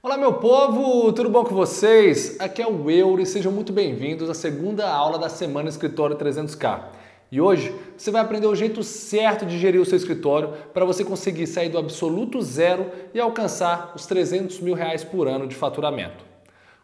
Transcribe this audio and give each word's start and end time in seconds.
Olá, 0.00 0.16
meu 0.16 0.34
povo, 0.34 1.12
tudo 1.12 1.28
bom 1.28 1.42
com 1.42 1.56
vocês? 1.56 2.36
Aqui 2.38 2.62
é 2.62 2.66
o 2.68 2.88
Euro 2.88 3.20
e 3.20 3.26
sejam 3.26 3.50
muito 3.50 3.72
bem-vindos 3.72 4.30
à 4.30 4.34
segunda 4.34 4.88
aula 4.88 5.18
da 5.18 5.28
Semana 5.28 5.68
Escritório 5.68 6.16
300K. 6.16 6.84
E 7.32 7.40
hoje 7.40 7.74
você 7.96 8.12
vai 8.12 8.22
aprender 8.22 8.46
o 8.46 8.54
jeito 8.54 8.80
certo 8.84 9.44
de 9.44 9.58
gerir 9.58 9.80
o 9.80 9.84
seu 9.84 9.96
escritório 9.96 10.52
para 10.72 10.84
você 10.84 11.04
conseguir 11.04 11.48
sair 11.48 11.68
do 11.68 11.78
absoluto 11.78 12.40
zero 12.40 12.92
e 13.12 13.18
alcançar 13.18 13.92
os 13.96 14.06
300 14.06 14.60
mil 14.60 14.74
reais 14.74 15.02
por 15.02 15.26
ano 15.26 15.48
de 15.48 15.56
faturamento. 15.56 16.24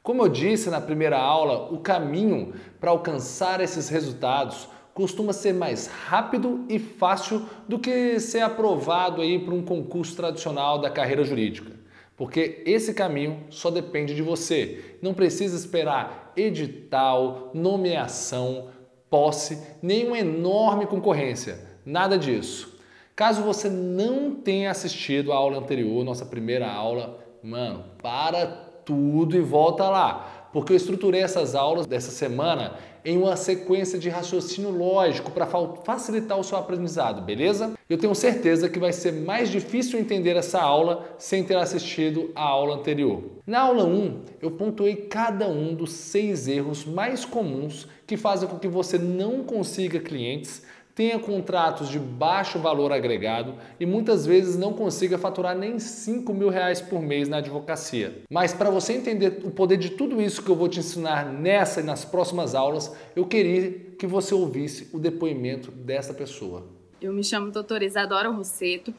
Como 0.02 0.20
eu 0.20 0.28
disse 0.28 0.68
na 0.68 0.80
primeira 0.80 1.16
aula, 1.16 1.72
o 1.72 1.78
caminho 1.78 2.52
para 2.80 2.90
alcançar 2.90 3.60
esses 3.60 3.88
resultados 3.88 4.68
costuma 4.92 5.32
ser 5.32 5.54
mais 5.54 5.86
rápido 5.86 6.64
e 6.68 6.80
fácil 6.80 7.42
do 7.68 7.78
que 7.78 8.18
ser 8.18 8.40
aprovado 8.40 9.22
aí 9.22 9.38
para 9.38 9.54
um 9.54 9.62
concurso 9.62 10.16
tradicional 10.16 10.80
da 10.80 10.90
carreira 10.90 11.22
jurídica. 11.22 11.73
Porque 12.16 12.62
esse 12.64 12.94
caminho 12.94 13.44
só 13.50 13.70
depende 13.70 14.14
de 14.14 14.22
você. 14.22 14.96
Não 15.02 15.12
precisa 15.12 15.56
esperar 15.56 16.32
edital, 16.36 17.50
nomeação, 17.52 18.68
posse, 19.10 19.60
nem 19.82 20.06
uma 20.06 20.18
enorme 20.18 20.86
concorrência. 20.86 21.58
Nada 21.84 22.16
disso. 22.16 22.78
Caso 23.16 23.42
você 23.42 23.68
não 23.68 24.34
tenha 24.34 24.70
assistido 24.70 25.32
a 25.32 25.36
aula 25.36 25.58
anterior, 25.58 26.04
nossa 26.04 26.26
primeira 26.26 26.68
aula, 26.68 27.18
mano, 27.42 27.84
para 28.02 28.46
tudo 28.46 29.36
e 29.36 29.40
volta 29.40 29.88
lá. 29.88 30.48
Porque 30.52 30.72
eu 30.72 30.76
estruturei 30.76 31.20
essas 31.20 31.54
aulas 31.54 31.86
dessa 31.86 32.10
semana 32.10 32.76
em 33.04 33.18
uma 33.18 33.36
sequência 33.36 33.98
de 33.98 34.08
raciocínio 34.08 34.70
lógico 34.70 35.30
para 35.30 35.46
facilitar 35.46 36.38
o 36.38 36.44
seu 36.44 36.56
aprendizado, 36.56 37.20
beleza? 37.20 37.74
Eu 37.88 37.98
tenho 37.98 38.14
certeza 38.14 38.68
que 38.68 38.78
vai 38.78 38.92
ser 38.92 39.12
mais 39.12 39.50
difícil 39.50 39.98
entender 39.98 40.36
essa 40.36 40.60
aula 40.60 41.14
sem 41.18 41.44
ter 41.44 41.56
assistido 41.56 42.30
a 42.34 42.42
aula 42.42 42.76
anterior. 42.76 43.22
Na 43.46 43.60
aula 43.60 43.84
1, 43.84 44.22
eu 44.40 44.50
pontuei 44.50 44.96
cada 44.96 45.46
um 45.46 45.74
dos 45.74 45.92
seis 45.92 46.48
erros 46.48 46.86
mais 46.86 47.26
comuns 47.26 47.86
que 48.06 48.16
fazem 48.16 48.48
com 48.48 48.58
que 48.58 48.68
você 48.68 48.96
não 48.96 49.44
consiga 49.44 50.00
clientes 50.00 50.62
tenha 50.94 51.18
contratos 51.18 51.88
de 51.88 51.98
baixo 51.98 52.58
valor 52.58 52.92
agregado 52.92 53.54
e 53.80 53.84
muitas 53.84 54.24
vezes 54.24 54.56
não 54.56 54.72
consiga 54.72 55.18
faturar 55.18 55.56
nem 55.56 55.78
5 55.78 56.32
mil 56.32 56.48
reais 56.48 56.80
por 56.80 57.02
mês 57.02 57.28
na 57.28 57.38
advocacia. 57.38 58.22
Mas 58.30 58.54
para 58.54 58.70
você 58.70 58.92
entender 58.92 59.40
o 59.44 59.50
poder 59.50 59.76
de 59.76 59.90
tudo 59.90 60.22
isso 60.22 60.42
que 60.42 60.50
eu 60.50 60.56
vou 60.56 60.68
te 60.68 60.78
ensinar 60.78 61.26
nessa 61.26 61.80
e 61.80 61.84
nas 61.84 62.04
próximas 62.04 62.54
aulas, 62.54 62.94
eu 63.16 63.26
queria 63.26 63.72
que 63.98 64.06
você 64.06 64.34
ouvisse 64.34 64.88
o 64.92 64.98
depoimento 64.98 65.70
dessa 65.72 66.14
pessoa. 66.14 66.64
Eu 67.02 67.12
me 67.12 67.24
chamo 67.24 67.50
doutora 67.50 67.84
Isadora 67.84 68.30
Rosseto, 68.30 68.94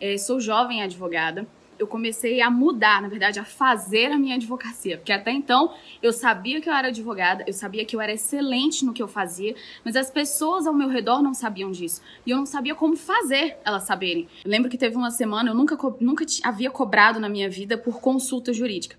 eh, 0.00 0.18
sou 0.18 0.38
jovem 0.38 0.82
advogada 0.82 1.46
eu 1.78 1.86
comecei 1.86 2.40
a 2.40 2.50
mudar, 2.50 3.00
na 3.00 3.08
verdade, 3.08 3.38
a 3.38 3.44
fazer 3.44 4.12
a 4.12 4.18
minha 4.18 4.36
advocacia. 4.36 4.96
Porque 4.96 5.12
até 5.12 5.30
então 5.30 5.72
eu 6.02 6.12
sabia 6.12 6.60
que 6.60 6.68
eu 6.68 6.72
era 6.72 6.88
advogada, 6.88 7.44
eu 7.46 7.52
sabia 7.52 7.84
que 7.84 7.94
eu 7.94 8.00
era 8.00 8.12
excelente 8.12 8.84
no 8.84 8.92
que 8.92 9.02
eu 9.02 9.08
fazia, 9.08 9.54
mas 9.84 9.96
as 9.96 10.10
pessoas 10.10 10.66
ao 10.66 10.74
meu 10.74 10.88
redor 10.88 11.22
não 11.22 11.34
sabiam 11.34 11.70
disso. 11.70 12.02
E 12.26 12.30
eu 12.30 12.36
não 12.36 12.46
sabia 12.46 12.74
como 12.74 12.96
fazer 12.96 13.56
elas 13.64 13.84
saberem. 13.84 14.28
Eu 14.44 14.50
lembro 14.50 14.70
que 14.70 14.78
teve 14.78 14.96
uma 14.96 15.10
semana, 15.10 15.50
eu 15.50 15.54
nunca, 15.54 15.76
nunca 16.00 16.24
havia 16.42 16.70
cobrado 16.70 17.20
na 17.20 17.28
minha 17.28 17.48
vida 17.48 17.78
por 17.78 18.00
consulta 18.00 18.52
jurídica. 18.52 18.96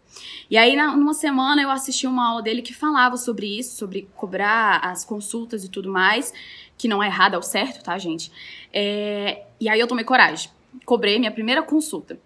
E 0.49 0.57
aí, 0.57 0.75
numa 0.75 1.13
semana, 1.13 1.61
eu 1.61 1.69
assisti 1.69 2.07
uma 2.07 2.29
aula 2.29 2.41
dele 2.41 2.61
que 2.61 2.73
falava 2.73 3.17
sobre 3.17 3.59
isso, 3.59 3.77
sobre 3.77 4.07
cobrar 4.15 4.79
as 4.83 5.05
consultas 5.05 5.63
e 5.63 5.69
tudo 5.69 5.89
mais, 5.91 6.33
que 6.77 6.87
não 6.87 7.03
é 7.03 7.07
errado, 7.07 7.35
é 7.35 7.37
o 7.37 7.41
certo, 7.41 7.83
tá, 7.83 7.97
gente? 7.97 8.31
É... 8.73 9.43
E 9.59 9.69
aí 9.69 9.79
eu 9.79 9.87
tomei 9.87 10.05
coragem. 10.05 10.49
Cobrei 10.85 11.19
minha 11.19 11.31
primeira 11.31 11.61
consulta. 11.61 12.19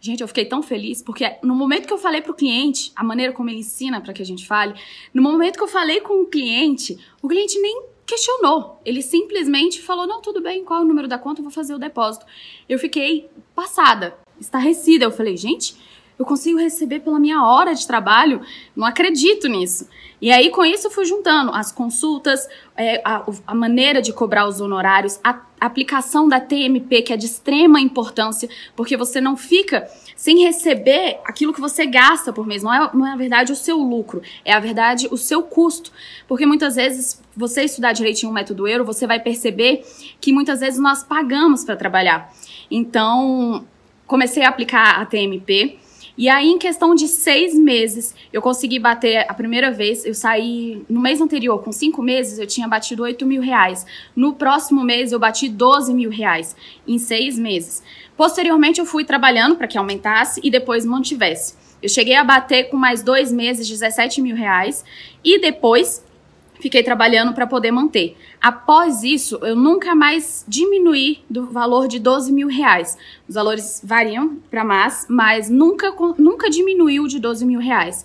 Gente, 0.00 0.22
eu 0.22 0.28
fiquei 0.28 0.46
tão 0.46 0.62
feliz 0.62 1.02
porque 1.02 1.36
no 1.42 1.54
momento 1.54 1.86
que 1.86 1.92
eu 1.92 1.98
falei 1.98 2.22
para 2.22 2.32
o 2.32 2.34
cliente, 2.34 2.90
a 2.96 3.04
maneira 3.04 3.34
como 3.34 3.50
ele 3.50 3.58
ensina 3.58 4.00
para 4.00 4.14
que 4.14 4.22
a 4.22 4.24
gente 4.24 4.46
fale, 4.46 4.74
no 5.12 5.22
momento 5.22 5.58
que 5.58 5.62
eu 5.62 5.68
falei 5.68 6.00
com 6.00 6.22
o 6.22 6.26
cliente, 6.26 6.98
o 7.20 7.28
cliente 7.28 7.60
nem 7.60 7.82
questionou. 8.06 8.80
Ele 8.82 9.02
simplesmente 9.02 9.80
falou: 9.82 10.06
"Não, 10.06 10.22
tudo 10.22 10.40
bem, 10.40 10.64
qual 10.64 10.80
é 10.80 10.82
o 10.82 10.86
número 10.86 11.06
da 11.06 11.18
conta? 11.18 11.40
Eu 11.40 11.44
vou 11.44 11.52
fazer 11.52 11.74
o 11.74 11.78
depósito". 11.78 12.24
Eu 12.66 12.78
fiquei 12.78 13.28
passada, 13.54 14.16
estarrecida. 14.40 15.04
Eu 15.04 15.12
falei: 15.12 15.36
"Gente, 15.36 15.76
eu 16.20 16.26
consigo 16.26 16.58
receber 16.58 17.00
pela 17.00 17.18
minha 17.18 17.42
hora 17.42 17.74
de 17.74 17.86
trabalho, 17.86 18.42
não 18.76 18.86
acredito 18.86 19.48
nisso. 19.48 19.88
E 20.20 20.30
aí, 20.30 20.50
com 20.50 20.62
isso, 20.62 20.88
eu 20.88 20.90
fui 20.90 21.06
juntando 21.06 21.50
as 21.50 21.72
consultas, 21.72 22.46
é, 22.76 23.00
a, 23.02 23.24
a, 23.46 23.54
maneira 23.54 24.02
de 24.02 24.12
cobrar 24.12 24.46
os 24.46 24.60
honorários, 24.60 25.18
a 25.24 25.40
aplicação 25.58 26.28
da 26.28 26.38
TMP, 26.38 27.00
que 27.00 27.14
é 27.14 27.16
de 27.16 27.24
extrema 27.24 27.80
importância, 27.80 28.50
porque 28.76 28.98
você 28.98 29.18
não 29.18 29.34
fica 29.34 29.88
sem 30.14 30.44
receber 30.44 31.18
aquilo 31.24 31.54
que 31.54 31.60
você 31.60 31.86
gasta 31.86 32.34
por 32.34 32.46
mês. 32.46 32.62
Não 32.62 32.74
é, 32.74 32.90
não 32.92 33.06
é 33.06 33.12
a 33.12 33.16
verdade 33.16 33.50
o 33.50 33.56
seu 33.56 33.78
lucro, 33.78 34.20
é 34.44 34.52
a 34.52 34.60
verdade 34.60 35.08
o 35.10 35.16
seu 35.16 35.42
custo. 35.42 35.90
Porque 36.28 36.44
muitas 36.44 36.76
vezes, 36.76 37.22
você 37.34 37.62
estudar 37.62 37.94
direitinho 37.94 38.30
o 38.30 38.34
método 38.34 38.68
euro, 38.68 38.84
você 38.84 39.06
vai 39.06 39.20
perceber 39.20 39.86
que 40.20 40.34
muitas 40.34 40.60
vezes 40.60 40.78
nós 40.78 41.02
pagamos 41.02 41.64
para 41.64 41.76
trabalhar. 41.76 42.30
Então, 42.70 43.64
comecei 44.06 44.44
a 44.44 44.50
aplicar 44.50 45.00
a 45.00 45.06
TMP. 45.06 45.79
E 46.20 46.28
aí, 46.28 46.48
em 46.48 46.58
questão 46.58 46.94
de 46.94 47.08
seis 47.08 47.54
meses, 47.54 48.14
eu 48.30 48.42
consegui 48.42 48.78
bater 48.78 49.24
a 49.26 49.32
primeira 49.32 49.70
vez. 49.70 50.04
Eu 50.04 50.12
saí 50.12 50.84
no 50.86 51.00
mês 51.00 51.18
anterior, 51.18 51.62
com 51.62 51.72
cinco 51.72 52.02
meses, 52.02 52.38
eu 52.38 52.46
tinha 52.46 52.68
batido 52.68 53.04
8 53.04 53.24
mil 53.24 53.40
reais. 53.40 53.86
No 54.14 54.34
próximo 54.34 54.84
mês, 54.84 55.12
eu 55.12 55.18
bati 55.18 55.48
12 55.48 55.94
mil 55.94 56.10
reais 56.10 56.54
em 56.86 56.98
seis 56.98 57.38
meses. 57.38 57.82
Posteriormente, 58.18 58.80
eu 58.80 58.84
fui 58.84 59.02
trabalhando 59.02 59.56
para 59.56 59.66
que 59.66 59.78
aumentasse 59.78 60.42
e 60.44 60.50
depois 60.50 60.84
mantivesse. 60.84 61.54
Eu 61.82 61.88
cheguei 61.88 62.16
a 62.16 62.22
bater 62.22 62.64
com 62.64 62.76
mais 62.76 63.02
dois 63.02 63.32
meses 63.32 63.66
17 63.66 64.20
mil 64.20 64.36
reais 64.36 64.84
e 65.24 65.40
depois 65.40 66.04
fiquei 66.60 66.82
trabalhando 66.82 67.32
para 67.32 67.46
poder 67.46 67.70
manter. 67.70 68.16
Após 68.40 69.02
isso, 69.02 69.38
eu 69.42 69.56
nunca 69.56 69.94
mais 69.94 70.44
diminuí 70.46 71.22
do 71.28 71.46
valor 71.46 71.88
de 71.88 71.98
12 71.98 72.32
mil 72.32 72.48
reais. 72.48 72.96
Os 73.28 73.34
valores 73.34 73.80
variam 73.82 74.36
para 74.50 74.64
mais, 74.64 75.06
mas 75.08 75.48
nunca, 75.48 75.94
nunca 76.18 76.50
diminuiu 76.50 77.06
de 77.06 77.18
12 77.18 77.44
mil 77.44 77.60
reais. 77.60 78.04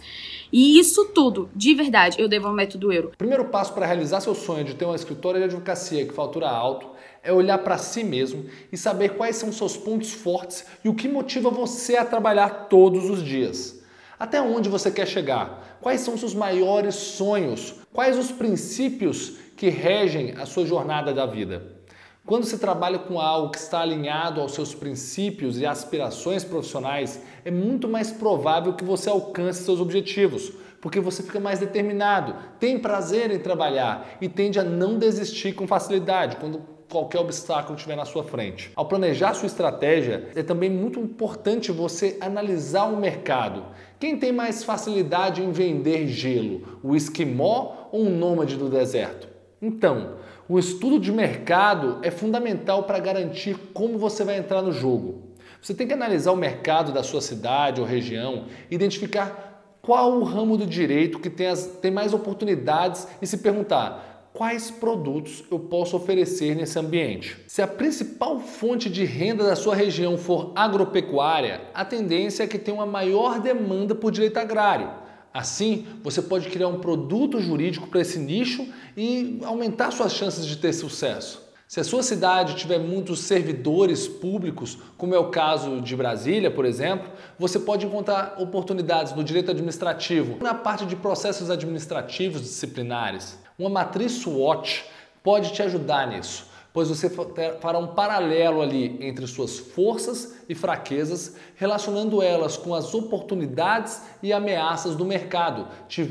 E 0.51 0.79
isso 0.79 1.05
tudo, 1.07 1.49
de 1.55 1.73
verdade, 1.73 2.21
eu 2.21 2.29
devo 2.29 2.47
ao 2.47 2.53
método 2.53 2.91
euro. 2.91 3.11
O 3.13 3.17
primeiro 3.17 3.45
passo 3.45 3.73
para 3.73 3.85
realizar 3.85 4.21
seu 4.21 4.33
sonho 4.33 4.63
de 4.63 4.75
ter 4.75 4.85
uma 4.85 4.95
escritório 4.95 5.39
de 5.39 5.45
advocacia 5.45 6.05
que 6.05 6.13
fatura 6.13 6.49
alto 6.49 6.87
é 7.21 7.33
olhar 7.33 7.57
para 7.57 7.77
si 7.77 8.03
mesmo 8.03 8.45
e 8.71 8.77
saber 8.77 9.15
quais 9.15 9.35
são 9.35 9.51
seus 9.51 9.75
pontos 9.75 10.13
fortes 10.13 10.65
e 10.83 10.87
o 10.87 10.93
que 10.93 11.07
motiva 11.07 11.49
você 11.49 11.97
a 11.97 12.05
trabalhar 12.05 12.67
todos 12.69 13.09
os 13.09 13.23
dias. 13.23 13.83
Até 14.17 14.41
onde 14.41 14.69
você 14.69 14.89
quer 14.89 15.07
chegar? 15.07 15.77
Quais 15.81 16.01
são 16.01 16.17
seus 16.17 16.33
maiores 16.33 16.95
sonhos? 16.95 17.75
Quais 17.95 18.17
os 18.17 18.29
princípios 18.29 19.37
que 19.55 19.69
regem 19.69 20.33
a 20.37 20.45
sua 20.45 20.65
jornada 20.65 21.13
da 21.13 21.25
vida? 21.25 21.77
Quando 22.25 22.43
você 22.43 22.57
trabalha 22.57 22.99
com 22.99 23.21
algo 23.21 23.51
que 23.51 23.57
está 23.57 23.79
alinhado 23.79 24.41
aos 24.41 24.51
seus 24.51 24.75
princípios 24.75 25.57
e 25.57 25.65
aspirações 25.65 26.43
profissionais, 26.43 27.21
é 27.45 27.49
muito 27.49 27.87
mais 27.87 28.11
provável 28.11 28.73
que 28.73 28.83
você 28.83 29.09
alcance 29.09 29.63
seus 29.63 29.79
objetivos, 29.79 30.51
porque 30.81 30.99
você 30.99 31.23
fica 31.23 31.39
mais 31.39 31.59
determinado, 31.59 32.35
tem 32.59 32.77
prazer 32.77 33.31
em 33.31 33.39
trabalhar 33.39 34.17
e 34.19 34.27
tende 34.27 34.59
a 34.59 34.63
não 34.65 34.99
desistir 34.99 35.53
com 35.53 35.65
facilidade 35.65 36.35
quando 36.35 36.75
qualquer 36.89 37.19
obstáculo 37.19 37.75
estiver 37.75 37.95
na 37.95 38.05
sua 38.05 38.23
frente. 38.23 38.71
Ao 38.75 38.85
planejar 38.85 39.33
sua 39.33 39.47
estratégia, 39.47 40.29
é 40.35 40.43
também 40.43 40.69
muito 40.69 40.99
importante 40.99 41.71
você 41.71 42.17
analisar 42.21 42.85
o 42.85 42.97
mercado. 42.97 43.65
Quem 43.99 44.17
tem 44.17 44.31
mais 44.31 44.63
facilidade 44.63 45.41
em 45.41 45.51
vender 45.51 46.07
gelo, 46.07 46.79
o 46.83 46.95
esquimó 46.95 47.84
ou 47.95 48.07
o 48.07 48.09
nômade 48.09 48.57
do 48.57 48.67
deserto? 48.67 49.29
Então, 49.61 50.15
o 50.49 50.59
estudo 50.59 50.99
de 50.99 51.13
mercado 51.13 51.99
é 52.03 52.11
fundamental 52.11 52.83
para 52.83 52.99
garantir 52.99 53.57
como 53.73 53.97
você 53.97 54.25
vai 54.25 54.37
entrar 54.37 54.61
no 54.61 54.73
jogo. 54.73 55.23
Você 55.61 55.73
tem 55.73 55.87
que 55.87 55.93
analisar 55.93 56.33
o 56.33 56.35
mercado 56.35 56.91
da 56.91 57.01
sua 57.01 57.21
cidade 57.21 57.79
ou 57.79 57.87
região, 57.87 58.47
identificar 58.69 59.77
qual 59.81 60.11
o 60.19 60.23
ramo 60.23 60.57
do 60.57 60.65
direito 60.65 61.19
que 61.19 61.29
tem, 61.29 61.47
as, 61.47 61.65
tem 61.81 61.89
mais 61.89 62.13
oportunidades 62.13 63.07
e 63.21 63.25
se 63.25 63.37
perguntar 63.37 64.29
quais 64.33 64.69
produtos 64.69 65.45
eu 65.49 65.57
posso 65.57 65.95
oferecer 65.95 66.53
nesse 66.53 66.77
ambiente. 66.77 67.37
Se 67.47 67.61
a 67.61 67.67
principal 67.67 68.41
fonte 68.41 68.89
de 68.89 69.05
renda 69.05 69.45
da 69.45 69.55
sua 69.55 69.73
região 69.73 70.17
for 70.17 70.51
agropecuária, 70.53 71.61
a 71.73 71.85
tendência 71.85 72.43
é 72.43 72.47
que 72.47 72.59
tenha 72.59 72.75
uma 72.75 72.85
maior 72.85 73.39
demanda 73.39 73.95
por 73.95 74.11
direito 74.11 74.37
agrário. 74.37 75.04
Assim, 75.35 75.85
você 76.01 76.21
pode 76.21 76.47
criar 76.47 76.69
um 76.69 76.79
produto 76.79 77.41
jurídico 77.41 77.87
para 77.87 77.99
esse 77.99 78.17
nicho 78.17 78.65
e 78.95 79.41
aumentar 79.43 79.91
suas 79.91 80.13
chances 80.13 80.45
de 80.45 80.55
ter 80.55 80.71
sucesso. 80.71 81.43
Se 81.67 81.77
a 81.77 81.83
sua 81.83 82.01
cidade 82.03 82.55
tiver 82.55 82.79
muitos 82.79 83.19
servidores 83.19 84.07
públicos, 84.07 84.77
como 84.97 85.13
é 85.13 85.19
o 85.19 85.29
caso 85.29 85.81
de 85.81 85.93
Brasília, 85.93 86.49
por 86.49 86.63
exemplo, 86.63 87.11
você 87.37 87.59
pode 87.59 87.85
encontrar 87.85 88.35
oportunidades 88.37 89.13
no 89.13 89.25
direito 89.25 89.51
administrativo, 89.51 90.41
na 90.41 90.53
parte 90.53 90.85
de 90.85 90.95
processos 90.95 91.49
administrativos 91.49 92.39
disciplinares. 92.39 93.37
Uma 93.59 93.69
matriz 93.69 94.13
SWOT 94.13 94.85
pode 95.21 95.51
te 95.51 95.61
ajudar 95.61 96.07
nisso. 96.07 96.45
Pois 96.75 96.89
você 96.89 97.09
fará 97.09 97.79
um 97.79 97.87
paralelo 97.87 98.61
ali 98.61 98.97
entre 98.99 99.25
suas 99.27 99.57
forças 99.57 100.35
e 100.49 100.53
fraquezas, 100.53 101.37
relacionando 101.55 102.21
elas 102.21 102.57
com 102.57 102.75
as 102.75 102.93
oportunidades 102.93 104.01
e 104.21 104.33
ameaças 104.33 104.93
do 104.93 105.05
mercado, 105.05 105.69
te 105.87 106.03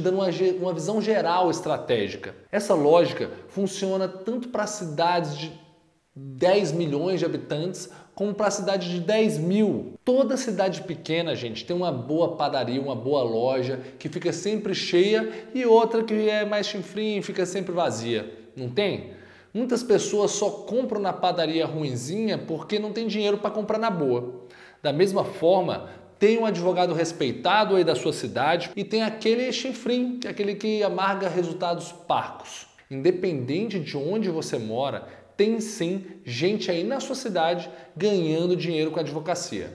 dando 0.00 0.20
uma 0.60 0.72
visão 0.72 1.02
geral 1.02 1.50
estratégica. 1.50 2.32
Essa 2.52 2.74
lógica 2.74 3.28
funciona 3.48 4.06
tanto 4.06 4.50
para 4.50 4.68
cidades 4.68 5.36
de 5.36 5.52
10 6.14 6.70
milhões 6.70 7.18
de 7.18 7.26
habitantes 7.26 7.90
como 8.14 8.32
para 8.32 8.46
a 8.46 8.52
cidade 8.52 8.88
de 8.88 9.00
10 9.00 9.38
mil. 9.38 9.94
Toda 10.04 10.36
cidade 10.36 10.82
pequena, 10.82 11.34
gente, 11.34 11.66
tem 11.66 11.74
uma 11.74 11.90
boa 11.90 12.36
padaria, 12.36 12.80
uma 12.80 12.94
boa 12.94 13.24
loja 13.24 13.80
que 13.98 14.08
fica 14.08 14.32
sempre 14.32 14.76
cheia 14.76 15.48
e 15.52 15.66
outra 15.66 16.04
que 16.04 16.28
é 16.28 16.44
mais 16.44 16.68
chinfrim 16.68 17.20
fica 17.20 17.44
sempre 17.44 17.72
vazia. 17.72 18.32
Não 18.56 18.68
tem? 18.68 19.23
Muitas 19.54 19.84
pessoas 19.84 20.32
só 20.32 20.50
compram 20.50 21.00
na 21.00 21.12
padaria 21.12 21.64
ruinzinha 21.64 22.36
porque 22.36 22.76
não 22.76 22.92
tem 22.92 23.06
dinheiro 23.06 23.38
para 23.38 23.52
comprar 23.52 23.78
na 23.78 23.88
boa. 23.88 24.46
Da 24.82 24.92
mesma 24.92 25.24
forma, 25.24 25.88
tem 26.18 26.36
um 26.38 26.44
advogado 26.44 26.92
respeitado 26.92 27.76
aí 27.76 27.84
da 27.84 27.94
sua 27.94 28.12
cidade 28.12 28.72
e 28.74 28.82
tem 28.82 29.04
aquele 29.04 29.52
chinfrim, 29.52 30.18
é 30.24 30.28
aquele 30.28 30.56
que 30.56 30.82
amarga 30.82 31.28
resultados 31.28 31.92
parcos. 31.92 32.66
Independente 32.90 33.78
de 33.78 33.96
onde 33.96 34.28
você 34.28 34.58
mora, 34.58 35.06
tem 35.36 35.60
sim 35.60 36.04
gente 36.24 36.68
aí 36.68 36.82
na 36.82 36.98
sua 36.98 37.14
cidade 37.14 37.70
ganhando 37.96 38.56
dinheiro 38.56 38.90
com 38.90 38.98
a 38.98 39.02
advocacia. 39.02 39.72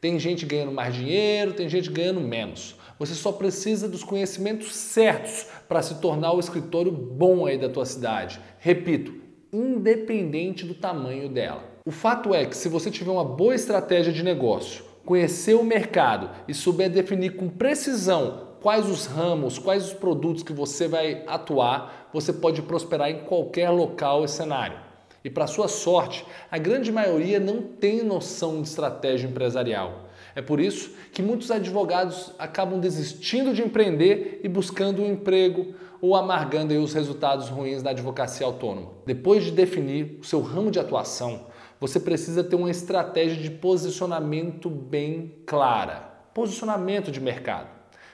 Tem 0.00 0.20
gente 0.20 0.46
ganhando 0.46 0.70
mais 0.70 0.94
dinheiro, 0.94 1.52
tem 1.52 1.68
gente 1.68 1.90
ganhando 1.90 2.20
menos. 2.20 2.76
Você 2.96 3.14
só 3.14 3.32
precisa 3.32 3.88
dos 3.88 4.04
conhecimentos 4.04 4.74
certos 4.74 5.46
para 5.68 5.82
se 5.82 5.96
tornar 6.00 6.32
o 6.32 6.40
escritório 6.40 6.92
bom 6.92 7.46
aí 7.46 7.58
da 7.58 7.68
tua 7.68 7.84
cidade. 7.84 8.40
Repito, 8.58 9.14
independente 9.52 10.64
do 10.64 10.74
tamanho 10.74 11.28
dela. 11.28 11.62
O 11.84 11.90
fato 11.90 12.34
é 12.34 12.44
que 12.44 12.56
se 12.56 12.68
você 12.68 12.90
tiver 12.90 13.10
uma 13.10 13.24
boa 13.24 13.54
estratégia 13.54 14.12
de 14.12 14.22
negócio, 14.22 14.84
conhecer 15.04 15.54
o 15.54 15.62
mercado 15.62 16.30
e 16.48 16.52
souber 16.52 16.90
definir 16.90 17.36
com 17.36 17.48
precisão 17.48 18.56
quais 18.60 18.88
os 18.88 19.06
ramos, 19.06 19.58
quais 19.58 19.86
os 19.86 19.92
produtos 19.92 20.42
que 20.42 20.52
você 20.52 20.88
vai 20.88 21.22
atuar, 21.26 22.10
você 22.12 22.32
pode 22.32 22.62
prosperar 22.62 23.10
em 23.10 23.20
qualquer 23.20 23.70
local 23.70 24.24
e 24.24 24.28
cenário. 24.28 24.78
E 25.24 25.30
para 25.30 25.46
sua 25.46 25.68
sorte, 25.68 26.26
a 26.50 26.58
grande 26.58 26.90
maioria 26.90 27.38
não 27.38 27.62
tem 27.62 28.02
noção 28.02 28.60
de 28.60 28.68
estratégia 28.68 29.28
empresarial. 29.28 30.05
É 30.36 30.42
por 30.42 30.60
isso 30.60 30.90
que 31.12 31.22
muitos 31.22 31.50
advogados 31.50 32.30
acabam 32.38 32.78
desistindo 32.78 33.54
de 33.54 33.62
empreender 33.62 34.42
e 34.44 34.48
buscando 34.48 35.02
um 35.02 35.10
emprego 35.10 35.74
ou 35.98 36.14
amargando 36.14 36.74
os 36.74 36.92
resultados 36.92 37.48
ruins 37.48 37.82
da 37.82 37.88
advocacia 37.88 38.44
autônoma. 38.44 38.90
Depois 39.06 39.44
de 39.44 39.50
definir 39.50 40.18
o 40.20 40.24
seu 40.24 40.42
ramo 40.42 40.70
de 40.70 40.78
atuação, 40.78 41.46
você 41.80 41.98
precisa 41.98 42.44
ter 42.44 42.54
uma 42.54 42.70
estratégia 42.70 43.42
de 43.42 43.50
posicionamento 43.50 44.68
bem 44.68 45.36
clara. 45.46 46.12
Posicionamento 46.34 47.10
de 47.10 47.18
mercado. 47.18 47.68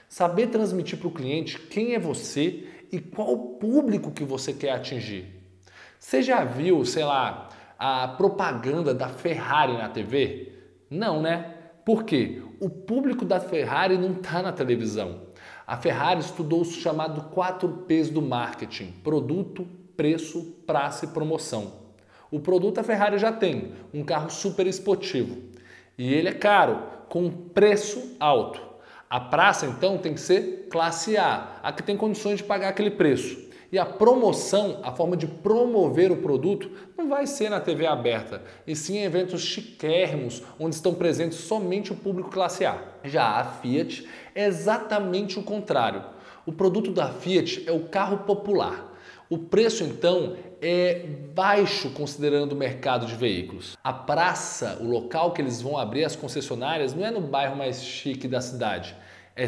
Saber 0.07 0.47
transmitir 0.47 0.97
para 0.97 1.09
o 1.09 1.13
cliente 1.13 1.59
quem 1.59 1.93
é 1.93 1.99
você 1.99 2.65
e 2.89 2.99
qual 3.01 3.37
público 3.37 4.11
que 4.11 4.23
você 4.23 4.53
quer 4.53 4.71
atingir. 4.71 5.25
Você 5.99 6.21
já 6.21 6.45
viu, 6.45 6.85
sei 6.85 7.03
lá, 7.03 7.49
a 7.77 8.07
propaganda 8.07 8.93
da 8.93 9.09
Ferrari 9.09 9.73
na 9.73 9.89
TV? 9.89 10.53
Não, 10.89 11.21
né? 11.21 11.52
Por 11.85 12.03
quê? 12.03 12.41
O 12.59 12.69
público 12.69 13.25
da 13.25 13.39
Ferrari 13.39 13.97
não 13.97 14.13
está 14.13 14.41
na 14.41 14.53
televisão. 14.53 15.21
A 15.67 15.75
Ferrari 15.75 16.21
estudou 16.21 16.61
o 16.61 16.65
chamado 16.65 17.29
4 17.31 17.67
P's 17.87 18.09
do 18.09 18.21
marketing: 18.21 18.93
produto, 19.03 19.67
preço, 19.97 20.41
praça 20.65 21.05
e 21.05 21.09
promoção. 21.09 21.83
O 22.31 22.39
produto 22.39 22.79
a 22.79 22.83
Ferrari 22.83 23.17
já 23.17 23.31
tem, 23.31 23.73
um 23.93 24.03
carro 24.03 24.29
super 24.29 24.65
esportivo. 24.65 25.37
E 25.97 26.13
ele 26.13 26.29
é 26.29 26.33
caro, 26.33 26.81
com 27.09 27.29
preço 27.29 28.15
alto. 28.19 28.59
A 29.09 29.19
praça 29.19 29.67
então 29.67 29.97
tem 29.97 30.13
que 30.13 30.21
ser 30.21 30.67
classe 30.71 31.15
A, 31.17 31.59
a 31.61 31.71
que 31.71 31.83
tem 31.83 31.95
condições 31.95 32.37
de 32.37 32.43
pagar 32.43 32.69
aquele 32.69 32.89
preço. 32.89 33.52
E 33.73 33.79
a 33.79 33.87
promoção, 33.87 34.81
a 34.83 34.91
forma 34.91 35.17
de 35.17 35.25
promover 35.25 36.11
o 36.11 36.17
produto, 36.17 36.69
não 36.95 37.09
vai 37.09 37.25
ser 37.25 37.49
na 37.49 37.59
TV 37.59 37.87
aberta, 37.87 38.43
e 38.67 38.75
sim 38.75 38.97
em 38.99 39.03
eventos 39.03 39.41
chiquérrimos, 39.41 40.43
onde 40.59 40.75
estão 40.75 40.93
presentes 40.93 41.39
somente 41.39 41.91
o 41.91 41.95
público 41.95 42.29
classe 42.29 42.65
A. 42.65 42.79
Já 43.03 43.25
a 43.25 43.43
Fiat 43.43 44.07
é 44.35 44.45
exatamente 44.45 45.39
o 45.39 45.43
contrário. 45.43 46.03
O 46.45 46.51
produto 46.51 46.91
da 46.91 47.07
Fiat 47.07 47.63
é 47.65 47.71
o 47.71 47.87
carro 47.87 48.19
popular. 48.19 48.93
O 49.27 49.39
preço, 49.39 49.83
então, 49.83 50.35
é 50.61 51.07
baixo 51.33 51.89
considerando 51.89 52.51
o 52.51 52.55
mercado 52.55 53.07
de 53.07 53.15
veículos. 53.15 53.75
A 53.83 53.91
praça, 53.91 54.77
o 54.81 54.87
local 54.87 55.31
que 55.31 55.41
eles 55.41 55.63
vão 55.63 55.79
abrir 55.79 56.05
as 56.05 56.15
concessionárias, 56.15 56.93
não 56.93 57.03
é 57.03 57.09
no 57.09 57.21
bairro 57.21 57.55
mais 57.55 57.83
chique 57.83 58.27
da 58.27 58.39
cidade 58.39 58.95
é, 59.35 59.45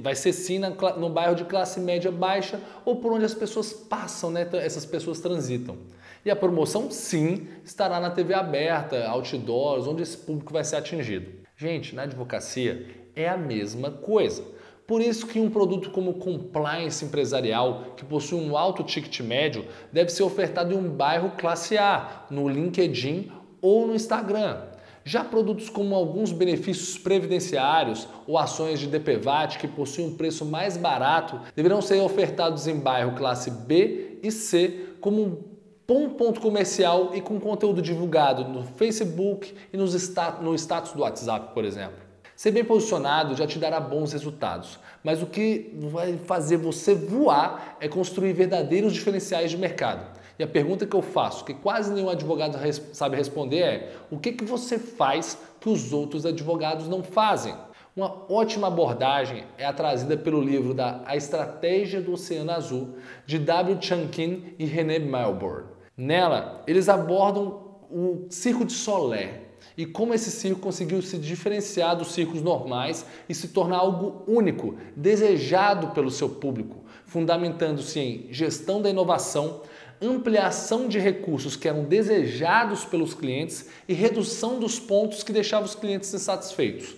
vai 0.00 0.14
ser 0.14 0.32
sim 0.32 0.58
na, 0.58 0.70
no 0.96 1.10
bairro 1.10 1.34
de 1.34 1.44
classe 1.44 1.78
média 1.80 2.10
baixa 2.10 2.60
ou 2.84 2.96
por 2.96 3.12
onde 3.12 3.24
as 3.24 3.34
pessoas 3.34 3.72
passam, 3.72 4.30
né? 4.30 4.48
essas 4.54 4.86
pessoas 4.86 5.20
transitam. 5.20 5.76
E 6.24 6.30
a 6.30 6.34
promoção, 6.34 6.90
sim, 6.90 7.46
estará 7.64 8.00
na 8.00 8.10
TV 8.10 8.34
aberta, 8.34 9.06
outdoors, 9.06 9.86
onde 9.86 10.02
esse 10.02 10.16
público 10.16 10.52
vai 10.52 10.64
ser 10.64 10.76
atingido. 10.76 11.30
Gente, 11.56 11.94
na 11.94 12.02
advocacia 12.02 12.86
é 13.14 13.28
a 13.28 13.36
mesma 13.36 13.90
coisa. 13.90 14.42
Por 14.86 15.00
isso 15.00 15.26
que 15.26 15.40
um 15.40 15.50
produto 15.50 15.90
como 15.90 16.14
compliance 16.14 17.04
empresarial, 17.04 17.94
que 17.96 18.04
possui 18.04 18.40
um 18.40 18.56
alto 18.56 18.84
ticket 18.84 19.20
médio, 19.20 19.66
deve 19.92 20.10
ser 20.10 20.22
ofertado 20.22 20.72
em 20.72 20.76
um 20.76 20.88
bairro 20.88 21.32
classe 21.36 21.76
A, 21.76 22.24
no 22.30 22.48
LinkedIn 22.48 23.30
ou 23.60 23.86
no 23.86 23.94
Instagram. 23.94 24.58
Já 25.08 25.22
produtos 25.22 25.68
como 25.68 25.94
alguns 25.94 26.32
benefícios 26.32 26.98
previdenciários 26.98 28.08
ou 28.26 28.36
ações 28.36 28.80
de 28.80 28.88
DPVAT 28.88 29.56
que 29.56 29.68
possuem 29.68 30.08
um 30.08 30.16
preço 30.16 30.44
mais 30.44 30.76
barato 30.76 31.38
deverão 31.54 31.80
ser 31.80 32.00
ofertados 32.00 32.66
em 32.66 32.80
bairro 32.80 33.14
classe 33.14 33.48
B 33.48 34.18
e 34.20 34.32
C 34.32 34.96
como 35.00 35.44
um 35.88 36.10
ponto 36.10 36.40
comercial 36.40 37.12
e 37.14 37.20
com 37.20 37.38
conteúdo 37.38 37.80
divulgado 37.80 38.48
no 38.48 38.64
Facebook 38.64 39.54
e 39.72 39.76
nos 39.76 39.94
no 40.40 40.52
status 40.56 40.92
do 40.92 41.02
WhatsApp, 41.02 41.54
por 41.54 41.64
exemplo. 41.64 42.04
Ser 42.34 42.50
bem 42.50 42.64
posicionado 42.64 43.36
já 43.36 43.46
te 43.46 43.60
dará 43.60 43.78
bons 43.78 44.12
resultados, 44.12 44.76
mas 45.04 45.22
o 45.22 45.26
que 45.26 45.72
vai 45.88 46.18
fazer 46.18 46.56
você 46.56 46.96
voar 46.96 47.76
é 47.80 47.86
construir 47.86 48.32
verdadeiros 48.32 48.92
diferenciais 48.92 49.52
de 49.52 49.56
mercado. 49.56 50.15
E 50.38 50.42
a 50.42 50.46
pergunta 50.46 50.86
que 50.86 50.94
eu 50.94 51.02
faço, 51.02 51.44
que 51.44 51.54
quase 51.54 51.92
nenhum 51.92 52.10
advogado 52.10 52.58
sabe 52.92 53.16
responder 53.16 53.58
é: 53.58 53.92
o 54.10 54.18
que, 54.18 54.32
que 54.32 54.44
você 54.44 54.78
faz 54.78 55.38
que 55.60 55.68
os 55.68 55.92
outros 55.92 56.26
advogados 56.26 56.88
não 56.88 57.02
fazem? 57.02 57.54
Uma 57.96 58.30
ótima 58.30 58.66
abordagem 58.66 59.44
é 59.56 59.64
a 59.64 59.72
trazida 59.72 60.18
pelo 60.18 60.40
livro 60.40 60.74
da 60.74 61.02
A 61.06 61.16
Estratégia 61.16 62.00
do 62.00 62.12
Oceano 62.12 62.52
Azul, 62.52 62.96
de 63.24 63.38
W. 63.38 63.78
Chunkin 63.80 64.54
e 64.58 64.66
René 64.66 64.98
Melbourne. 64.98 65.68
Nela, 65.96 66.62
eles 66.66 66.90
abordam 66.90 67.64
o 67.90 68.26
Circo 68.28 68.66
de 68.66 68.74
Solé 68.74 69.46
e 69.76 69.84
como 69.84 70.14
esse 70.14 70.30
circo 70.30 70.60
conseguiu 70.60 71.02
se 71.02 71.18
diferenciar 71.18 71.96
dos 71.96 72.12
circos 72.12 72.42
normais 72.42 73.04
e 73.28 73.34
se 73.34 73.48
tornar 73.48 73.78
algo 73.78 74.22
único, 74.26 74.76
desejado 74.94 75.88
pelo 75.88 76.10
seu 76.10 76.28
público, 76.28 76.84
fundamentando-se 77.04 78.00
em 78.00 78.26
gestão 78.30 78.80
da 78.80 78.88
inovação, 78.88 79.60
ampliação 80.00 80.88
de 80.88 80.98
recursos 80.98 81.56
que 81.56 81.68
eram 81.68 81.84
desejados 81.84 82.84
pelos 82.84 83.14
clientes 83.14 83.66
e 83.88 83.94
redução 83.94 84.58
dos 84.58 84.78
pontos 84.78 85.22
que 85.22 85.32
deixavam 85.32 85.66
os 85.66 85.74
clientes 85.74 86.12
insatisfeitos. 86.12 86.94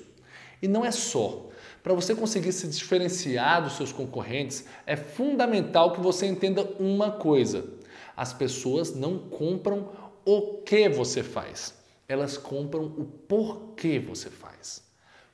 E 0.61 0.69
não 0.69 0.85
é 0.85 0.91
só. 0.91 1.47
Para 1.83 1.95
você 1.95 2.15
conseguir 2.15 2.53
se 2.53 2.67
diferenciar 2.67 3.63
dos 3.63 3.77
seus 3.77 3.93
concorrentes, 3.93 4.65
é 4.85 4.97
fundamental 4.97 5.93
que 5.93 6.01
você 6.01 6.27
entenda 6.27 6.63
uma 6.79 7.13
coisa: 7.13 7.65
as 8.17 8.33
pessoas 8.33 8.95
não 8.95 9.19
compram 9.19 9.91
o 10.25 10.59
que 10.65 10.89
você 10.89 11.23
faz, 11.23 11.75
elas 12.09 12.37
compram 12.37 12.85
o 12.85 13.05
porquê 13.05 13.99
você 13.99 14.29
faz. 14.29 14.88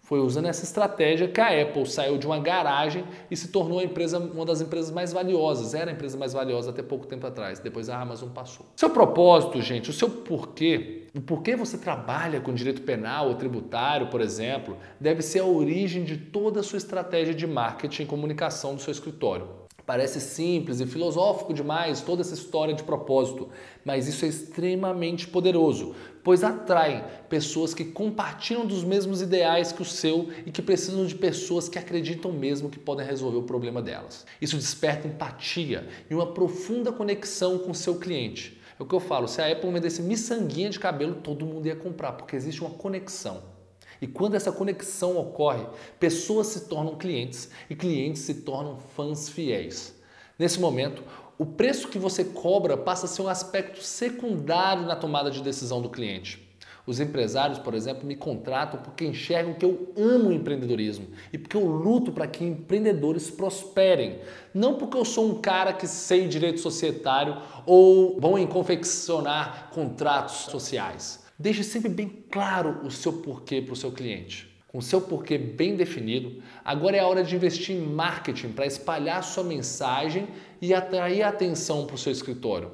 Foi 0.04 0.20
usando 0.20 0.44
essa 0.44 0.64
estratégia 0.64 1.26
que 1.26 1.40
a 1.40 1.62
Apple 1.62 1.86
saiu 1.86 2.18
de 2.18 2.26
uma 2.26 2.38
garagem 2.38 3.04
e 3.30 3.36
se 3.36 3.48
tornou 3.48 3.80
empresa, 3.80 4.18
uma 4.18 4.44
das 4.44 4.60
empresas 4.60 4.90
mais 4.90 5.14
valiosas. 5.14 5.72
Era 5.72 5.90
a 5.90 5.94
empresa 5.94 6.18
mais 6.18 6.34
valiosa 6.34 6.70
até 6.70 6.82
pouco 6.82 7.06
tempo 7.06 7.26
atrás. 7.26 7.58
Depois 7.58 7.88
a 7.88 7.98
Amazon 7.98 8.28
passou. 8.28 8.66
Seu 8.76 8.90
propósito, 8.90 9.62
gente, 9.62 9.88
o 9.88 9.94
seu 9.94 10.10
porquê, 10.10 11.06
o 11.16 11.22
porquê 11.22 11.56
você 11.56 11.78
trabalha 11.78 12.38
com 12.38 12.52
direito 12.52 12.82
penal 12.82 13.28
ou 13.28 13.34
tributário, 13.36 14.08
por 14.08 14.20
exemplo, 14.20 14.76
deve 15.00 15.22
ser 15.22 15.38
a 15.38 15.46
origem 15.46 16.04
de 16.04 16.18
toda 16.18 16.60
a 16.60 16.62
sua 16.62 16.76
estratégia 16.76 17.32
de 17.32 17.46
marketing 17.46 18.02
e 18.02 18.06
comunicação 18.06 18.74
do 18.74 18.82
seu 18.82 18.92
escritório. 18.92 19.63
Parece 19.86 20.18
simples 20.18 20.80
e 20.80 20.86
filosófico 20.86 21.52
demais 21.52 22.00
toda 22.00 22.22
essa 22.22 22.32
história 22.32 22.72
de 22.72 22.82
propósito, 22.82 23.50
mas 23.84 24.08
isso 24.08 24.24
é 24.24 24.28
extremamente 24.28 25.28
poderoso, 25.28 25.94
pois 26.22 26.42
atrai 26.42 27.04
pessoas 27.28 27.74
que 27.74 27.84
compartilham 27.84 28.64
dos 28.64 28.82
mesmos 28.82 29.20
ideais 29.20 29.72
que 29.72 29.82
o 29.82 29.84
seu 29.84 30.30
e 30.46 30.50
que 30.50 30.62
precisam 30.62 31.04
de 31.04 31.14
pessoas 31.14 31.68
que 31.68 31.78
acreditam 31.78 32.32
mesmo 32.32 32.70
que 32.70 32.78
podem 32.78 33.06
resolver 33.06 33.36
o 33.36 33.42
problema 33.42 33.82
delas. 33.82 34.24
Isso 34.40 34.56
desperta 34.56 35.06
empatia 35.06 35.86
e 36.08 36.14
uma 36.14 36.32
profunda 36.32 36.90
conexão 36.90 37.58
com 37.58 37.72
o 37.72 37.74
seu 37.74 37.96
cliente. 37.96 38.58
É 38.80 38.82
o 38.82 38.86
que 38.86 38.94
eu 38.94 39.00
falo, 39.00 39.28
se 39.28 39.42
a 39.42 39.52
Apple 39.52 39.70
vendesse 39.70 40.00
miçanguinha 40.00 40.70
de 40.70 40.80
cabelo, 40.80 41.16
todo 41.16 41.44
mundo 41.44 41.66
ia 41.66 41.76
comprar, 41.76 42.12
porque 42.12 42.34
existe 42.34 42.62
uma 42.62 42.70
conexão. 42.70 43.53
E 44.00 44.06
quando 44.06 44.34
essa 44.34 44.52
conexão 44.52 45.16
ocorre, 45.16 45.66
pessoas 45.98 46.48
se 46.48 46.68
tornam 46.68 46.96
clientes 46.96 47.50
e 47.68 47.74
clientes 47.74 48.22
se 48.22 48.34
tornam 48.34 48.78
fãs 48.94 49.28
fiéis. 49.28 49.94
Nesse 50.38 50.60
momento, 50.60 51.02
o 51.38 51.46
preço 51.46 51.88
que 51.88 51.98
você 51.98 52.24
cobra 52.24 52.76
passa 52.76 53.06
a 53.06 53.08
ser 53.08 53.22
um 53.22 53.28
aspecto 53.28 53.82
secundário 53.82 54.84
na 54.84 54.96
tomada 54.96 55.30
de 55.30 55.42
decisão 55.42 55.82
do 55.82 55.88
cliente. 55.88 56.44
Os 56.86 57.00
empresários, 57.00 57.58
por 57.58 57.72
exemplo, 57.74 58.06
me 58.06 58.14
contratam 58.14 58.80
porque 58.80 59.06
enxergam 59.06 59.54
que 59.54 59.64
eu 59.64 59.92
amo 59.96 60.28
o 60.28 60.32
empreendedorismo 60.32 61.08
e 61.32 61.38
porque 61.38 61.56
eu 61.56 61.64
luto 61.64 62.12
para 62.12 62.26
que 62.26 62.44
empreendedores 62.44 63.30
prosperem. 63.30 64.20
Não 64.52 64.74
porque 64.74 64.96
eu 64.96 65.04
sou 65.04 65.30
um 65.30 65.40
cara 65.40 65.72
que 65.72 65.86
sei 65.86 66.28
direito 66.28 66.60
societário 66.60 67.38
ou 67.64 68.20
bom 68.20 68.36
em 68.36 68.46
confeccionar 68.46 69.70
contratos 69.70 70.50
sociais. 70.50 71.23
Deixe 71.36 71.64
sempre 71.64 71.88
bem 71.88 72.24
claro 72.30 72.80
o 72.84 72.90
seu 72.92 73.14
porquê 73.14 73.60
para 73.60 73.72
o 73.72 73.76
seu 73.76 73.90
cliente. 73.90 74.54
Com 74.68 74.80
seu 74.80 75.00
porquê 75.00 75.36
bem 75.36 75.74
definido, 75.74 76.40
agora 76.64 76.96
é 76.96 77.00
a 77.00 77.06
hora 77.08 77.24
de 77.24 77.34
investir 77.34 77.74
em 77.74 77.80
marketing 77.80 78.52
para 78.52 78.66
espalhar 78.66 79.22
sua 79.24 79.42
mensagem 79.42 80.28
e 80.62 80.72
atrair 80.72 81.22
atenção 81.22 81.86
para 81.86 81.96
o 81.96 81.98
seu 81.98 82.12
escritório. 82.12 82.70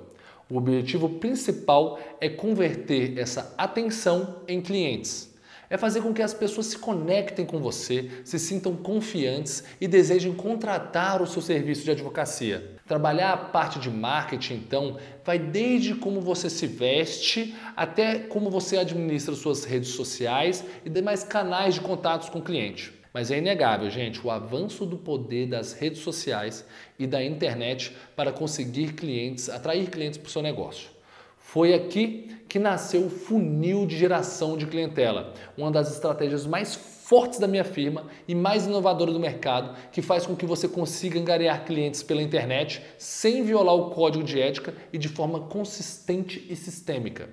O 0.49 0.59
objetivo 0.59 1.09
principal 1.09 1.99
é 2.21 2.29
converter 2.29 3.17
essa 3.19 3.55
atenção 3.57 4.43
em 4.47 4.61
clientes. 4.61 5.35
É 5.71 5.79
fazer 5.79 6.03
com 6.03 6.13
que 6.13 6.21
as 6.21 6.35
pessoas 6.35 6.67
se 6.67 6.79
conectem 6.79 7.47
com 7.47 7.61
você, 7.61 8.11
se 8.25 8.39
sintam 8.39 8.77
confiantes 8.77 9.65
e 9.81 9.89
desejem 9.89 10.35
contratar 10.35 11.23
o 11.23 11.27
seu 11.27 11.41
serviço 11.41 11.85
de 11.85 11.93
advocacia. 11.93 12.77
Trabalhar 12.91 13.33
a 13.33 13.37
parte 13.37 13.79
de 13.79 13.89
marketing, 13.89 14.55
então, 14.55 14.97
vai 15.25 15.39
desde 15.39 15.95
como 15.95 16.21
você 16.21 16.51
se 16.51 16.67
veste 16.67 17.55
até 17.77 18.19
como 18.19 18.51
você 18.51 18.79
administra 18.79 19.33
suas 19.37 19.65
redes 19.65 19.91
sociais 19.91 20.65
e 20.85 20.91
demais 20.91 21.23
canais 21.23 21.75
de 21.75 21.83
contatos 21.83 22.29
com 22.29 22.41
o 22.41 22.43
cliente. 22.43 22.93
Mas 23.15 23.31
é 23.31 23.39
inegável, 23.39 23.89
gente, 23.89 24.21
o 24.27 24.29
avanço 24.29 24.85
do 24.85 24.99
poder 24.99 25.47
das 25.47 25.73
redes 25.73 26.01
sociais 26.01 26.67
e 26.99 27.07
da 27.07 27.25
internet 27.25 27.97
para 28.17 28.33
conseguir 28.33 28.95
clientes, 28.95 29.49
atrair 29.49 29.89
clientes 29.89 30.19
para 30.19 30.27
o 30.27 30.33
seu 30.33 30.43
negócio. 30.43 30.91
Foi 31.39 31.73
aqui 31.73 32.43
que 32.49 32.59
nasceu 32.59 33.07
o 33.07 33.09
funil 33.09 33.87
de 33.87 33.97
geração 33.97 34.57
de 34.57 34.67
clientela, 34.67 35.33
uma 35.57 35.71
das 35.71 35.93
estratégias 35.93 36.45
mais 36.45 36.75
fortes 37.11 37.41
da 37.41 37.49
minha 37.49 37.65
firma 37.65 38.09
e 38.29 38.37
mais 38.37 38.67
inovadora 38.67 39.11
do 39.11 39.19
mercado, 39.19 39.77
que 39.91 40.01
faz 40.01 40.25
com 40.25 40.37
que 40.37 40.47
você 40.47 40.69
consiga 40.69 41.19
angariar 41.19 41.65
clientes 41.65 42.05
pela 42.05 42.23
internet 42.23 42.81
sem 42.97 43.43
violar 43.43 43.75
o 43.75 43.91
código 43.91 44.23
de 44.23 44.41
ética 44.41 44.73
e 44.93 44.97
de 44.97 45.09
forma 45.09 45.49
consistente 45.49 46.47
e 46.49 46.55
sistêmica. 46.55 47.29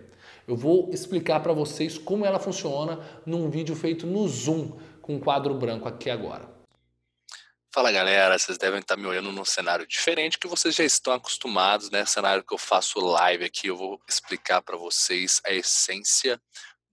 Eu 0.48 0.56
vou 0.56 0.90
explicar 0.92 1.42
para 1.42 1.54
vocês 1.54 1.96
como 1.96 2.26
ela 2.26 2.40
funciona 2.40 3.00
num 3.24 3.52
vídeo 3.52 3.76
feito 3.76 4.08
no 4.08 4.28
Zoom, 4.28 4.80
com 5.00 5.18
um 5.18 5.20
quadro 5.20 5.54
branco 5.54 5.88
aqui 5.88 6.10
agora. 6.10 6.50
Fala 7.72 7.92
galera, 7.92 8.36
vocês 8.40 8.58
devem 8.58 8.80
estar 8.80 8.98
me 8.98 9.06
olhando 9.06 9.32
num 9.32 9.46
cenário 9.46 9.86
diferente 9.86 10.40
que 10.40 10.48
vocês 10.48 10.74
já 10.74 10.84
estão 10.84 11.14
acostumados, 11.14 11.92
né? 11.92 12.04
Cenário 12.04 12.44
que 12.44 12.52
eu 12.56 12.58
faço 12.58 13.00
live 13.00 13.46
aqui, 13.46 13.68
eu 13.68 13.78
vou 13.78 14.02
explicar 14.10 14.64
para 14.64 14.76
vocês 14.76 15.40
a 15.46 15.54
essência 15.54 16.42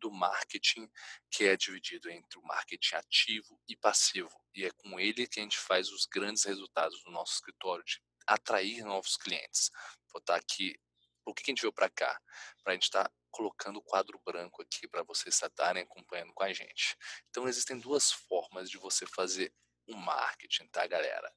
do 0.04 0.12
marketing, 0.12 0.86
que 1.30 1.44
é 1.44 1.56
dividido 1.56 2.10
entre 2.10 2.38
o 2.38 2.42
marketing 2.42 2.96
ativo 2.96 3.58
e 3.66 3.74
passivo. 3.74 4.30
E 4.54 4.66
é 4.66 4.70
com 4.70 5.00
ele 5.00 5.26
que 5.26 5.40
a 5.40 5.42
gente 5.42 5.56
faz 5.56 5.90
os 5.90 6.04
grandes 6.04 6.44
resultados 6.44 7.02
no 7.06 7.10
nosso 7.10 7.32
escritório 7.36 7.82
de 7.86 8.02
atrair 8.26 8.84
novos 8.84 9.16
clientes. 9.16 9.70
Vou 10.12 10.20
estar 10.20 10.36
aqui. 10.36 10.78
O 11.24 11.32
que 11.32 11.42
a 11.42 11.50
gente 11.50 11.62
veio 11.62 11.72
para 11.72 11.88
cá? 11.88 12.20
Para 12.62 12.72
a 12.72 12.74
gente 12.74 12.82
estar 12.82 13.04
tá 13.04 13.12
colocando 13.30 13.78
o 13.78 13.82
quadro 13.82 14.20
branco 14.22 14.60
aqui 14.60 14.86
para 14.86 15.02
vocês 15.02 15.40
estarem 15.42 15.82
acompanhando 15.82 16.34
com 16.34 16.44
a 16.44 16.52
gente. 16.52 16.94
Então 17.30 17.48
existem 17.48 17.78
duas 17.78 18.12
formas 18.12 18.68
de 18.68 18.76
você 18.76 19.06
fazer 19.06 19.54
o 19.86 19.96
marketing, 19.96 20.68
tá, 20.68 20.86
galera? 20.86 21.34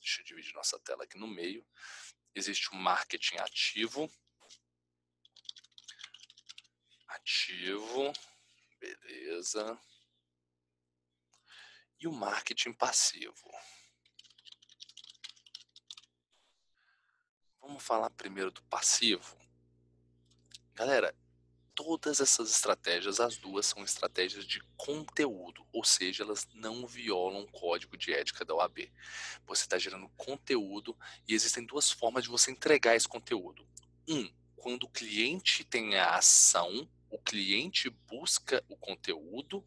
Deixa 0.00 0.22
eu 0.22 0.24
dividir 0.24 0.54
nossa 0.54 0.80
tela 0.80 1.04
aqui 1.04 1.18
no 1.18 1.28
meio. 1.28 1.66
Existe 2.34 2.70
o 2.72 2.76
marketing 2.76 3.36
ativo. 3.36 4.10
Ativo. 7.08 8.12
Beleza. 8.80 9.78
E 11.98 12.06
o 12.06 12.12
marketing 12.12 12.72
passivo. 12.72 13.50
Vamos 17.60 17.82
falar 17.82 18.10
primeiro 18.10 18.50
do 18.50 18.62
passivo. 18.64 19.36
Galera, 20.74 21.16
todas 21.74 22.20
essas 22.20 22.50
estratégias, 22.50 23.20
as 23.20 23.36
duas 23.36 23.66
são 23.66 23.84
estratégias 23.84 24.46
de 24.46 24.60
conteúdo, 24.76 25.66
ou 25.72 25.84
seja, 25.84 26.22
elas 26.22 26.48
não 26.54 26.86
violam 26.86 27.42
o 27.42 27.50
código 27.50 27.96
de 27.96 28.14
ética 28.14 28.44
da 28.44 28.54
OAB. 28.54 28.90
Você 29.46 29.64
está 29.64 29.78
gerando 29.78 30.08
conteúdo 30.16 30.96
e 31.28 31.34
existem 31.34 31.64
duas 31.64 31.90
formas 31.90 32.24
de 32.24 32.30
você 32.30 32.50
entregar 32.50 32.96
esse 32.96 33.06
conteúdo. 33.06 33.68
Um, 34.08 34.32
quando 34.56 34.84
o 34.84 34.90
cliente 34.90 35.64
tem 35.64 35.96
a 35.96 36.16
ação, 36.16 36.88
o 37.16 37.18
cliente 37.18 37.88
busca 37.88 38.62
o 38.68 38.76
conteúdo 38.76 39.66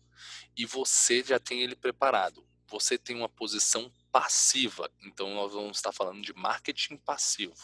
e 0.55 0.67
você 0.67 1.23
já 1.23 1.39
tem 1.39 1.61
ele 1.61 1.75
preparado. 1.75 2.47
Você 2.67 2.95
tem 2.95 3.15
uma 3.15 3.27
posição 3.27 3.91
passiva, 4.11 4.91
então 5.01 5.33
nós 5.33 5.51
vamos 5.51 5.77
estar 5.77 5.91
falando 5.91 6.21
de 6.21 6.31
marketing 6.31 6.97
passivo. 6.97 7.55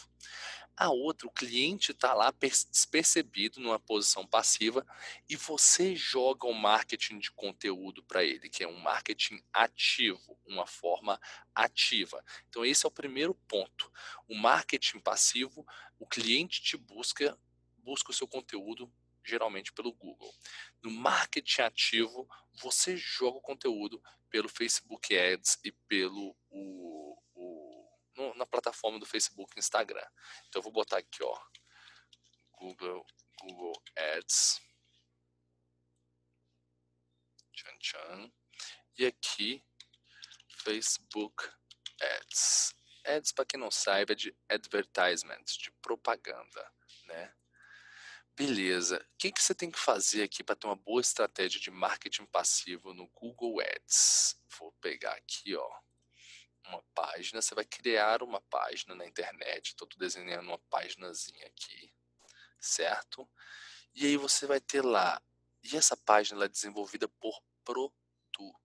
A 0.75 0.89
outra, 0.89 1.27
o 1.27 1.31
cliente 1.31 1.91
está 1.91 2.15
lá 2.15 2.33
despercebido 2.71 3.59
numa 3.59 3.79
posição 3.79 4.25
passiva 4.25 4.85
e 5.29 5.35
você 5.35 5.95
joga 5.95 6.47
o 6.47 6.49
um 6.49 6.53
marketing 6.53 7.19
de 7.19 7.31
conteúdo 7.31 8.03
para 8.03 8.23
ele, 8.23 8.49
que 8.49 8.63
é 8.63 8.67
um 8.67 8.79
marketing 8.79 9.41
ativo, 9.53 10.37
uma 10.47 10.65
forma 10.65 11.21
ativa. 11.53 12.25
Então, 12.49 12.65
esse 12.65 12.85
é 12.85 12.89
o 12.89 12.91
primeiro 12.91 13.35
ponto. 13.47 13.91
O 14.27 14.35
marketing 14.35 14.99
passivo, 14.99 15.65
o 15.99 16.07
cliente 16.07 16.61
te 16.61 16.75
busca, 16.75 17.39
busca 17.77 18.09
o 18.09 18.15
seu 18.15 18.27
conteúdo 18.27 18.91
geralmente 19.25 19.73
pelo 19.73 19.93
Google. 19.93 20.33
No 20.83 20.91
marketing 20.91 21.61
ativo, 21.61 22.27
você 22.61 22.95
joga 22.95 23.37
o 23.37 23.41
conteúdo 23.41 24.01
pelo 24.29 24.47
Facebook 24.47 25.17
Ads 25.17 25.59
e 25.63 25.71
pelo 25.71 26.35
o, 26.49 26.95
no, 28.15 28.33
na 28.35 28.45
plataforma 28.45 28.99
do 28.99 29.05
Facebook 29.05 29.53
e 29.55 29.59
Instagram. 29.59 30.07
Então 30.47 30.59
eu 30.59 30.63
vou 30.63 30.71
botar 30.71 30.97
aqui, 30.97 31.23
ó, 31.23 31.41
Google, 32.53 33.05
Google 33.41 33.83
Ads. 33.95 34.61
Tchan, 37.53 37.77
tchan. 37.79 38.31
E 38.97 39.05
aqui, 39.05 39.63
Facebook 40.63 41.43
Ads. 42.01 42.73
Ads, 43.05 43.31
para 43.33 43.45
quem 43.45 43.59
não 43.59 43.69
saiba, 43.69 44.13
é 44.13 44.15
de 44.15 44.35
advertisement, 44.49 45.43
de 45.43 45.71
propaganda, 45.81 46.73
né? 47.05 47.33
Beleza. 48.35 48.97
O 48.97 49.17
que, 49.17 49.31
que 49.31 49.41
você 49.41 49.55
tem 49.55 49.71
que 49.71 49.79
fazer 49.79 50.23
aqui 50.23 50.43
para 50.43 50.55
ter 50.55 50.67
uma 50.67 50.75
boa 50.75 51.01
estratégia 51.01 51.59
de 51.59 51.71
marketing 51.71 52.25
passivo 52.25 52.93
no 52.93 53.07
Google 53.09 53.61
Ads? 53.61 54.37
Vou 54.59 54.71
pegar 54.81 55.13
aqui, 55.13 55.55
ó 55.55 55.85
uma 56.67 56.83
página, 56.93 57.41
você 57.41 57.53
vai 57.53 57.65
criar 57.65 58.23
uma 58.23 58.41
página 58.41 58.95
na 58.95 59.05
internet. 59.05 59.69
Estou 59.69 59.87
desenhando 59.97 60.47
uma 60.47 60.59
páginazinha 60.69 61.45
aqui, 61.47 61.93
certo? 62.59 63.27
E 63.93 64.05
aí 64.05 64.17
você 64.17 64.45
vai 64.45 64.59
ter 64.59 64.81
lá. 64.81 65.21
E 65.63 65.75
essa 65.75 65.95
página 65.97 66.45
é 66.45 66.47
desenvolvida 66.47 67.07
por 67.07 67.41
produto, 67.63 68.55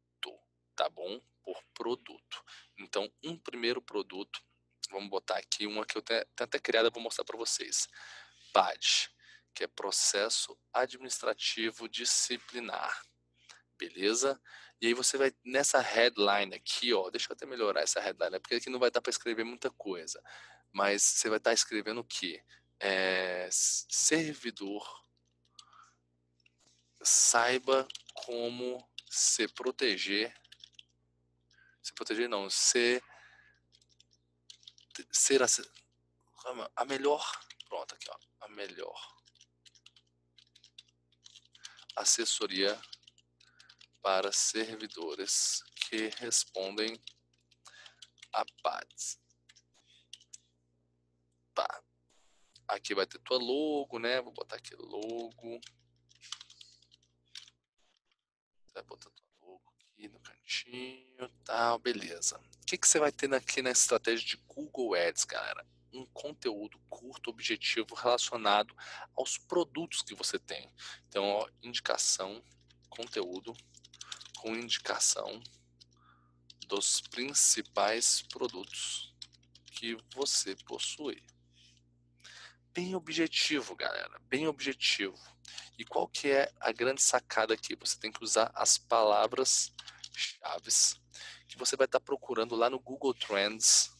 tá 0.74 0.88
bom? 0.88 1.20
Por 1.42 1.62
produto. 1.74 2.44
Então, 2.78 3.10
um 3.22 3.38
primeiro 3.38 3.80
produto, 3.80 4.42
vamos 4.90 5.08
botar 5.08 5.38
aqui 5.38 5.66
uma 5.66 5.86
que 5.86 5.96
eu 5.96 6.02
tenho 6.02 6.24
até 6.38 6.58
criada, 6.58 6.90
vou 6.90 7.02
mostrar 7.02 7.24
para 7.24 7.38
vocês. 7.38 7.88
PAD, 8.52 9.10
que 9.54 9.64
é 9.64 9.66
processo 9.66 10.58
administrativo 10.72 11.88
disciplinar. 11.88 13.02
Beleza? 13.78 14.40
E 14.80 14.86
aí 14.86 14.94
você 14.94 15.18
vai 15.18 15.32
nessa 15.44 15.80
headline 15.80 16.54
aqui, 16.54 16.92
ó, 16.94 17.10
deixa 17.10 17.30
eu 17.30 17.34
até 17.34 17.44
melhorar 17.44 17.82
essa 17.82 18.00
headline, 18.00 18.40
porque 18.40 18.54
aqui 18.54 18.70
não 18.70 18.78
vai 18.78 18.90
dar 18.90 19.02
para 19.02 19.10
escrever 19.10 19.44
muita 19.44 19.70
coisa, 19.70 20.22
mas 20.72 21.02
você 21.02 21.28
vai 21.28 21.38
estar 21.38 21.50
tá 21.50 21.54
escrevendo 21.54 22.00
o 22.00 22.04
quê? 22.04 22.42
É, 22.78 23.46
servidor 23.50 25.04
saiba 27.02 27.86
como 28.14 28.82
se 29.08 29.46
proteger, 29.48 30.34
se 31.82 31.92
proteger 31.92 32.28
não, 32.28 32.48
ser 32.48 33.02
ser 35.10 35.42
a, 35.42 35.46
a 36.76 36.84
melhor, 36.84 37.24
pronto 37.68 37.94
aqui 37.94 38.06
ó, 38.10 38.16
a 38.44 38.48
melhor 38.48 39.19
assessoria 42.00 42.80
para 44.02 44.32
servidores 44.32 45.62
que 45.74 46.08
respondem 46.16 47.00
a 48.32 48.44
PADs. 48.62 49.18
Pá. 51.54 51.82
Aqui 52.68 52.94
vai 52.94 53.06
ter 53.06 53.18
tua 53.18 53.38
logo, 53.38 53.98
né? 53.98 54.20
Vou 54.20 54.32
botar 54.32 54.56
aqui 54.56 54.74
logo. 54.76 55.60
Vai 58.72 58.82
botar 58.84 59.10
tua 59.10 59.26
logo 59.42 59.74
aqui 59.74 60.08
no 60.08 60.20
cantinho, 60.20 61.28
tal, 61.44 61.78
beleza. 61.78 62.38
O 62.38 62.66
que, 62.66 62.78
que 62.78 62.86
você 62.86 62.98
vai 62.98 63.10
ter 63.10 63.32
aqui 63.34 63.60
na 63.60 63.70
estratégia 63.70 64.26
de 64.26 64.36
Google 64.46 64.94
Ads, 64.94 65.24
galera? 65.24 65.66
Um 65.92 66.06
conteúdo 66.06 66.78
curto, 66.88 67.30
objetivo, 67.30 67.94
relacionado 67.94 68.74
aos 69.16 69.36
produtos 69.36 70.02
que 70.02 70.14
você 70.14 70.38
tem. 70.38 70.72
Então, 71.08 71.24
ó, 71.24 71.48
indicação, 71.62 72.42
conteúdo 72.88 73.52
com 74.38 74.54
indicação 74.54 75.42
dos 76.66 77.00
principais 77.00 78.22
produtos 78.22 79.14
que 79.66 79.96
você 80.14 80.54
possui. 80.66 81.22
Bem 82.72 82.94
objetivo, 82.94 83.74
galera, 83.74 84.20
bem 84.28 84.46
objetivo. 84.46 85.18
E 85.76 85.84
qual 85.84 86.06
que 86.06 86.30
é 86.30 86.52
a 86.60 86.70
grande 86.70 87.02
sacada 87.02 87.54
aqui? 87.54 87.74
Você 87.74 87.98
tem 87.98 88.12
que 88.12 88.22
usar 88.22 88.52
as 88.54 88.78
palavras-chave 88.78 90.70
que 91.48 91.58
você 91.58 91.76
vai 91.76 91.86
estar 91.86 92.00
procurando 92.00 92.54
lá 92.54 92.70
no 92.70 92.78
Google 92.78 93.12
Trends. 93.12 93.90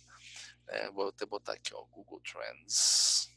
É, 0.72 0.88
vou 0.88 1.08
até 1.08 1.26
botar 1.26 1.54
aqui, 1.54 1.74
ó, 1.74 1.82
Google 1.86 2.20
Trends. 2.20 3.28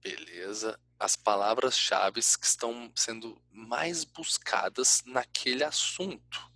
Beleza. 0.00 0.80
As 1.00 1.16
palavras-chave 1.16 2.20
que 2.20 2.46
estão 2.46 2.92
sendo 2.94 3.42
mais 3.50 4.04
buscadas 4.04 5.02
naquele 5.04 5.64
assunto. 5.64 6.48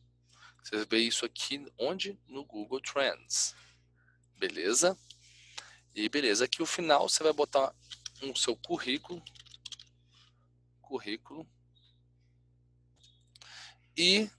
Você 0.63 0.85
vê 0.85 0.99
isso 1.01 1.27
aqui 1.27 1.67
onde? 1.77 2.17
No 2.29 2.45
Google 2.45 2.81
Trends. 2.81 3.57
Beleza? 4.39 4.97
E 5.93 6.09
beleza, 6.09 6.45
aqui 6.45 6.63
o 6.63 6.67
final 6.67 7.09
você 7.09 7.25
vai 7.25 7.33
botar 7.33 7.75
o 8.23 8.27
um 8.27 8.37
seu 8.37 8.57
currículo. 8.57 9.21
Currículo. 10.81 11.45
E 13.97 14.31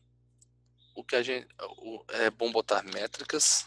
o 0.95 1.03
que 1.03 1.15
a 1.15 1.23
gente 1.23 1.47
o, 1.77 2.03
é 2.09 2.29
bom 2.29 2.51
botar 2.51 2.83
métricas. 2.83 3.65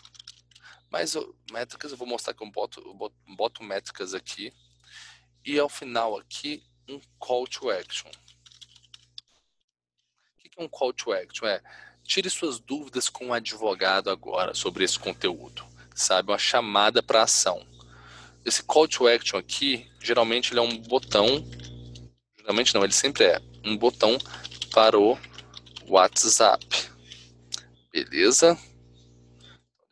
Mas 0.90 1.14
métricas 1.50 1.90
eu 1.90 1.96
vou 1.96 2.06
mostrar 2.06 2.34
que 2.34 2.42
eu 2.42 2.50
boto, 2.50 2.80
eu 2.80 2.94
boto, 2.94 3.16
boto 3.36 3.64
métricas 3.64 4.14
aqui 4.14 4.52
e 5.44 5.58
ao 5.58 5.68
final 5.68 6.16
aqui, 6.16 6.64
um 6.88 7.00
call 7.18 7.46
to 7.46 7.70
action. 7.70 8.10
O 10.38 10.42
que 10.42 10.50
é 10.56 10.62
um 10.62 10.68
call 10.68 10.92
to 10.92 11.12
action? 11.12 11.46
É 11.46 11.60
tire 12.04 12.28
suas 12.30 12.58
dúvidas 12.58 13.08
com 13.08 13.26
o 13.26 13.28
um 13.28 13.32
advogado 13.32 14.10
agora 14.10 14.54
sobre 14.54 14.84
esse 14.84 14.98
conteúdo. 14.98 15.64
Sabe? 15.94 16.30
Uma 16.30 16.38
chamada 16.38 17.02
para 17.02 17.22
ação. 17.22 17.66
Esse 18.44 18.62
call 18.62 18.86
to 18.86 19.06
action 19.06 19.38
aqui, 19.38 19.90
geralmente 20.00 20.52
ele 20.52 20.60
é 20.60 20.62
um 20.62 20.76
botão. 20.78 21.26
Geralmente 22.38 22.74
não, 22.74 22.84
ele 22.84 22.92
sempre 22.92 23.24
é 23.24 23.40
um 23.64 23.76
botão 23.76 24.18
para 24.72 24.98
o 24.98 25.18
WhatsApp. 25.88 26.93
Beleza? 27.94 28.58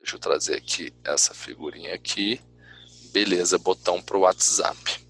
Deixa 0.01 0.17
eu 0.17 0.19
trazer 0.19 0.57
aqui 0.57 0.93
essa 1.05 1.33
figurinha 1.33 1.95
aqui. 1.95 2.41
Beleza, 3.13 3.57
botão 3.59 4.03
para 4.03 4.17
o 4.17 4.23
WhatsApp. 4.23 5.02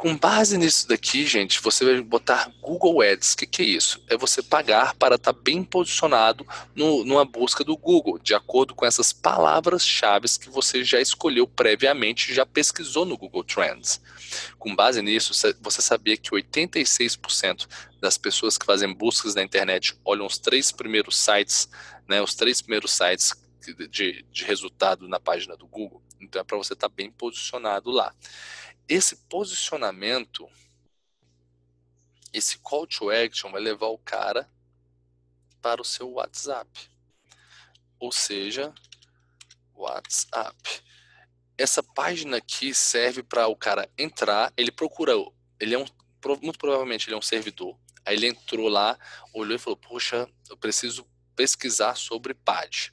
Com 0.00 0.16
base 0.16 0.56
nisso 0.56 0.88
daqui, 0.88 1.26
gente, 1.26 1.60
você 1.60 1.84
vai 1.84 2.00
botar 2.00 2.50
Google 2.62 3.02
Ads. 3.02 3.34
O 3.34 3.36
que, 3.36 3.46
que, 3.46 3.60
é 3.60 3.66
isso? 3.66 4.02
É 4.08 4.16
você 4.16 4.42
pagar 4.42 4.94
para 4.94 5.16
estar 5.16 5.34
tá 5.34 5.38
bem 5.38 5.62
posicionado 5.62 6.46
no, 6.74 7.04
numa 7.04 7.26
busca 7.26 7.62
do 7.62 7.76
Google, 7.76 8.18
de 8.18 8.34
acordo 8.34 8.74
com 8.74 8.86
essas 8.86 9.12
palavras-chave 9.12 10.26
que 10.40 10.48
você 10.48 10.82
já 10.82 11.02
escolheu 11.02 11.46
previamente, 11.46 12.32
já 12.32 12.46
pesquisou 12.46 13.04
no 13.04 13.14
Google 13.14 13.44
Trends. 13.44 14.00
Com 14.58 14.74
base 14.74 15.02
nisso, 15.02 15.34
você 15.60 15.82
sabia 15.82 16.16
que 16.16 16.30
86% 16.30 17.68
das 18.00 18.16
pessoas 18.16 18.56
que 18.56 18.64
fazem 18.64 18.90
buscas 18.94 19.34
na 19.34 19.42
internet 19.42 19.94
olham 20.02 20.24
os 20.24 20.38
três 20.38 20.72
primeiros 20.72 21.14
sites, 21.18 21.68
né, 22.08 22.22
os 22.22 22.34
três 22.34 22.62
primeiros 22.62 22.92
sites 22.92 23.34
de, 23.90 24.24
de 24.32 24.44
resultado 24.46 25.06
na 25.06 25.20
página 25.20 25.58
do 25.58 25.66
Google? 25.66 26.00
Então 26.18 26.40
é 26.40 26.44
para 26.44 26.56
você 26.56 26.72
estar 26.72 26.88
tá 26.88 26.94
bem 26.94 27.10
posicionado 27.10 27.90
lá 27.90 28.14
esse 28.90 29.14
posicionamento, 29.28 30.50
esse 32.32 32.58
call 32.58 32.88
to 32.88 33.08
action 33.08 33.52
vai 33.52 33.60
levar 33.60 33.86
o 33.86 33.98
cara 33.98 34.50
para 35.62 35.80
o 35.80 35.84
seu 35.84 36.10
WhatsApp. 36.10 36.90
Ou 38.00 38.10
seja, 38.10 38.74
WhatsApp. 39.76 40.82
Essa 41.56 41.84
página 41.84 42.38
aqui 42.38 42.74
serve 42.74 43.22
para 43.22 43.46
o 43.46 43.54
cara 43.54 43.88
entrar, 43.96 44.52
ele 44.56 44.72
procura, 44.72 45.12
ele 45.60 45.76
é 45.76 45.78
um, 45.78 45.86
muito 46.42 46.58
provavelmente 46.58 47.06
ele 47.06 47.14
é 47.14 47.18
um 47.18 47.22
servidor. 47.22 47.78
Aí 48.04 48.16
ele 48.16 48.26
entrou 48.26 48.68
lá, 48.68 48.98
olhou 49.32 49.54
e 49.54 49.58
falou: 49.58 49.76
"Poxa, 49.76 50.28
eu 50.48 50.56
preciso 50.56 51.06
pesquisar 51.36 51.94
sobre 51.94 52.34
PAD". 52.34 52.92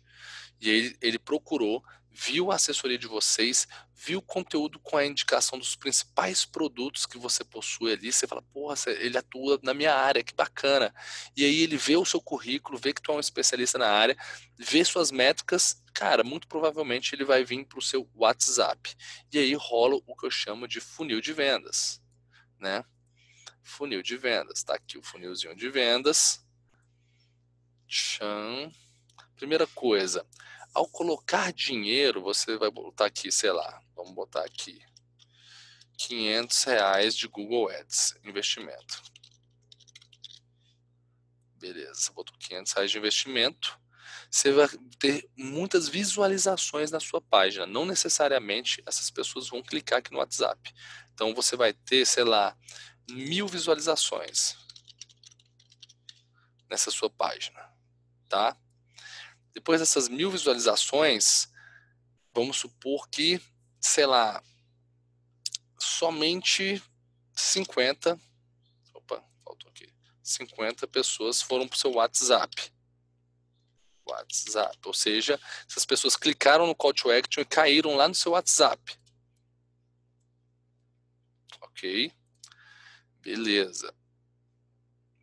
E 0.61 0.69
aí 0.69 0.95
ele 1.01 1.17
procurou 1.17 1.83
viu 2.17 2.51
a 2.51 2.55
assessoria 2.55 2.97
de 2.97 3.05
vocês, 3.05 3.67
viu 3.97 4.19
o 4.19 4.21
conteúdo 4.21 4.79
com 4.79 4.95
a 4.95 5.05
indicação 5.05 5.57
dos 5.57 5.75
principais 5.75 6.45
produtos 6.45 7.07
que 7.07 7.17
você 7.17 7.43
possui 7.43 7.91
ali, 7.91 8.13
você 8.13 8.27
fala, 8.27 8.43
porra, 8.43 8.75
ele 8.99 9.17
atua 9.17 9.59
na 9.63 9.73
minha 9.73 9.93
área, 9.93 10.23
que 10.23 10.35
bacana. 10.35 10.93
E 11.35 11.43
aí 11.43 11.61
ele 11.61 11.77
vê 11.77 11.97
o 11.97 12.05
seu 12.05 12.21
currículo, 12.21 12.77
vê 12.77 12.93
que 12.93 13.01
tu 13.01 13.11
é 13.11 13.15
um 13.15 13.19
especialista 13.19 13.79
na 13.79 13.89
área, 13.89 14.15
vê 14.55 14.85
suas 14.85 15.09
métricas, 15.09 15.83
cara, 15.95 16.23
muito 16.23 16.47
provavelmente 16.47 17.15
ele 17.15 17.25
vai 17.25 17.43
vir 17.43 17.65
para 17.65 17.79
o 17.79 17.81
seu 17.81 18.07
WhatsApp. 18.13 18.95
E 19.33 19.39
aí 19.39 19.55
rola 19.55 19.99
o 20.05 20.15
que 20.15 20.27
eu 20.27 20.31
chamo 20.31 20.67
de 20.67 20.79
funil 20.79 21.19
de 21.19 21.33
vendas, 21.33 21.99
né? 22.59 22.85
Funil 23.63 24.03
de 24.03 24.15
vendas, 24.15 24.63
tá 24.63 24.75
aqui 24.75 24.99
o 24.99 25.03
funilzinho 25.03 25.55
de 25.55 25.69
vendas. 25.69 26.45
Tchan. 27.87 28.71
Primeira 29.35 29.65
coisa, 29.67 30.25
ao 30.77 30.87
colocar 30.87 31.51
dinheiro, 31.51 32.21
você 32.21 32.55
vai 32.55 32.69
botar 32.69 33.07
aqui, 33.07 33.31
sei 33.31 33.51
lá, 33.51 33.81
vamos 33.95 34.13
botar 34.13 34.45
aqui, 34.45 34.79
500 35.97 36.63
reais 36.65 37.15
de 37.15 37.27
Google 37.27 37.67
Ads, 37.67 38.13
investimento. 38.23 39.01
Beleza, 41.55 42.11
botou 42.13 42.37
500 42.37 42.73
reais 42.73 42.91
de 42.91 42.97
investimento, 42.99 43.79
você 44.29 44.51
vai 44.51 44.67
ter 44.99 45.27
muitas 45.35 45.89
visualizações 45.89 46.91
na 46.91 46.99
sua 46.99 47.21
página. 47.21 47.65
Não 47.65 47.83
necessariamente 47.83 48.83
essas 48.85 49.09
pessoas 49.09 49.49
vão 49.49 49.63
clicar 49.63 49.97
aqui 49.97 50.11
no 50.11 50.19
WhatsApp. 50.19 50.71
Então 51.11 51.33
você 51.33 51.55
vai 51.55 51.73
ter, 51.73 52.05
sei 52.05 52.23
lá, 52.23 52.55
mil 53.09 53.47
visualizações 53.47 54.55
nessa 56.69 56.91
sua 56.91 57.09
página, 57.09 57.67
tá? 58.29 58.55
Depois 59.57 59.79
dessas 59.79 60.07
mil 60.07 60.29
visualizações, 60.29 61.51
vamos 62.31 62.57
supor 62.57 63.09
que, 63.09 63.41
sei 63.81 64.05
lá, 64.05 64.43
somente 65.79 66.79
50, 67.35 68.19
opa, 68.93 69.25
faltou 69.43 69.67
aqui, 69.71 69.91
50 70.21 70.87
pessoas 70.87 71.41
foram 71.41 71.67
para 71.67 71.75
o 71.75 71.79
seu 71.79 71.91
WhatsApp. 71.93 72.71
WhatsApp, 74.05 74.77
ou 74.85 74.93
seja, 74.93 75.41
essas 75.67 75.87
pessoas 75.87 76.15
clicaram 76.15 76.67
no 76.67 76.75
call 76.75 76.93
to 76.93 77.09
action 77.09 77.41
e 77.41 77.45
caíram 77.45 77.95
lá 77.95 78.07
no 78.07 78.13
seu 78.13 78.33
WhatsApp. 78.33 78.95
Ok? 81.61 82.13
Beleza. 83.21 83.91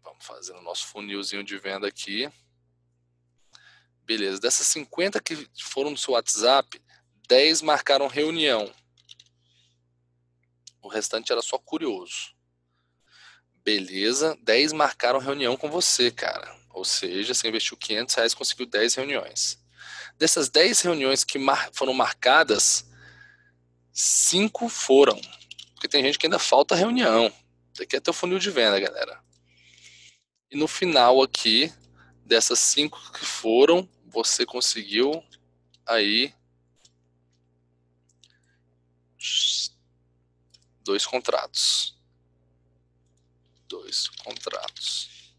Vamos 0.02 0.26
fazer 0.26 0.54
o 0.54 0.62
nosso 0.62 0.88
funilzinho 0.88 1.44
de 1.44 1.56
venda 1.56 1.86
aqui. 1.86 2.28
Beleza. 4.04 4.40
Dessas 4.40 4.66
50 4.68 5.20
que 5.20 5.48
foram 5.60 5.90
no 5.90 5.96
seu 5.96 6.14
WhatsApp, 6.14 6.80
10 7.28 7.62
marcaram 7.62 8.06
reunião. 8.06 8.72
O 10.82 10.88
restante 10.88 11.32
era 11.32 11.40
só 11.40 11.58
curioso. 11.58 12.34
Beleza. 13.64 14.36
10 14.42 14.72
marcaram 14.72 15.18
reunião 15.18 15.56
com 15.56 15.70
você, 15.70 16.10
cara. 16.10 16.54
Ou 16.70 16.84
seja, 16.84 17.32
você 17.32 17.48
investiu 17.48 17.76
500 17.76 18.14
reais 18.14 18.34
conseguiu 18.34 18.66
10 18.66 18.94
reuniões. 18.96 19.58
Dessas 20.18 20.48
10 20.48 20.82
reuniões 20.82 21.24
que 21.24 21.38
mar 21.38 21.70
foram 21.72 21.94
marcadas, 21.94 22.84
5 23.92 24.68
foram. 24.68 25.18
Porque 25.74 25.88
tem 25.88 26.02
gente 26.02 26.18
que 26.18 26.26
ainda 26.26 26.38
falta 26.38 26.74
reunião. 26.74 27.32
Daqui 27.78 27.96
é 27.96 28.00
teu 28.00 28.12
funil 28.12 28.38
de 28.38 28.50
venda, 28.50 28.78
galera. 28.78 29.18
E 30.50 30.56
no 30.56 30.68
final 30.68 31.22
aqui, 31.22 31.72
dessas 32.24 32.58
5 32.58 33.12
que 33.12 33.24
foram, 33.24 33.88
você 34.14 34.46
conseguiu 34.46 35.24
aí 35.84 36.32
dois 40.84 41.04
contratos. 41.04 41.98
Dois 43.68 44.08
contratos. 44.08 45.34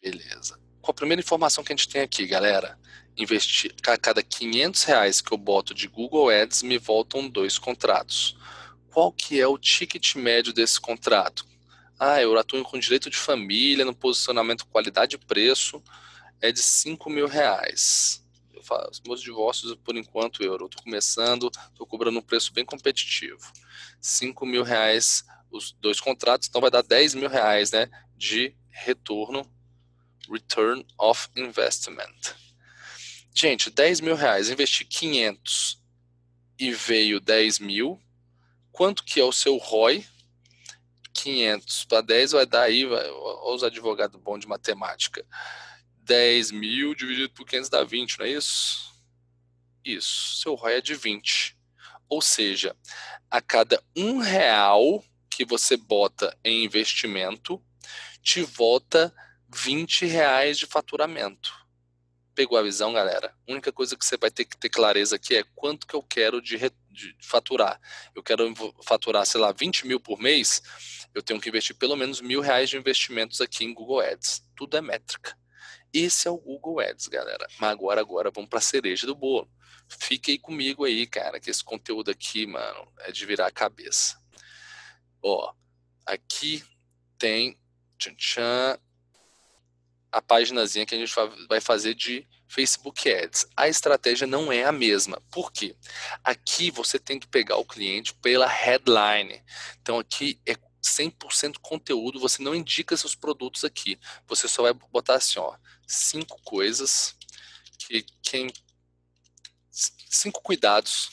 Beleza. 0.00 0.60
qual 0.80 0.90
a 0.90 0.94
primeira 0.94 1.20
informação 1.20 1.64
que 1.64 1.72
a 1.72 1.76
gente 1.76 1.88
tem 1.88 2.02
aqui, 2.02 2.26
galera? 2.26 2.78
Investir 3.16 3.74
a 3.86 3.96
cada 3.96 4.22
500 4.22 4.84
reais 4.84 5.20
que 5.20 5.32
eu 5.32 5.38
boto 5.38 5.74
de 5.74 5.88
Google 5.88 6.28
Ads 6.28 6.62
me 6.62 6.78
voltam 6.78 7.28
dois 7.28 7.58
contratos. 7.58 8.36
Qual 8.90 9.10
que 9.10 9.40
é 9.40 9.46
o 9.46 9.58
ticket 9.58 10.14
médio 10.14 10.52
desse 10.52 10.78
contrato? 10.78 11.46
Ah, 11.98 12.20
eu 12.20 12.38
atuo 12.38 12.62
com 12.64 12.78
direito 12.78 13.08
de 13.08 13.16
família, 13.16 13.84
no 13.84 13.94
posicionamento 13.94 14.66
qualidade 14.66 15.16
e 15.16 15.18
preço, 15.18 15.82
é 16.44 16.52
de 16.52 16.62
5 16.62 17.08
mil 17.08 17.26
reais. 17.26 18.22
Eu 18.52 18.62
faço, 18.62 19.00
meus 19.06 19.22
divórcios, 19.22 19.74
por 19.76 19.96
enquanto, 19.96 20.42
eu 20.42 20.54
estou 20.54 20.82
começando, 20.82 21.50
estou 21.70 21.86
cobrando 21.86 22.18
um 22.18 22.22
preço 22.22 22.52
bem 22.52 22.66
competitivo. 22.66 23.50
5 23.98 24.44
mil 24.44 24.62
reais 24.62 25.24
os 25.50 25.72
dois 25.80 26.00
contratos, 26.00 26.46
então 26.46 26.60
vai 26.60 26.70
dar 26.70 26.82
10 26.82 27.14
mil 27.14 27.30
reais 27.30 27.70
né, 27.70 27.88
de 28.14 28.54
retorno 28.68 29.50
Return 30.30 30.84
of 30.98 31.30
Investment. 31.34 32.36
Gente, 33.34 33.70
10 33.70 34.00
mil 34.00 34.14
reais, 34.14 34.50
investi 34.50 34.84
500 34.84 35.82
e 36.58 36.72
veio 36.72 37.20
10 37.20 37.58
mil. 37.58 37.98
Quanto 38.70 39.02
que 39.02 39.18
é 39.18 39.24
o 39.24 39.32
seu 39.32 39.56
ROI? 39.56 40.06
500 41.14 41.84
para 41.86 42.02
10 42.02 42.32
vai 42.32 42.44
dar 42.44 42.62
aí, 42.62 42.84
vai, 42.84 43.08
os 43.10 43.64
advogados 43.64 44.20
bons 44.20 44.40
de 44.40 44.46
matemática. 44.46 45.24
10 46.04 46.50
mil 46.50 46.94
dividido 46.94 47.30
por 47.30 47.46
500 47.46 47.68
dá 47.68 47.82
20, 47.82 48.18
não 48.18 48.26
é 48.26 48.30
isso? 48.30 48.94
Isso, 49.84 50.36
seu 50.38 50.54
ROI 50.54 50.74
é 50.74 50.80
de 50.80 50.94
20. 50.94 51.56
Ou 52.08 52.22
seja, 52.22 52.76
a 53.30 53.40
cada 53.40 53.82
um 53.96 54.18
real 54.18 55.04
que 55.30 55.44
você 55.44 55.76
bota 55.76 56.36
em 56.44 56.64
investimento, 56.64 57.62
te 58.22 58.42
volta 58.42 59.12
20 59.52 60.06
reais 60.06 60.58
de 60.58 60.66
faturamento. 60.66 61.52
Pegou 62.34 62.58
a 62.58 62.62
visão, 62.62 62.92
galera? 62.92 63.34
A 63.48 63.52
única 63.52 63.72
coisa 63.72 63.96
que 63.96 64.04
você 64.04 64.16
vai 64.16 64.30
ter 64.30 64.44
que 64.44 64.56
ter 64.56 64.68
clareza 64.68 65.16
aqui 65.16 65.36
é 65.36 65.44
quanto 65.54 65.86
que 65.86 65.94
eu 65.94 66.02
quero 66.02 66.40
de, 66.40 66.58
de 66.90 67.16
faturar. 67.20 67.80
Eu 68.14 68.22
quero 68.22 68.52
faturar, 68.82 69.24
sei 69.26 69.40
lá, 69.40 69.52
20 69.52 69.86
mil 69.86 70.00
por 70.00 70.18
mês, 70.18 70.62
eu 71.14 71.22
tenho 71.22 71.40
que 71.40 71.48
investir 71.48 71.76
pelo 71.76 71.96
menos 71.96 72.20
mil 72.20 72.40
reais 72.40 72.70
de 72.70 72.76
investimentos 72.76 73.40
aqui 73.40 73.64
em 73.64 73.72
Google 73.72 74.00
Ads. 74.00 74.42
Tudo 74.56 74.76
é 74.76 74.80
métrica. 74.80 75.36
Esse 75.94 76.26
é 76.26 76.30
o 76.30 76.36
Google 76.36 76.80
Ads, 76.80 77.06
galera. 77.06 77.46
Mas 77.60 77.70
agora, 77.70 78.00
agora 78.00 78.32
vamos 78.34 78.50
para 78.50 78.58
a 78.58 78.62
cereja 78.62 79.06
do 79.06 79.14
bolo. 79.14 79.48
Fique 79.88 80.32
aí 80.32 80.38
comigo 80.38 80.84
aí, 80.84 81.06
cara, 81.06 81.38
que 81.38 81.48
esse 81.48 81.62
conteúdo 81.62 82.10
aqui, 82.10 82.46
mano, 82.46 82.92
é 83.00 83.12
de 83.12 83.24
virar 83.24 83.46
a 83.46 83.52
cabeça. 83.52 84.18
Ó, 85.22 85.54
aqui 86.04 86.64
tem 87.16 87.56
tchan, 87.96 88.14
tchan, 88.14 88.78
a 90.10 90.20
paginazinha 90.20 90.84
que 90.84 90.94
a 90.94 90.98
gente 90.98 91.14
vai 91.48 91.60
fazer 91.60 91.94
de 91.94 92.26
Facebook 92.48 93.10
Ads. 93.10 93.46
A 93.56 93.68
estratégia 93.68 94.26
não 94.26 94.52
é 94.52 94.64
a 94.64 94.72
mesma. 94.72 95.20
Por 95.30 95.52
quê? 95.52 95.76
Aqui 96.22 96.70
você 96.70 96.98
tem 96.98 97.18
que 97.18 97.26
pegar 97.26 97.56
o 97.56 97.64
cliente 97.64 98.14
pela 98.14 98.46
headline. 98.46 99.42
Então 99.80 99.98
aqui 99.98 100.40
é 100.46 100.56
100% 100.84 101.56
conteúdo, 101.60 102.20
você 102.20 102.42
não 102.42 102.54
indica 102.54 102.96
seus 102.96 103.14
produtos 103.14 103.64
aqui. 103.64 103.98
Você 104.28 104.46
só 104.46 104.62
vai 104.62 104.72
botar 104.72 105.14
assim, 105.14 105.38
ó, 105.38 105.56
cinco 105.86 106.40
coisas 106.42 107.16
que 107.78 108.02
quem 108.22 108.52
cinco 109.70 110.40
cuidados 110.40 111.10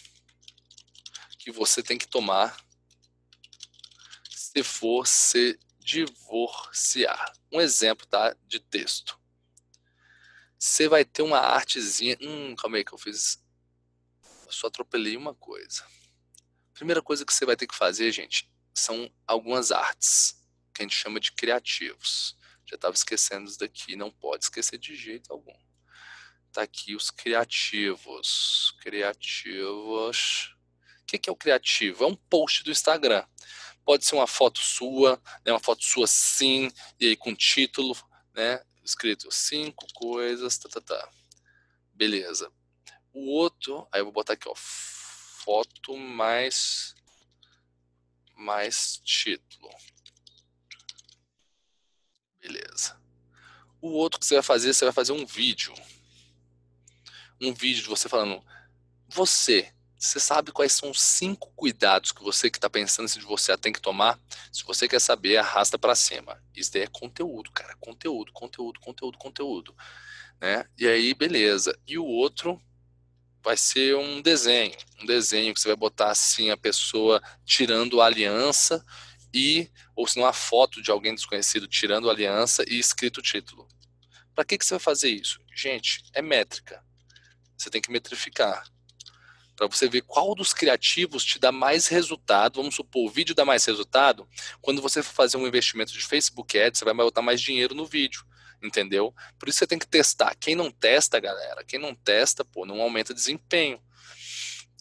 que 1.40 1.52
você 1.52 1.82
tem 1.82 1.98
que 1.98 2.08
tomar 2.08 2.56
se 4.30 4.64
for 4.64 5.08
se 5.08 5.60
divorciar. 5.80 7.34
Um 7.52 7.60
exemplo 7.60 8.06
tá, 8.06 8.36
de 8.48 8.60
texto. 8.60 9.20
Você 10.58 10.88
vai 10.88 11.04
ter 11.04 11.24
uma 11.24 11.40
artezinha. 11.40 12.18
Hum, 12.22 12.56
calma 12.56 12.78
aí 12.78 12.86
que 12.86 12.94
eu 12.94 12.98
fiz. 12.98 13.44
Eu 14.46 14.52
só 14.52 14.68
atropelei 14.68 15.18
uma 15.18 15.34
coisa. 15.34 15.86
Primeira 16.74 17.02
coisa 17.02 17.26
que 17.26 17.34
você 17.34 17.46
vai 17.46 17.56
ter 17.56 17.66
que 17.66 17.76
fazer, 17.76 18.12
gente, 18.12 18.52
são 18.74 19.12
algumas 19.26 19.72
artes, 19.72 20.36
que 20.74 20.82
a 20.82 20.84
gente 20.84 20.96
chama 20.96 21.20
de 21.20 21.32
criativos. 21.32 22.38
Já 22.72 22.76
estava 22.76 22.96
esquecendo 22.96 23.50
isso 23.50 23.60
daqui, 23.60 23.98
não 23.98 24.10
pode 24.10 24.46
esquecer 24.46 24.78
de 24.78 24.96
jeito 24.96 25.32
algum. 25.32 25.54
Tá 26.54 26.62
aqui 26.62 26.96
os 26.96 27.12
criativos. 27.12 28.74
Criativos. 28.80 30.56
O 31.02 31.06
que 31.06 31.30
é 31.30 31.32
o 31.32 31.36
criativo? 31.36 32.06
É 32.06 32.08
um 32.08 32.16
post 32.16 32.64
do 32.64 32.72
Instagram. 32.72 33.26
Pode 33.84 34.06
ser 34.06 34.16
uma 34.16 34.28
foto 34.28 34.60
sua, 34.60 35.22
né, 35.46 35.52
uma 35.52 35.60
foto 35.60 35.84
sua 35.84 36.08
sim, 36.08 36.72
e 36.98 37.08
aí 37.08 37.16
com 37.18 37.36
título, 37.36 37.98
né, 38.34 38.64
escrito 38.84 39.30
cinco 39.32 39.86
coisas, 39.94 40.58
tá, 40.58 40.70
tá, 40.70 40.80
tá. 40.80 41.12
Beleza. 41.94 42.50
O 43.12 43.30
outro, 43.32 43.86
aí 43.92 44.00
eu 44.00 44.06
vou 44.06 44.14
botar 44.14 44.34
aqui, 44.34 44.48
ó, 44.48 44.54
foto 44.56 45.98
mais 45.98 46.96
mais 48.36 48.98
título. 49.04 49.70
Beleza. 52.40 53.00
O 53.82 53.90
outro 53.90 54.20
que 54.20 54.26
você 54.26 54.36
vai 54.36 54.44
fazer, 54.44 54.74
você 54.74 54.86
vai 54.86 54.94
fazer 54.94 55.12
um 55.12 55.26
vídeo. 55.26 55.74
Um 57.42 57.54
vídeo 57.54 57.82
de 57.82 57.90
você 57.90 58.08
falando, 58.08 58.44
você 59.10 59.74
você 60.02 60.20
sabe 60.20 60.52
quais 60.52 60.74
são 60.74 60.90
os 60.90 61.00
cinco 61.00 61.52
cuidados 61.56 62.12
que 62.12 62.24
você 62.24 62.50
que 62.50 62.58
está 62.58 62.68
pensando 62.68 63.08
se 63.08 63.20
você 63.20 63.56
tem 63.56 63.72
que 63.72 63.80
tomar? 63.80 64.20
Se 64.52 64.64
você 64.64 64.88
quer 64.88 65.00
saber, 65.00 65.38
arrasta 65.38 65.78
para 65.78 65.94
cima. 65.94 66.44
Isso 66.56 66.74
daí 66.74 66.82
é 66.82 66.88
conteúdo, 66.88 67.52
cara. 67.52 67.76
Conteúdo, 67.80 68.34
conteúdo, 68.34 68.80
conteúdo, 68.80 69.18
conteúdo. 69.20 69.76
Né? 70.42 70.66
E 70.76 70.88
aí, 70.88 71.14
beleza. 71.14 71.78
E 71.86 72.00
o 72.00 72.06
outro 72.06 72.60
vai 73.44 73.56
ser 73.56 73.96
um 73.96 74.24
desenho. 74.24 74.76
Um 75.00 75.06
desenho 75.06 75.54
que 75.54 75.60
você 75.60 75.68
vai 75.68 75.78
botar 75.78 76.10
assim 76.10 76.50
a 76.50 76.58
pessoa 76.58 77.22
tirando 77.46 78.02
a 78.02 78.08
aliança 78.08 78.84
e, 79.34 79.70
ou 79.96 80.08
se 80.08 80.20
não, 80.20 80.26
a 80.26 80.34
foto 80.34 80.82
de 80.82 80.92
alguém 80.92 81.16
desconhecido 81.16 81.68
tirando 81.68 82.10
a 82.10 82.14
aliança 82.14 82.64
e 82.68 82.78
escrito 82.78 83.20
o 83.20 83.24
título. 83.24 83.68
Para 84.34 84.46
que, 84.46 84.58
que 84.58 84.66
você 84.66 84.76
vai 84.76 84.80
fazer 84.80 85.10
isso? 85.10 85.40
Gente, 85.56 86.04
é 86.14 86.22
métrica. 86.22 86.84
Você 87.58 87.70
tem 87.70 87.82
que 87.82 87.92
metrificar 87.92 88.64
para 89.62 89.68
você 89.68 89.88
ver 89.88 90.02
qual 90.02 90.34
dos 90.34 90.56
criativos 90.56 91.24
te 91.24 91.38
dá 91.38 91.52
mais 91.52 91.86
resultado. 91.86 92.56
Vamos 92.56 92.74
supor, 92.74 93.06
o 93.08 93.12
vídeo 93.12 93.36
dá 93.36 93.46
mais 93.46 93.64
resultado. 93.64 94.28
Quando 94.60 94.82
você 94.82 95.04
for 95.04 95.14
fazer 95.14 95.38
um 95.38 95.46
investimento 95.46 95.94
de 95.94 96.04
Facebook 96.04 96.60
Ads, 96.60 96.80
você 96.80 96.86
vai 96.86 96.96
botar 96.96 97.22
mais 97.22 97.40
dinheiro 97.40 97.76
no 97.76 97.86
vídeo, 97.86 98.26
entendeu? 98.60 99.14
Por 99.38 99.48
isso 99.48 99.60
você 99.60 99.68
tem 99.68 99.78
que 99.78 99.86
testar. 99.86 100.34
Quem 100.40 100.56
não 100.56 100.72
testa, 100.72 101.20
galera, 101.20 101.64
quem 101.64 101.80
não 101.80 101.94
testa, 101.94 102.44
pô, 102.44 102.66
não 102.66 102.82
aumenta 102.82 103.14
desempenho. 103.14 103.80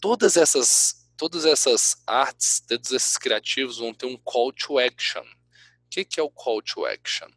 Todas 0.01 0.35
essas 0.35 1.00
todas 1.21 1.45
essas 1.45 2.01
artes, 2.07 2.59
todos 2.67 2.91
esses 2.91 3.15
criativos 3.15 3.77
vão 3.77 3.93
ter 3.93 4.07
um 4.07 4.17
call 4.17 4.51
to 4.51 4.79
action. 4.79 5.21
O 5.21 5.89
que, 5.91 6.03
que 6.03 6.19
é 6.19 6.23
o 6.23 6.31
call 6.31 6.63
to 6.63 6.83
action? 6.83 7.29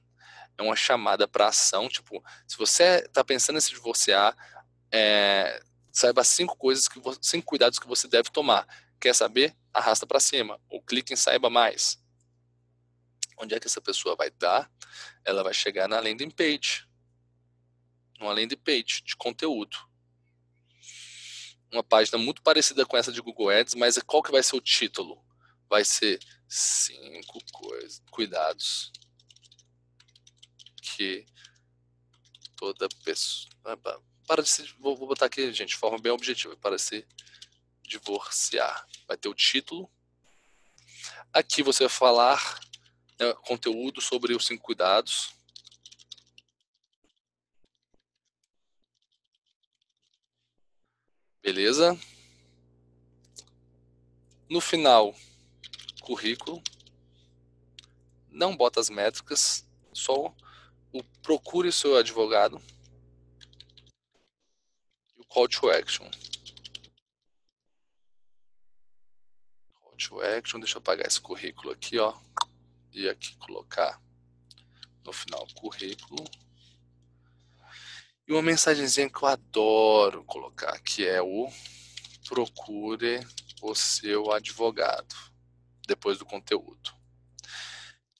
É 0.57 0.62
uma 0.62 0.75
chamada 0.75 1.29
para 1.29 1.49
ação, 1.49 1.87
tipo, 1.87 2.25
se 2.49 2.57
você 2.57 3.05
está 3.05 3.23
pensando 3.23 3.59
em 3.59 3.61
se 3.61 3.68
divorciar, 3.68 4.35
é, 4.90 5.62
Saiba 5.92 6.25
cinco 6.25 6.57
coisas 6.57 6.88
que 6.88 6.99
cinco 7.20 7.47
cuidados 7.47 7.79
que 7.79 7.87
você 7.87 8.09
deve 8.09 8.31
tomar. 8.31 8.66
Quer 8.99 9.14
saber? 9.14 9.55
Arrasta 9.73 10.07
para 10.07 10.18
cima 10.18 10.59
ou 10.68 10.83
clique 10.83 11.12
em 11.12 11.16
saiba 11.16 11.51
mais. 11.51 12.03
Onde 13.37 13.55
é 13.55 13.61
que 13.61 13.66
essa 13.66 13.83
pessoa 13.83 14.16
vai 14.16 14.31
dar? 14.31 14.68
Ela 15.25 15.44
vai 15.44 15.53
chegar 15.53 15.87
na 15.87 16.01
landing 16.01 16.31
page. 16.31 16.88
Numa 18.18 18.33
landing 18.33 18.57
page 18.57 19.03
de 19.05 19.14
conteúdo. 19.14 19.77
Uma 21.74 21.82
página 21.82 22.16
muito 22.16 22.40
parecida 22.40 22.87
com 22.87 22.96
essa 22.96 23.10
de 23.10 23.20
Google 23.20 23.50
Ads, 23.50 23.74
mas 23.74 23.98
qual 23.98 24.22
que 24.22 24.30
vai 24.30 24.42
ser 24.42 24.54
o 24.54 24.60
título? 24.60 25.20
Vai 25.68 25.84
ser 25.84 26.20
cinco 26.48 27.40
coisas, 27.52 28.00
cuidados 28.10 28.92
que 30.80 31.26
toda 32.56 32.88
pessoa 33.04 33.76
para 34.24 34.42
de 34.42 34.48
se, 34.48 34.62
vou, 34.78 34.96
vou 34.96 35.08
botar 35.08 35.26
aqui, 35.26 35.52
gente, 35.52 35.70
de 35.70 35.76
forma 35.76 35.98
bem 35.98 36.12
objetiva, 36.12 36.56
para 36.56 36.78
se 36.78 37.04
divorciar. 37.82 38.87
Vai 39.08 39.16
ter 39.16 39.28
o 39.28 39.34
título. 39.34 39.90
Aqui 41.32 41.60
você 41.60 41.84
vai 41.84 41.90
falar 41.90 42.60
né, 43.18 43.34
conteúdo 43.42 44.00
sobre 44.00 44.32
os 44.32 44.46
cinco 44.46 44.62
cuidados. 44.62 45.34
Beleza? 51.44 51.96
No 54.50 54.61
final, 54.61 55.14
currículo. 56.00 56.61
Não 58.28 58.57
bota 58.57 58.80
as 58.80 58.90
métricas, 58.90 59.64
só 59.92 60.35
o 60.92 61.04
procure 61.22 61.70
seu 61.70 61.96
advogado 61.96 62.61
call 65.35 65.48
to 65.48 65.68
action. 65.68 66.09
Call 69.74 69.96
to 69.96 70.22
action, 70.22 70.61
deixa 70.61 70.76
eu 70.76 70.78
apagar 70.78 71.09
esse 71.09 71.20
currículo 71.20 71.72
aqui, 71.72 71.98
ó. 71.98 72.16
E 72.92 73.09
aqui 73.09 73.35
colocar 73.38 74.00
no 75.04 75.12
final 75.12 75.44
currículo. 75.57 76.24
E 78.26 78.32
uma 78.32 78.42
mensagenzinha 78.42 79.10
que 79.10 79.22
eu 79.22 79.28
adoro 79.28 80.24
colocar, 80.24 80.78
que 80.80 81.06
é 81.06 81.20
o 81.20 81.50
procure 82.26 83.20
o 83.60 83.74
seu 83.74 84.32
advogado 84.32 85.14
depois 85.87 86.18
do 86.18 86.24
conteúdo. 86.24 86.94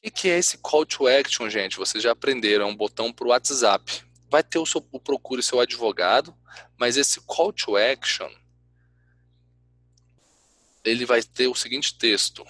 E 0.03 0.11
que 0.11 0.29
é 0.29 0.39
esse 0.39 0.59
call 0.59 0.85
to 0.85 1.07
action, 1.07 1.49
gente? 1.49 1.79
Vocês 1.79 2.03
já 2.03 2.13
aprenderam, 2.13 2.67
é 2.67 2.71
um 2.71 2.77
botão 2.77 3.11
para 3.11 3.27
o 3.27 3.31
WhatsApp. 3.31 4.05
Vai 4.29 4.43
ter 4.43 4.59
o, 4.59 4.67
seu, 4.67 4.87
o 4.93 5.01
procure 5.01 5.43
seu 5.43 5.61
advogado, 5.61 6.37
mas 6.77 6.99
esse 6.99 7.21
call 7.23 7.53
to 7.53 7.77
action 7.77 8.31
ele 10.85 11.07
vai 11.07 11.23
ter 11.23 11.49
o 11.49 11.55
seguinte 11.55 11.97
texto: 11.97 12.45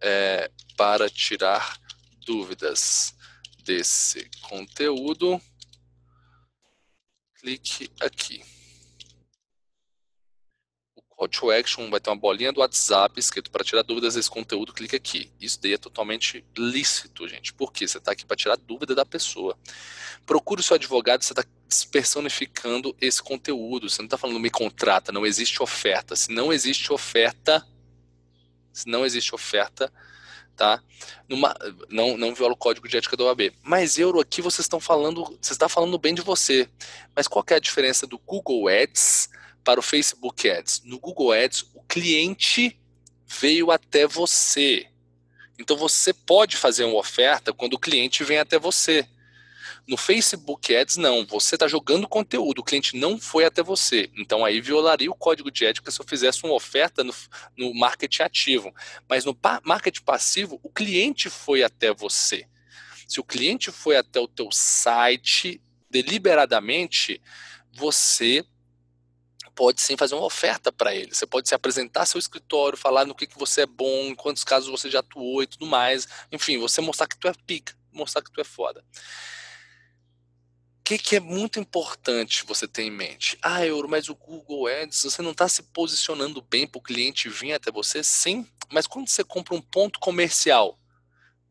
é, 0.00 0.50
para 0.76 1.08
tirar 1.08 1.80
dúvidas 2.26 3.14
desse 3.64 4.28
conteúdo, 4.42 5.40
clique 7.40 7.90
aqui. 8.00 8.42
O 10.94 11.02
call 11.02 11.28
to 11.28 11.50
action 11.50 11.88
vai 11.90 12.00
ter 12.00 12.10
uma 12.10 12.16
bolinha 12.16 12.52
do 12.52 12.60
WhatsApp 12.60 13.18
escrito 13.18 13.50
para 13.50 13.64
tirar 13.64 13.82
dúvidas 13.82 14.14
desse 14.14 14.30
conteúdo, 14.30 14.72
clique 14.72 14.96
aqui. 14.96 15.30
Isso 15.40 15.60
daí 15.60 15.72
é 15.72 15.78
totalmente 15.78 16.44
lícito, 16.56 17.26
gente. 17.26 17.52
Porque 17.54 17.88
você 17.88 17.98
está 17.98 18.12
aqui 18.12 18.26
para 18.26 18.36
tirar 18.36 18.56
dúvida 18.56 18.94
da 18.94 19.06
pessoa. 19.06 19.58
Procure 20.26 20.60
o 20.60 20.64
seu 20.64 20.74
advogado, 20.74 21.22
você 21.22 21.32
está 21.32 21.44
personificando 21.90 22.94
esse 23.00 23.22
conteúdo. 23.22 23.88
Você 23.88 24.02
não 24.02 24.06
está 24.06 24.18
falando 24.18 24.38
me 24.38 24.50
contrata, 24.50 25.12
não 25.12 25.24
existe 25.24 25.62
oferta. 25.62 26.14
Se 26.14 26.30
não 26.30 26.52
existe 26.52 26.92
oferta, 26.92 27.66
se 28.72 28.86
não 28.88 29.04
existe 29.04 29.34
oferta, 29.34 29.92
tá? 30.60 30.82
Numa, 31.26 31.56
não, 31.88 32.18
não 32.18 32.34
viola 32.34 32.52
o 32.52 32.56
código 32.56 32.86
de 32.86 32.94
ética 32.94 33.16
da 33.16 33.24
OAB. 33.24 33.50
Mas 33.62 33.98
euro 33.98 34.20
aqui 34.20 34.42
vocês 34.42 34.66
estão 34.66 34.78
falando, 34.78 35.24
você 35.40 35.54
está 35.54 35.70
falando 35.70 35.98
bem 35.98 36.12
de 36.12 36.20
você. 36.20 36.68
Mas 37.16 37.26
qual 37.26 37.42
é 37.48 37.54
a 37.54 37.58
diferença 37.58 38.06
do 38.06 38.18
Google 38.18 38.68
Ads 38.68 39.30
para 39.64 39.80
o 39.80 39.82
Facebook 39.82 40.50
Ads? 40.50 40.82
No 40.84 41.00
Google 41.00 41.32
Ads, 41.32 41.64
o 41.74 41.82
cliente 41.84 42.78
veio 43.26 43.70
até 43.70 44.06
você. 44.06 44.86
Então 45.58 45.78
você 45.78 46.12
pode 46.12 46.58
fazer 46.58 46.84
uma 46.84 46.98
oferta 46.98 47.54
quando 47.54 47.72
o 47.72 47.78
cliente 47.78 48.22
vem 48.22 48.36
até 48.38 48.58
você. 48.58 49.08
No 49.90 49.96
Facebook 49.96 50.72
Ads, 50.72 50.98
não. 50.98 51.26
Você 51.26 51.56
está 51.56 51.66
jogando 51.66 52.06
conteúdo, 52.06 52.60
o 52.60 52.62
cliente 52.62 52.96
não 52.96 53.18
foi 53.18 53.44
até 53.44 53.60
você. 53.60 54.08
Então 54.16 54.44
aí 54.44 54.60
violaria 54.60 55.10
o 55.10 55.16
código 55.16 55.50
de 55.50 55.66
ética 55.66 55.90
se 55.90 56.00
eu 56.00 56.06
fizesse 56.06 56.44
uma 56.44 56.54
oferta 56.54 57.02
no, 57.02 57.12
no 57.56 57.74
marketing 57.74 58.22
ativo. 58.22 58.72
Mas 59.08 59.24
no 59.24 59.36
marketing 59.64 60.02
passivo, 60.02 60.60
o 60.62 60.70
cliente 60.70 61.28
foi 61.28 61.64
até 61.64 61.92
você. 61.92 62.46
Se 63.08 63.18
o 63.18 63.24
cliente 63.24 63.72
foi 63.72 63.96
até 63.96 64.20
o 64.20 64.28
teu 64.28 64.48
site 64.52 65.60
deliberadamente, 65.90 67.20
você 67.72 68.44
pode 69.56 69.80
sim 69.80 69.96
fazer 69.96 70.14
uma 70.14 70.24
oferta 70.24 70.70
para 70.70 70.94
ele. 70.94 71.12
Você 71.12 71.26
pode 71.26 71.48
se 71.48 71.54
apresentar 71.56 72.06
seu 72.06 72.20
escritório, 72.20 72.78
falar 72.78 73.04
no 73.04 73.14
que, 73.16 73.26
que 73.26 73.36
você 73.36 73.62
é 73.62 73.66
bom, 73.66 74.04
em 74.04 74.14
quantos 74.14 74.44
casos 74.44 74.70
você 74.70 74.88
já 74.88 75.00
atuou 75.00 75.42
e 75.42 75.48
tudo 75.48 75.66
mais. 75.66 76.06
Enfim, 76.30 76.58
você 76.58 76.80
mostrar 76.80 77.08
que 77.08 77.18
tu 77.18 77.26
é 77.26 77.32
pica, 77.44 77.74
mostrar 77.92 78.22
que 78.22 78.30
tu 78.30 78.40
é 78.40 78.44
foda 78.44 78.84
que, 80.84 80.98
que 80.98 81.16
é 81.16 81.20
muito 81.20 81.58
importante 81.58 82.44
você 82.44 82.66
ter 82.66 82.82
em 82.82 82.90
mente? 82.90 83.38
Ah, 83.42 83.64
Euro, 83.64 83.88
mas 83.88 84.08
o 84.08 84.14
Google 84.14 84.66
Ads, 84.66 85.02
você 85.02 85.22
não 85.22 85.32
está 85.32 85.48
se 85.48 85.62
posicionando 85.62 86.42
bem 86.42 86.66
para 86.66 86.78
o 86.78 86.82
cliente 86.82 87.28
vir 87.28 87.52
até 87.52 87.70
você? 87.70 88.02
Sim, 88.02 88.46
mas 88.70 88.86
quando 88.86 89.08
você 89.08 89.22
compra 89.24 89.54
um 89.54 89.60
ponto 89.60 89.98
comercial 89.98 90.78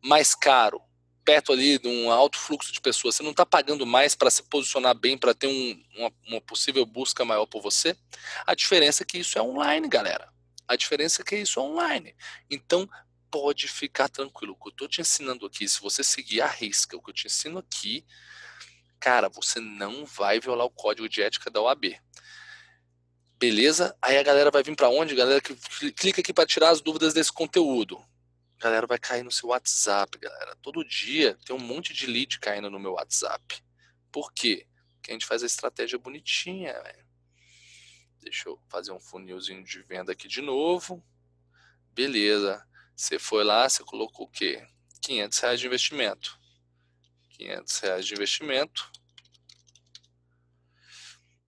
mais 0.01 0.33
caro, 0.33 0.81
perto 1.23 1.53
ali 1.53 1.77
de 1.77 1.87
um 1.87 2.11
alto 2.11 2.37
fluxo 2.37 2.71
de 2.71 2.81
pessoas, 2.81 3.15
você 3.15 3.23
não 3.23 3.31
está 3.31 3.45
pagando 3.45 3.85
mais 3.85 4.15
para 4.15 4.31
se 4.31 4.41
posicionar 4.43 4.95
bem, 4.95 5.17
para 5.17 5.33
ter 5.33 5.47
um, 5.47 5.83
uma, 5.95 6.11
uma 6.27 6.41
possível 6.41 6.85
busca 6.85 7.23
maior 7.23 7.45
por 7.45 7.61
você? 7.61 7.95
A 8.45 8.55
diferença 8.55 9.03
é 9.03 9.05
que 9.05 9.19
isso 9.19 9.37
é 9.37 9.41
online, 9.41 9.87
galera. 9.87 10.31
A 10.67 10.75
diferença 10.75 11.21
é 11.21 11.25
que 11.25 11.35
isso 11.35 11.59
é 11.59 11.63
online. 11.63 12.15
Então, 12.49 12.89
pode 13.29 13.67
ficar 13.67 14.09
tranquilo. 14.09 14.53
O 14.53 14.55
que 14.55 14.69
eu 14.69 14.71
estou 14.71 14.87
te 14.87 15.01
ensinando 15.01 15.45
aqui, 15.45 15.67
se 15.67 15.79
você 15.79 16.03
seguir 16.03 16.41
a 16.41 16.47
risca, 16.47 16.97
o 16.97 17.01
que 17.01 17.09
eu 17.09 17.13
te 17.13 17.27
ensino 17.27 17.59
aqui, 17.59 18.05
cara, 18.99 19.29
você 19.29 19.59
não 19.59 20.05
vai 20.05 20.39
violar 20.39 20.65
o 20.65 20.71
código 20.71 21.07
de 21.07 21.21
ética 21.21 21.49
da 21.49 21.62
OAB. 21.62 21.99
Beleza? 23.38 23.95
Aí 24.01 24.17
a 24.17 24.23
galera 24.23 24.51
vai 24.51 24.62
vir 24.62 24.75
para 24.75 24.89
onde? 24.89 25.15
Galera 25.15 25.39
que 25.39 25.55
clica 25.93 26.19
aqui 26.19 26.33
para 26.33 26.45
tirar 26.45 26.69
as 26.69 26.81
dúvidas 26.81 27.13
desse 27.13 27.31
conteúdo. 27.31 27.97
A 28.59 28.63
galera 28.63 28.85
vai 28.85 28.99
cair 28.99 29.23
no 29.23 29.31
seu 29.31 29.49
WhatsApp, 29.49 30.17
galera. 30.17 30.57
Todo 30.62 30.83
dia 30.83 31.38
tem 31.45 31.55
um 31.55 31.59
monte 31.59 31.93
de 31.93 32.05
lead 32.05 32.38
caindo 32.39 32.69
no 32.69 32.79
meu 32.79 32.93
WhatsApp. 32.93 33.63
Por 34.12 34.33
quê? 34.33 34.67
Porque 34.95 35.12
a 35.12 35.13
gente 35.13 35.25
faz 35.25 35.41
a 35.41 35.45
estratégia 35.45 35.97
bonitinha, 35.97 36.73
velho. 36.83 37.05
Deixa 38.19 38.49
eu 38.49 38.59
fazer 38.67 38.91
um 38.91 38.99
funilzinho 38.99 39.63
de 39.63 39.81
venda 39.83 40.12
aqui 40.12 40.27
de 40.27 40.41
novo. 40.41 41.01
Beleza. 41.93 42.62
Você 42.93 43.17
foi 43.17 43.45
lá, 43.45 43.69
você 43.69 43.81
colocou 43.85 44.25
o 44.25 44.29
quê? 44.29 44.67
500 45.01 45.39
reais 45.39 45.59
de 45.62 45.67
investimento. 45.67 46.38
500 47.39 47.80
reais 47.80 48.06
de 48.06 48.13
investimento. 48.13 48.91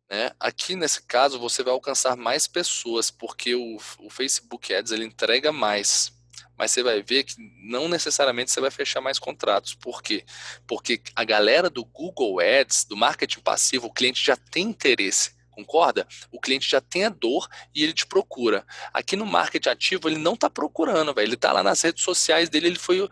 Né? 0.10 0.32
Aqui 0.40 0.76
nesse 0.76 1.04
caso 1.04 1.40
você 1.40 1.64
vai 1.64 1.74
alcançar 1.74 2.16
mais 2.16 2.48
pessoas 2.48 3.12
porque 3.12 3.56
o, 3.56 3.78
o 4.00 4.10
Facebook 4.10 4.74
Ads 4.74 4.92
ele 4.92 5.06
entrega 5.06 5.52
mais, 5.52 6.14
mas 6.58 6.72
você 6.72 6.84
vai 6.84 7.02
ver 7.02 7.24
que 7.24 7.36
não 7.64 7.88
necessariamente 7.88 8.52
você 8.52 8.62
vai 8.62 8.72
fechar 8.72 9.02
mais 9.02 9.20
contratos. 9.20 9.74
Por 9.74 10.02
quê? 10.02 10.26
Porque 10.66 11.02
a 11.16 11.24
galera 11.24 11.70
do 11.70 11.84
Google 11.84 12.40
Ads, 12.40 12.86
do 12.86 12.96
marketing 12.96 13.40
passivo, 13.42 13.88
o 13.88 13.94
cliente 13.94 14.26
já 14.26 14.36
tem 14.36 14.64
interesse. 14.64 15.40
Concorda? 15.50 16.08
O 16.32 16.40
cliente 16.40 16.70
já 16.70 16.80
tem 16.80 17.04
a 17.04 17.10
dor 17.10 17.48
e 17.76 17.84
ele 17.84 17.94
te 17.94 18.06
procura. 18.06 18.66
Aqui 18.94 19.16
no 19.16 19.26
marketing 19.26 19.70
ativo, 19.70 20.08
ele 20.08 20.18
não 20.18 20.34
está 20.34 20.50
procurando, 20.50 21.14
velho. 21.14 21.28
Ele 21.28 21.36
está 21.36 21.52
lá 21.52 21.62
nas 21.62 21.82
redes 21.82 22.04
sociais 22.04 22.50
dele, 22.50 22.68
ele 22.68 22.80
foi 22.80 23.08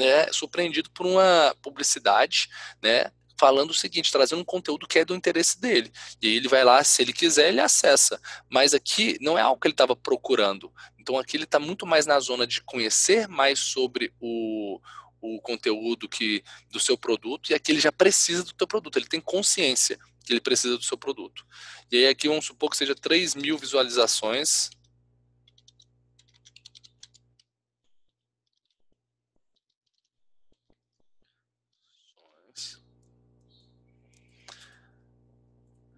né, 0.00 0.32
surpreendido 0.32 0.90
por 0.90 1.06
uma 1.06 1.54
publicidade, 1.60 2.48
né, 2.82 3.12
falando 3.38 3.70
o 3.70 3.74
seguinte, 3.74 4.10
trazendo 4.10 4.40
um 4.40 4.44
conteúdo 4.44 4.86
que 4.86 4.98
é 4.98 5.04
do 5.04 5.14
interesse 5.14 5.60
dele. 5.60 5.92
E 6.22 6.36
ele 6.36 6.48
vai 6.48 6.64
lá, 6.64 6.82
se 6.82 7.02
ele 7.02 7.12
quiser, 7.12 7.48
ele 7.48 7.60
acessa. 7.60 8.18
Mas 8.48 8.72
aqui 8.72 9.18
não 9.20 9.38
é 9.38 9.42
algo 9.42 9.60
que 9.60 9.66
ele 9.66 9.74
estava 9.74 9.94
procurando. 9.94 10.72
Então 10.98 11.18
aqui 11.18 11.36
ele 11.36 11.44
está 11.44 11.58
muito 11.58 11.86
mais 11.86 12.06
na 12.06 12.18
zona 12.18 12.46
de 12.46 12.62
conhecer 12.62 13.28
mais 13.28 13.58
sobre 13.58 14.12
o, 14.18 14.80
o 15.20 15.38
conteúdo 15.42 16.08
que 16.08 16.42
do 16.70 16.80
seu 16.80 16.96
produto 16.96 17.50
e 17.50 17.54
aqui 17.54 17.72
ele 17.72 17.80
já 17.80 17.92
precisa 17.92 18.42
do 18.42 18.54
teu 18.54 18.66
produto, 18.66 18.98
ele 18.98 19.06
tem 19.06 19.20
consciência 19.20 19.98
que 20.24 20.32
ele 20.32 20.40
precisa 20.40 20.76
do 20.76 20.84
seu 20.84 20.96
produto. 20.96 21.46
E 21.90 21.96
aí 21.96 22.06
aqui 22.08 22.28
vamos 22.28 22.46
supor 22.46 22.70
que 22.70 22.76
seja 22.76 22.94
3 22.94 23.34
mil 23.34 23.58
visualizações 23.58 24.70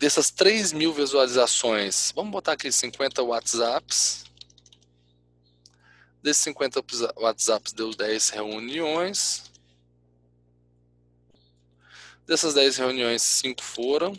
dessas 0.03 0.33
3 0.33 0.73
mil 0.73 0.93
visualizações, 0.93 2.11
vamos 2.17 2.33
botar 2.33 2.55
aqui 2.55 2.73
50 2.73 3.23
WhatsApps. 3.23 4.25
Desses 6.21 6.43
50 6.43 6.85
WhatsApps 7.19 7.73
deu 7.73 7.95
10 7.95 8.31
reuniões. 8.31 9.49
Dessas 12.27 12.53
10 12.53 12.79
reuniões, 12.79 13.23
5 13.23 13.63
foram. 13.63 14.19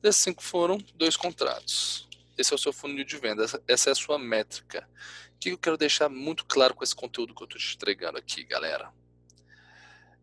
Desses 0.00 0.22
5 0.22 0.40
foram, 0.44 0.78
dois 0.94 1.16
contratos. 1.16 2.08
Esse 2.36 2.52
é 2.52 2.54
o 2.54 2.58
seu 2.58 2.72
funil 2.72 3.04
de 3.04 3.16
venda, 3.16 3.44
essa 3.66 3.90
é 3.90 3.92
a 3.92 3.96
sua 3.96 4.16
métrica. 4.16 4.88
O 5.34 5.38
que 5.40 5.50
eu 5.50 5.58
quero 5.58 5.76
deixar 5.76 6.08
muito 6.08 6.44
claro 6.44 6.72
com 6.72 6.84
esse 6.84 6.94
conteúdo 6.94 7.34
que 7.34 7.42
eu 7.42 7.46
estou 7.46 7.60
te 7.60 7.74
entregando 7.74 8.16
aqui, 8.16 8.44
galera? 8.44 8.92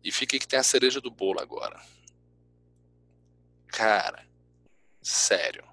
E 0.02 0.10
fique 0.10 0.38
que 0.38 0.48
tem 0.48 0.58
a 0.58 0.62
cereja 0.62 0.98
do 0.98 1.10
bolo 1.10 1.40
agora. 1.40 1.78
Cara, 3.66 4.26
Sério. 5.06 5.64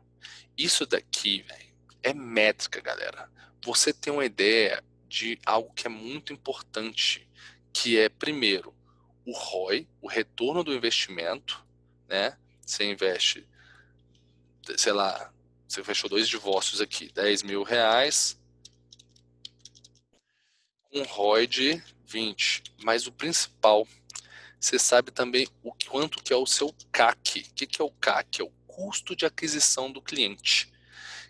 Isso 0.55 0.85
daqui, 0.85 1.41
velho, 1.41 1.73
é 2.03 2.13
métrica, 2.13 2.79
galera. 2.79 3.27
Você 3.65 3.91
tem 3.91 4.13
uma 4.13 4.23
ideia 4.23 4.83
de 5.07 5.39
algo 5.43 5.73
que 5.73 5.87
é 5.87 5.89
muito 5.89 6.31
importante, 6.31 7.27
que 7.73 7.97
é, 7.97 8.09
primeiro, 8.09 8.75
o 9.25 9.35
ROI, 9.35 9.87
o 9.99 10.07
retorno 10.07 10.63
do 10.63 10.71
investimento, 10.71 11.65
né? 12.07 12.37
Você 12.61 12.83
investe, 12.83 13.49
sei 14.77 14.93
lá, 14.93 15.33
você 15.67 15.83
fechou 15.83 16.07
dois 16.07 16.29
divórcios 16.29 16.79
aqui, 16.79 17.11
10 17.11 17.41
mil 17.41 17.63
reais, 17.63 18.39
um 20.93 21.01
ROI 21.01 21.47
de 21.47 21.83
20. 22.05 22.61
Mas 22.83 23.07
o 23.07 23.11
principal, 23.11 23.87
você 24.59 24.77
sabe 24.77 25.09
também 25.09 25.47
o 25.63 25.73
quanto 25.89 26.21
que 26.21 26.31
é 26.31 26.37
o 26.37 26.45
seu 26.45 26.71
CAC. 26.91 27.47
O 27.49 27.53
que, 27.55 27.65
que 27.65 27.81
é 27.81 27.83
o 27.83 27.89
CAC? 27.89 28.39
É 28.39 28.43
o 28.43 28.62
custo 28.75 29.15
de 29.15 29.25
aquisição 29.25 29.91
do 29.91 30.01
cliente. 30.01 30.71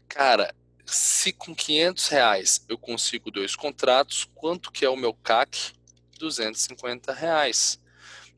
Cara, 0.08 0.56
se 0.86 1.34
com 1.34 1.54
500 1.54 2.08
reais 2.08 2.66
eu 2.70 2.78
consigo 2.78 3.30
dois 3.30 3.56
contratos, 3.56 4.30
quanto 4.34 4.72
que 4.72 4.86
é 4.86 4.90
o 4.90 4.96
meu 4.96 5.14
CAC? 5.14 5.74
250 6.20 7.12
reais. 7.14 7.80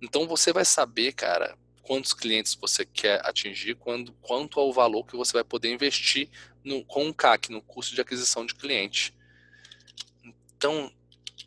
Então 0.01 0.27
você 0.27 0.51
vai 0.51 0.65
saber, 0.65 1.13
cara, 1.13 1.55
quantos 1.83 2.13
clientes 2.13 2.55
você 2.55 2.83
quer 2.83 3.25
atingir, 3.25 3.75
quando, 3.75 4.11
quanto 4.21 4.59
ao 4.59 4.73
valor 4.73 5.05
que 5.05 5.15
você 5.15 5.33
vai 5.33 5.43
poder 5.43 5.71
investir 5.71 6.29
no, 6.63 6.83
com 6.83 7.07
o 7.07 7.13
CAC, 7.13 7.51
no 7.51 7.61
custo 7.61 7.93
de 7.93 8.01
aquisição 8.01 8.45
de 8.45 8.55
cliente. 8.55 9.15
Então, 10.57 10.91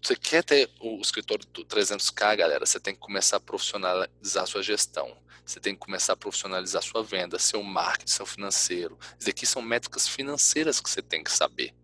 você 0.01 0.15
quer 0.15 0.45
ter 0.45 0.71
o 0.81 1.01
escritório 1.01 1.45
do 1.47 1.65
300k, 1.65 2.37
galera, 2.37 2.65
você 2.65 2.79
tem 2.79 2.95
que 2.95 3.01
começar 3.01 3.39
a 3.39 3.41
profissionalizar 3.41 4.45
a 4.45 4.47
sua 4.47 4.63
gestão. 4.63 5.17
Você 5.49 5.59
tem 5.61 5.73
que 5.73 5.81
começar 5.81 6.13
a 6.13 6.17
profissionalizar 6.17 6.83
sua 6.83 7.03
venda, 7.03 7.39
seu 7.39 7.63
marketing, 7.63 8.13
seu 8.13 8.27
financeiro. 8.27 8.99
Isso 9.19 9.31
aqui 9.31 9.47
são 9.47 9.63
métricas 9.63 10.07
financeiras 10.07 10.79
que 10.79 10.91
você 10.91 11.01
tem 11.01 11.25
que 11.25 11.33
saber. 11.33 11.75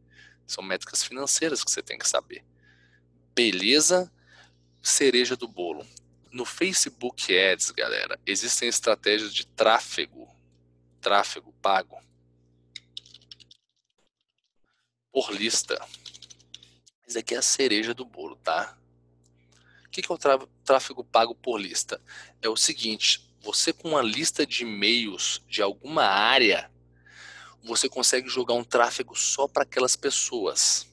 São 0.46 0.62
métricas 0.62 1.02
financeiras 1.02 1.64
que 1.64 1.70
você 1.70 1.82
tem 1.82 1.98
que 1.98 2.06
saber. 2.06 2.44
Beleza? 3.34 4.12
Cereja 4.82 5.34
do 5.34 5.48
bolo. 5.48 5.86
No 6.30 6.44
Facebook 6.44 7.34
Ads, 7.34 7.70
galera, 7.70 8.20
existem 8.26 8.68
estratégias 8.68 9.32
de 9.32 9.46
tráfego, 9.46 10.28
tráfego 11.00 11.50
pago 11.62 11.98
por 15.10 15.32
lista. 15.32 15.82
Isso 17.08 17.18
aqui 17.18 17.34
é 17.34 17.38
a 17.38 17.42
cereja 17.42 17.94
do 17.94 18.04
bolo, 18.04 18.36
tá? 18.36 18.76
O 19.86 19.88
que 19.88 20.02
é 20.02 20.14
o 20.14 20.48
tráfego 20.62 21.02
pago 21.02 21.34
por 21.34 21.58
lista? 21.58 21.98
É 22.42 22.48
o 22.48 22.56
seguinte: 22.56 23.32
você 23.44 23.72
com 23.72 23.90
uma 23.90 24.02
lista 24.02 24.46
de 24.46 24.62
e-mails 24.62 25.42
de 25.48 25.60
alguma 25.60 26.04
área, 26.04 26.70
você 27.62 27.88
consegue 27.88 28.28
jogar 28.28 28.54
um 28.54 28.64
tráfego 28.64 29.14
só 29.16 29.46
para 29.46 29.62
aquelas 29.62 29.94
pessoas. 29.94 30.86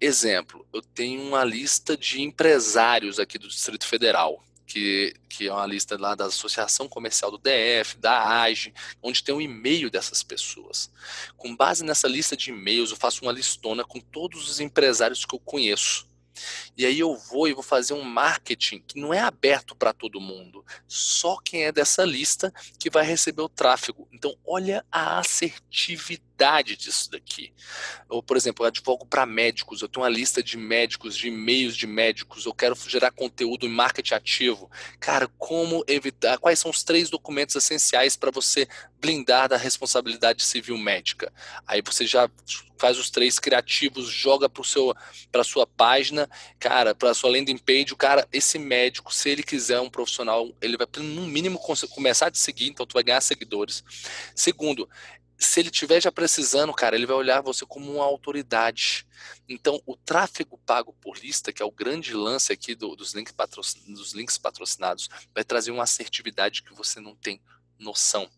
Exemplo, 0.00 0.66
eu 0.72 0.82
tenho 0.82 1.22
uma 1.22 1.42
lista 1.42 1.96
de 1.96 2.20
empresários 2.20 3.18
aqui 3.18 3.38
do 3.38 3.48
Distrito 3.48 3.86
Federal 3.86 4.42
que, 4.66 5.14
que 5.28 5.46
é 5.46 5.52
uma 5.52 5.64
lista 5.64 5.96
lá 5.98 6.14
da 6.14 6.26
Associação 6.26 6.88
Comercial 6.88 7.30
do 7.30 7.38
DF, 7.38 7.96
da 7.98 8.42
AGE, 8.42 8.74
onde 9.00 9.22
tem 9.22 9.34
um 9.34 9.40
e-mail 9.40 9.88
dessas 9.88 10.22
pessoas. 10.22 10.90
Com 11.36 11.54
base 11.54 11.84
nessa 11.84 12.08
lista 12.08 12.36
de 12.36 12.50
e-mails, 12.50 12.90
eu 12.90 12.96
faço 12.96 13.22
uma 13.22 13.32
listona 13.32 13.84
com 13.84 14.00
todos 14.00 14.50
os 14.50 14.60
empresários 14.60 15.24
que 15.24 15.34
eu 15.34 15.38
conheço. 15.38 16.06
E 16.76 16.84
aí 16.84 16.98
eu 16.98 17.16
vou 17.16 17.48
e 17.48 17.54
vou 17.54 17.62
fazer 17.62 17.94
um 17.94 18.02
marketing 18.02 18.82
que 18.86 19.00
não 19.00 19.14
é 19.14 19.20
aberto 19.20 19.74
para 19.74 19.92
todo 19.92 20.20
mundo. 20.20 20.64
Só 20.86 21.38
quem 21.38 21.64
é 21.64 21.72
dessa 21.72 22.04
lista 22.04 22.52
que 22.78 22.90
vai 22.90 23.04
receber 23.04 23.42
o 23.42 23.48
tráfego. 23.48 24.06
Então, 24.12 24.36
olha 24.44 24.84
a 24.92 25.18
assertividade 25.18 26.76
disso 26.76 27.10
daqui. 27.10 27.54
Ou, 28.10 28.22
por 28.22 28.36
exemplo, 28.36 28.64
eu 28.64 28.68
advogo 28.68 29.06
para 29.06 29.24
médicos, 29.24 29.80
eu 29.80 29.88
tenho 29.88 30.04
uma 30.04 30.10
lista 30.10 30.42
de 30.42 30.58
médicos, 30.58 31.16
de 31.16 31.28
e-mails 31.28 31.74
de 31.74 31.86
médicos, 31.86 32.44
eu 32.44 32.52
quero 32.52 32.76
gerar 32.86 33.10
conteúdo 33.10 33.64
em 33.64 33.70
marketing 33.70 34.14
ativo. 34.14 34.70
Cara, 35.00 35.28
como 35.38 35.82
evitar? 35.88 36.38
Quais 36.38 36.58
são 36.58 36.70
os 36.70 36.82
três 36.82 37.08
documentos 37.08 37.56
essenciais 37.56 38.16
para 38.16 38.30
você 38.30 38.68
blindar 39.00 39.48
da 39.48 39.56
responsabilidade 39.56 40.44
civil 40.44 40.76
médica? 40.76 41.32
Aí 41.66 41.80
você 41.80 42.06
já 42.06 42.30
faz 42.78 42.98
os 42.98 43.08
três 43.08 43.38
criativos, 43.38 44.08
joga 44.08 44.50
para 44.50 45.42
sua 45.42 45.66
página, 45.66 46.28
cara, 46.68 46.96
para 46.96 47.14
sua 47.14 47.30
landing 47.30 47.58
page, 47.58 47.92
o 47.92 47.96
cara, 47.96 48.26
esse 48.32 48.58
médico, 48.58 49.14
se 49.14 49.30
ele 49.30 49.44
quiser 49.44 49.78
um 49.78 49.88
profissional, 49.88 50.52
ele 50.60 50.76
vai 50.76 50.86
no 50.96 51.24
mínimo 51.24 51.60
começar 51.94 52.26
a 52.26 52.30
te 52.30 52.38
seguir, 52.38 52.66
então 52.66 52.84
tu 52.84 52.94
vai 52.94 53.04
ganhar 53.04 53.20
seguidores. 53.20 53.84
Segundo, 54.34 54.88
se 55.38 55.60
ele 55.60 55.70
tiver 55.70 56.02
já 56.02 56.10
precisando, 56.10 56.74
cara, 56.74 56.96
ele 56.96 57.06
vai 57.06 57.14
olhar 57.14 57.40
você 57.40 57.64
como 57.64 57.92
uma 57.92 58.04
autoridade. 58.04 59.06
Então, 59.48 59.80
o 59.86 59.96
tráfego 59.96 60.58
pago 60.66 60.92
por 61.00 61.16
lista, 61.18 61.52
que 61.52 61.62
é 61.62 61.64
o 61.64 61.70
grande 61.70 62.12
lance 62.14 62.52
aqui 62.52 62.74
do, 62.74 62.96
dos, 62.96 63.14
links 63.14 63.32
dos 63.86 64.12
links 64.12 64.36
patrocinados, 64.36 65.08
vai 65.32 65.44
trazer 65.44 65.70
uma 65.70 65.84
assertividade 65.84 66.64
que 66.64 66.74
você 66.74 66.98
não 66.98 67.14
tem 67.14 67.40
noção. 67.78 68.28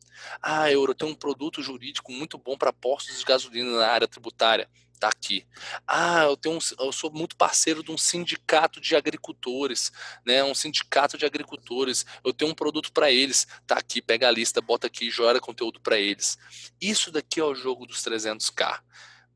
Ah, 0.43 0.71
eu 0.71 0.95
tenho 0.95 1.13
um 1.13 1.15
produto 1.15 1.63
jurídico 1.63 2.13
muito 2.13 2.37
bom 2.37 2.59
para 2.59 2.75
postos 2.75 3.19
de 3.19 3.25
gasolina 3.25 3.71
na 3.79 3.87
área 3.87 4.07
tributária. 4.07 4.69
Tá 4.99 5.09
aqui. 5.09 5.47
Ah, 5.87 6.25
eu 6.25 6.37
tenho 6.37 6.57
um, 6.57 6.59
eu 6.81 6.93
sou 6.93 7.11
muito 7.13 7.37
parceiro 7.37 7.83
de 7.83 7.91
um 7.91 7.99
sindicato 7.99 8.81
de 8.81 8.97
agricultores, 8.97 9.93
né? 10.27 10.43
Um 10.43 10.55
sindicato 10.55 11.17
de 11.17 11.25
agricultores. 11.25 12.05
Eu 12.25 12.33
tenho 12.33 12.51
um 12.51 12.55
produto 12.55 12.93
para 12.93 13.11
eles. 13.11 13.47
Tá 13.67 13.77
aqui, 13.77 14.03
pega 14.03 14.29
a 14.29 14.31
lista, 14.31 14.61
bota 14.61 14.87
aqui 14.87 15.11
joga 15.11 15.41
conteúdo 15.41 15.81
para 15.81 15.99
eles. 15.99 16.37
Isso 16.81 17.11
daqui 17.11 17.41
é 17.41 17.45
o 17.45 17.55
jogo 17.55 17.87
dos 17.87 18.03
300k. 18.03 18.81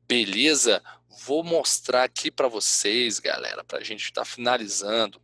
Beleza? 0.07 0.83
Vou 1.25 1.43
mostrar 1.43 2.03
aqui 2.03 2.29
para 2.29 2.47
vocês, 2.47 3.19
galera, 3.19 3.63
para 3.63 3.79
a 3.79 3.83
gente 3.83 4.03
estar 4.03 4.21
tá 4.21 4.25
finalizando. 4.25 5.21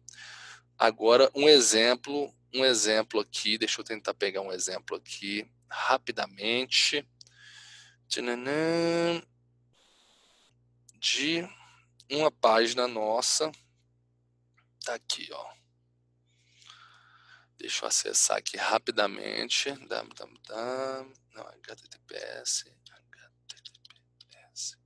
Agora 0.78 1.30
um 1.36 1.50
exemplo 1.50 2.34
um 2.54 2.66
exemplo 2.66 3.20
aqui, 3.20 3.58
deixa 3.58 3.80
eu 3.80 3.86
tentar 3.86 4.14
pegar 4.14 4.42
um 4.42 4.52
exemplo 4.52 4.96
aqui 4.96 5.48
rapidamente. 5.70 7.08
De 11.00 11.48
uma 12.10 12.30
página 12.30 12.88
nossa. 12.88 13.52
Tá 14.84 14.96
aqui, 14.96 15.30
ó. 15.32 15.54
Deixa 17.58 17.86
eu 17.86 17.88
acessar 17.88 18.38
aqui 18.38 18.58
rapidamente. 18.58 19.70
Não, 19.72 21.48
HTTPS. 21.48 22.66
HTTPS. 23.48 24.78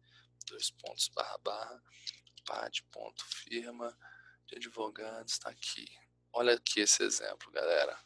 Dois 0.48 0.70
pontos 0.72 1.08
barra 1.10 1.38
barra. 1.40 1.84
Pad 2.46 2.84
ponto 2.92 3.26
firma 3.26 3.98
de 4.46 4.58
advogados. 4.58 5.34
Está 5.34 5.50
aqui. 5.50 5.88
Olha 6.32 6.54
aqui 6.54 6.82
esse 6.82 7.04
exemplo, 7.04 7.52
galera. 7.52 7.98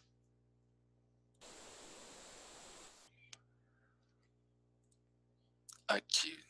Aqui, 5.88 6.46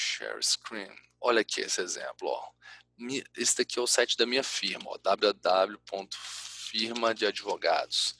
share 0.00 0.42
screen. 0.42 0.90
Olha 1.20 1.42
aqui 1.42 1.60
esse 1.60 1.82
exemplo, 1.82 2.28
ó. 2.28 2.50
Esse 3.36 3.58
daqui 3.58 3.78
é 3.78 3.82
o 3.82 3.86
site 3.86 4.16
da 4.16 4.24
minha 4.26 4.42
firma, 4.42 4.98
www.firma 5.02 5.94
de 7.14 7.26
advogados. 7.26 8.18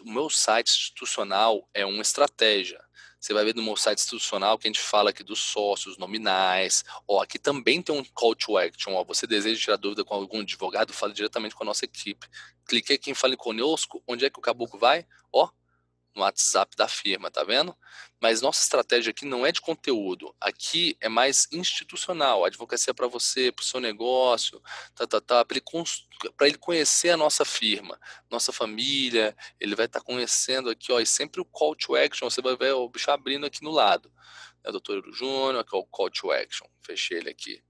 O 0.00 0.10
meu 0.10 0.30
site 0.30 0.68
institucional 0.68 1.68
é 1.74 1.84
uma 1.84 2.02
estratégia. 2.02 2.80
Você 3.20 3.34
vai 3.34 3.44
ver 3.44 3.54
no 3.54 3.62
meu 3.62 3.76
site 3.76 3.98
institucional 3.98 4.56
que 4.56 4.68
a 4.68 4.70
gente 4.70 4.80
fala 4.80 5.10
aqui 5.10 5.24
dos 5.24 5.40
sócios 5.40 5.98
nominais. 5.98 6.84
Ó, 7.06 7.20
aqui 7.20 7.36
também 7.38 7.82
tem 7.82 7.94
um 7.94 8.04
call 8.04 8.34
to 8.36 8.56
action. 8.56 8.94
Ó, 8.94 9.02
você 9.02 9.26
deseja 9.26 9.60
tirar 9.60 9.76
dúvida 9.76 10.04
com 10.04 10.14
algum 10.14 10.40
advogado, 10.40 10.92
fale 10.92 11.12
diretamente 11.12 11.54
com 11.54 11.64
a 11.64 11.66
nossa 11.66 11.84
equipe. 11.84 12.28
Clique 12.64 12.92
aqui 12.92 13.10
em 13.10 13.14
Fale 13.14 13.36
Conosco. 13.36 14.02
Onde 14.06 14.24
é 14.24 14.30
que 14.30 14.38
o 14.38 14.42
caboclo 14.42 14.78
vai? 14.78 15.04
Ó, 15.32 15.50
no 16.18 16.24
WhatsApp 16.24 16.76
da 16.76 16.88
firma, 16.88 17.30
tá 17.30 17.44
vendo? 17.44 17.74
Mas 18.20 18.42
nossa 18.42 18.60
estratégia 18.60 19.10
aqui 19.10 19.24
não 19.24 19.46
é 19.46 19.52
de 19.52 19.60
conteúdo, 19.60 20.34
aqui 20.40 20.96
é 21.00 21.08
mais 21.08 21.46
institucional, 21.52 22.44
advocacia 22.44 22.90
é 22.90 22.94
para 22.94 23.06
você, 23.06 23.52
para 23.52 23.62
o 23.62 23.64
seu 23.64 23.78
negócio, 23.78 24.60
tá, 24.94 25.06
tá, 25.06 25.20
tá, 25.20 25.44
para 25.44 25.56
ele, 25.56 25.64
ele, 26.40 26.58
conhecer 26.58 27.10
a 27.10 27.16
nossa 27.16 27.44
firma, 27.44 27.98
nossa 28.28 28.52
família, 28.52 29.36
ele 29.60 29.76
vai 29.76 29.86
estar 29.86 30.00
tá 30.00 30.04
conhecendo 30.04 30.68
aqui, 30.68 30.90
ó, 30.90 30.98
e 30.98 31.06
sempre 31.06 31.40
o 31.40 31.44
call 31.44 31.76
to 31.76 31.94
action, 31.94 32.28
você 32.28 32.42
vai 32.42 32.56
ver 32.56 32.72
o 32.72 32.88
bicho 32.88 33.10
abrindo 33.10 33.46
aqui 33.46 33.62
no 33.62 33.70
lado. 33.70 34.12
É 34.64 34.68
o 34.68 34.72
doutor 34.72 35.02
Júnior, 35.12 35.60
aqui 35.60 35.74
é 35.74 35.78
o 35.78 35.84
call 35.84 36.10
to 36.10 36.32
action, 36.32 36.66
fechei 36.82 37.18
ele 37.18 37.30
aqui. 37.30 37.62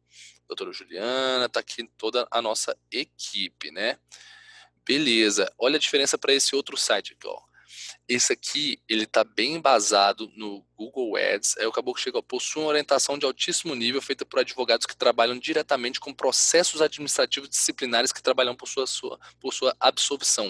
Doutora 0.49 0.73
Juliana, 0.73 1.47
tá 1.47 1.61
aqui 1.61 1.87
toda 1.99 2.27
a 2.31 2.41
nossa 2.41 2.75
equipe, 2.91 3.71
né? 3.71 3.99
Beleza, 4.83 5.53
olha 5.59 5.77
a 5.77 5.79
diferença 5.79 6.17
para 6.17 6.33
esse 6.33 6.57
outro 6.57 6.75
site 6.75 7.13
aqui, 7.13 7.27
ó 7.27 7.48
esse 8.09 8.33
aqui, 8.33 8.81
ele 8.89 9.05
está 9.05 9.23
bem 9.23 9.57
embasado 9.57 10.33
no 10.35 10.65
Google 10.75 11.15
Ads. 11.17 11.59
Aí 11.59 11.67
o 11.67 11.73
caboclo 11.73 12.01
chega, 12.01 12.23
possui 12.23 12.63
uma 12.63 12.71
orientação 12.71 13.19
de 13.19 13.27
altíssimo 13.27 13.75
nível 13.75 14.01
feita 14.01 14.25
por 14.25 14.41
advogados 14.41 14.87
que 14.87 14.97
trabalham 14.97 15.39
diretamente 15.39 16.01
com 16.01 16.15
processos 16.15 16.81
administrativos 16.81 17.51
disciplinares 17.51 18.11
que 18.11 18.23
trabalham 18.23 18.57
por 18.57 18.67
sua, 18.67 18.87
sua, 18.87 19.21
por 19.39 19.53
sua. 19.53 19.77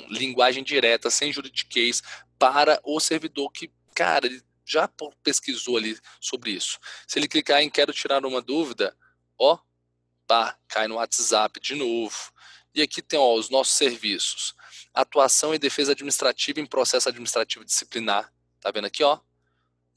Linguagem 0.09 0.62
direta, 0.62 1.11
sem 1.11 1.33
juridiquês, 1.33 2.01
para 2.38 2.81
o 2.85 3.01
servidor 3.01 3.51
que, 3.51 3.73
cara, 3.92 4.27
ele 4.27 4.40
já 4.64 4.88
pesquisou 5.25 5.77
ali 5.77 5.99
sobre 6.21 6.53
isso. 6.53 6.79
Se 7.09 7.18
ele 7.18 7.27
clicar 7.27 7.61
em 7.61 7.68
quero 7.68 7.92
tirar 7.92 8.25
uma 8.25 8.40
dúvida, 8.40 8.97
ó, 9.37 9.59
pá, 10.28 10.57
cai 10.68 10.87
no 10.87 10.95
WhatsApp 10.95 11.59
de 11.59 11.74
novo. 11.74 12.33
E 12.72 12.83
aqui 12.83 13.03
tem 13.03 13.18
ó, 13.18 13.35
os 13.35 13.51
nossos 13.51 13.74
serviços 13.74 14.55
atuação 14.95 15.55
e 15.55 15.59
defesa 15.59 15.93
administrativa 15.93 16.61
em 16.61 16.66
processo 16.66 17.09
administrativo 17.09 17.64
disciplinar. 17.64 18.32
Tá 18.61 18.70
vendo 18.70 18.86
aqui, 18.86 19.03
ó? 19.05 19.20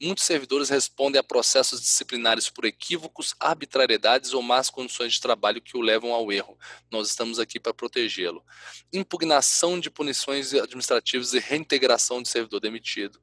Muitos 0.04 0.24
servidores 0.24 0.68
respondem 0.68 1.20
a 1.20 1.22
processos 1.22 1.80
disciplinares 1.80 2.50
por 2.50 2.64
equívocos, 2.64 3.36
arbitrariedades 3.38 4.34
ou 4.34 4.42
más 4.42 4.68
condições 4.68 5.12
de 5.12 5.20
trabalho 5.20 5.62
que 5.62 5.76
o 5.76 5.80
levam 5.80 6.12
ao 6.12 6.32
erro. 6.32 6.58
Nós 6.90 7.08
estamos 7.08 7.38
aqui 7.38 7.60
para 7.60 7.72
protegê-lo. 7.72 8.44
Impugnação 8.92 9.78
de 9.78 9.88
punições 9.88 10.52
administrativas 10.54 11.34
e 11.34 11.38
reintegração 11.38 12.20
de 12.20 12.28
servidor 12.28 12.58
demitido. 12.58 13.22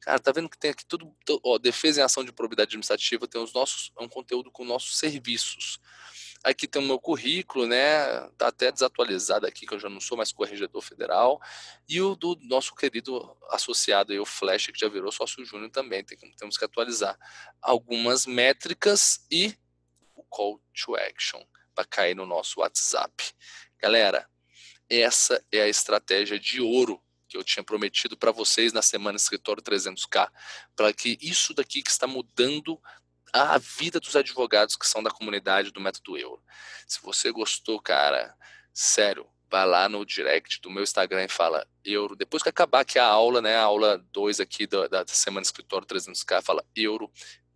Cara, 0.00 0.20
tá 0.20 0.30
vendo 0.30 0.48
que 0.48 0.56
tem 0.56 0.70
aqui 0.70 0.86
tudo, 0.86 1.12
ó, 1.42 1.58
defesa 1.58 2.00
em 2.00 2.04
ação 2.04 2.24
de 2.24 2.32
probidade 2.32 2.68
administrativa, 2.68 3.26
tem 3.26 3.42
os 3.42 3.52
nossos, 3.52 3.90
é 3.98 4.02
um 4.02 4.08
conteúdo 4.08 4.52
com 4.52 4.64
nossos 4.64 4.98
serviços. 4.98 5.80
Aqui 6.42 6.66
tem 6.66 6.82
o 6.82 6.86
meu 6.86 6.98
currículo, 6.98 7.66
né? 7.66 8.06
Tá 8.38 8.48
até 8.48 8.72
desatualizado 8.72 9.46
aqui, 9.46 9.66
que 9.66 9.74
eu 9.74 9.78
já 9.78 9.90
não 9.90 10.00
sou 10.00 10.16
mais 10.16 10.32
corregedor 10.32 10.80
federal. 10.80 11.40
E 11.88 12.00
o 12.00 12.14
do 12.14 12.38
nosso 12.42 12.74
querido 12.74 13.36
associado 13.50 14.12
aí, 14.12 14.18
o 14.18 14.24
Flash, 14.24 14.68
que 14.68 14.80
já 14.80 14.88
virou 14.88 15.12
sócio 15.12 15.44
júnior 15.44 15.70
também. 15.70 16.02
Tem, 16.02 16.16
temos 16.38 16.56
que 16.56 16.64
atualizar 16.64 17.18
algumas 17.60 18.24
métricas 18.24 19.26
e 19.30 19.54
o 20.14 20.22
call 20.24 20.62
to 20.72 20.96
action 20.96 21.42
para 21.74 21.84
cair 21.84 22.14
no 22.14 22.24
nosso 22.24 22.60
WhatsApp. 22.60 23.34
Galera, 23.78 24.26
essa 24.88 25.44
é 25.52 25.60
a 25.62 25.68
estratégia 25.68 26.38
de 26.38 26.60
ouro 26.60 27.02
que 27.30 27.36
eu 27.36 27.44
tinha 27.44 27.62
prometido 27.62 28.16
para 28.16 28.32
vocês 28.32 28.72
na 28.72 28.82
semana 28.82 29.16
Escritório 29.16 29.62
300K, 29.62 30.28
para 30.74 30.92
que 30.92 31.16
isso 31.22 31.54
daqui 31.54 31.80
que 31.80 31.90
está 31.90 32.06
mudando 32.06 32.80
a 33.32 33.58
vida 33.58 34.00
dos 34.00 34.14
advogados 34.16 34.76
que 34.76 34.86
são 34.86 35.02
da 35.02 35.10
comunidade 35.10 35.70
do 35.70 35.80
Método 35.80 36.16
Euro. 36.16 36.42
Se 36.86 37.00
você 37.02 37.30
gostou, 37.30 37.80
cara, 37.80 38.34
sério, 38.72 39.26
vai 39.50 39.66
lá 39.66 39.88
no 39.88 40.04
direct 40.04 40.60
do 40.60 40.70
meu 40.70 40.82
Instagram 40.82 41.24
e 41.24 41.28
fala 41.28 41.66
euro. 41.84 42.16
Depois 42.16 42.42
que 42.42 42.48
acabar 42.48 42.80
aqui 42.80 42.98
a 42.98 43.06
aula, 43.06 43.40
né, 43.40 43.56
a 43.56 43.62
aula 43.62 44.04
2 44.12 44.40
aqui 44.40 44.66
da, 44.66 44.86
da 44.86 45.04
semana 45.06 45.42
Escritório 45.42 45.86
300K, 45.86 46.42
fala 46.42 46.64
euro, 46.74 47.10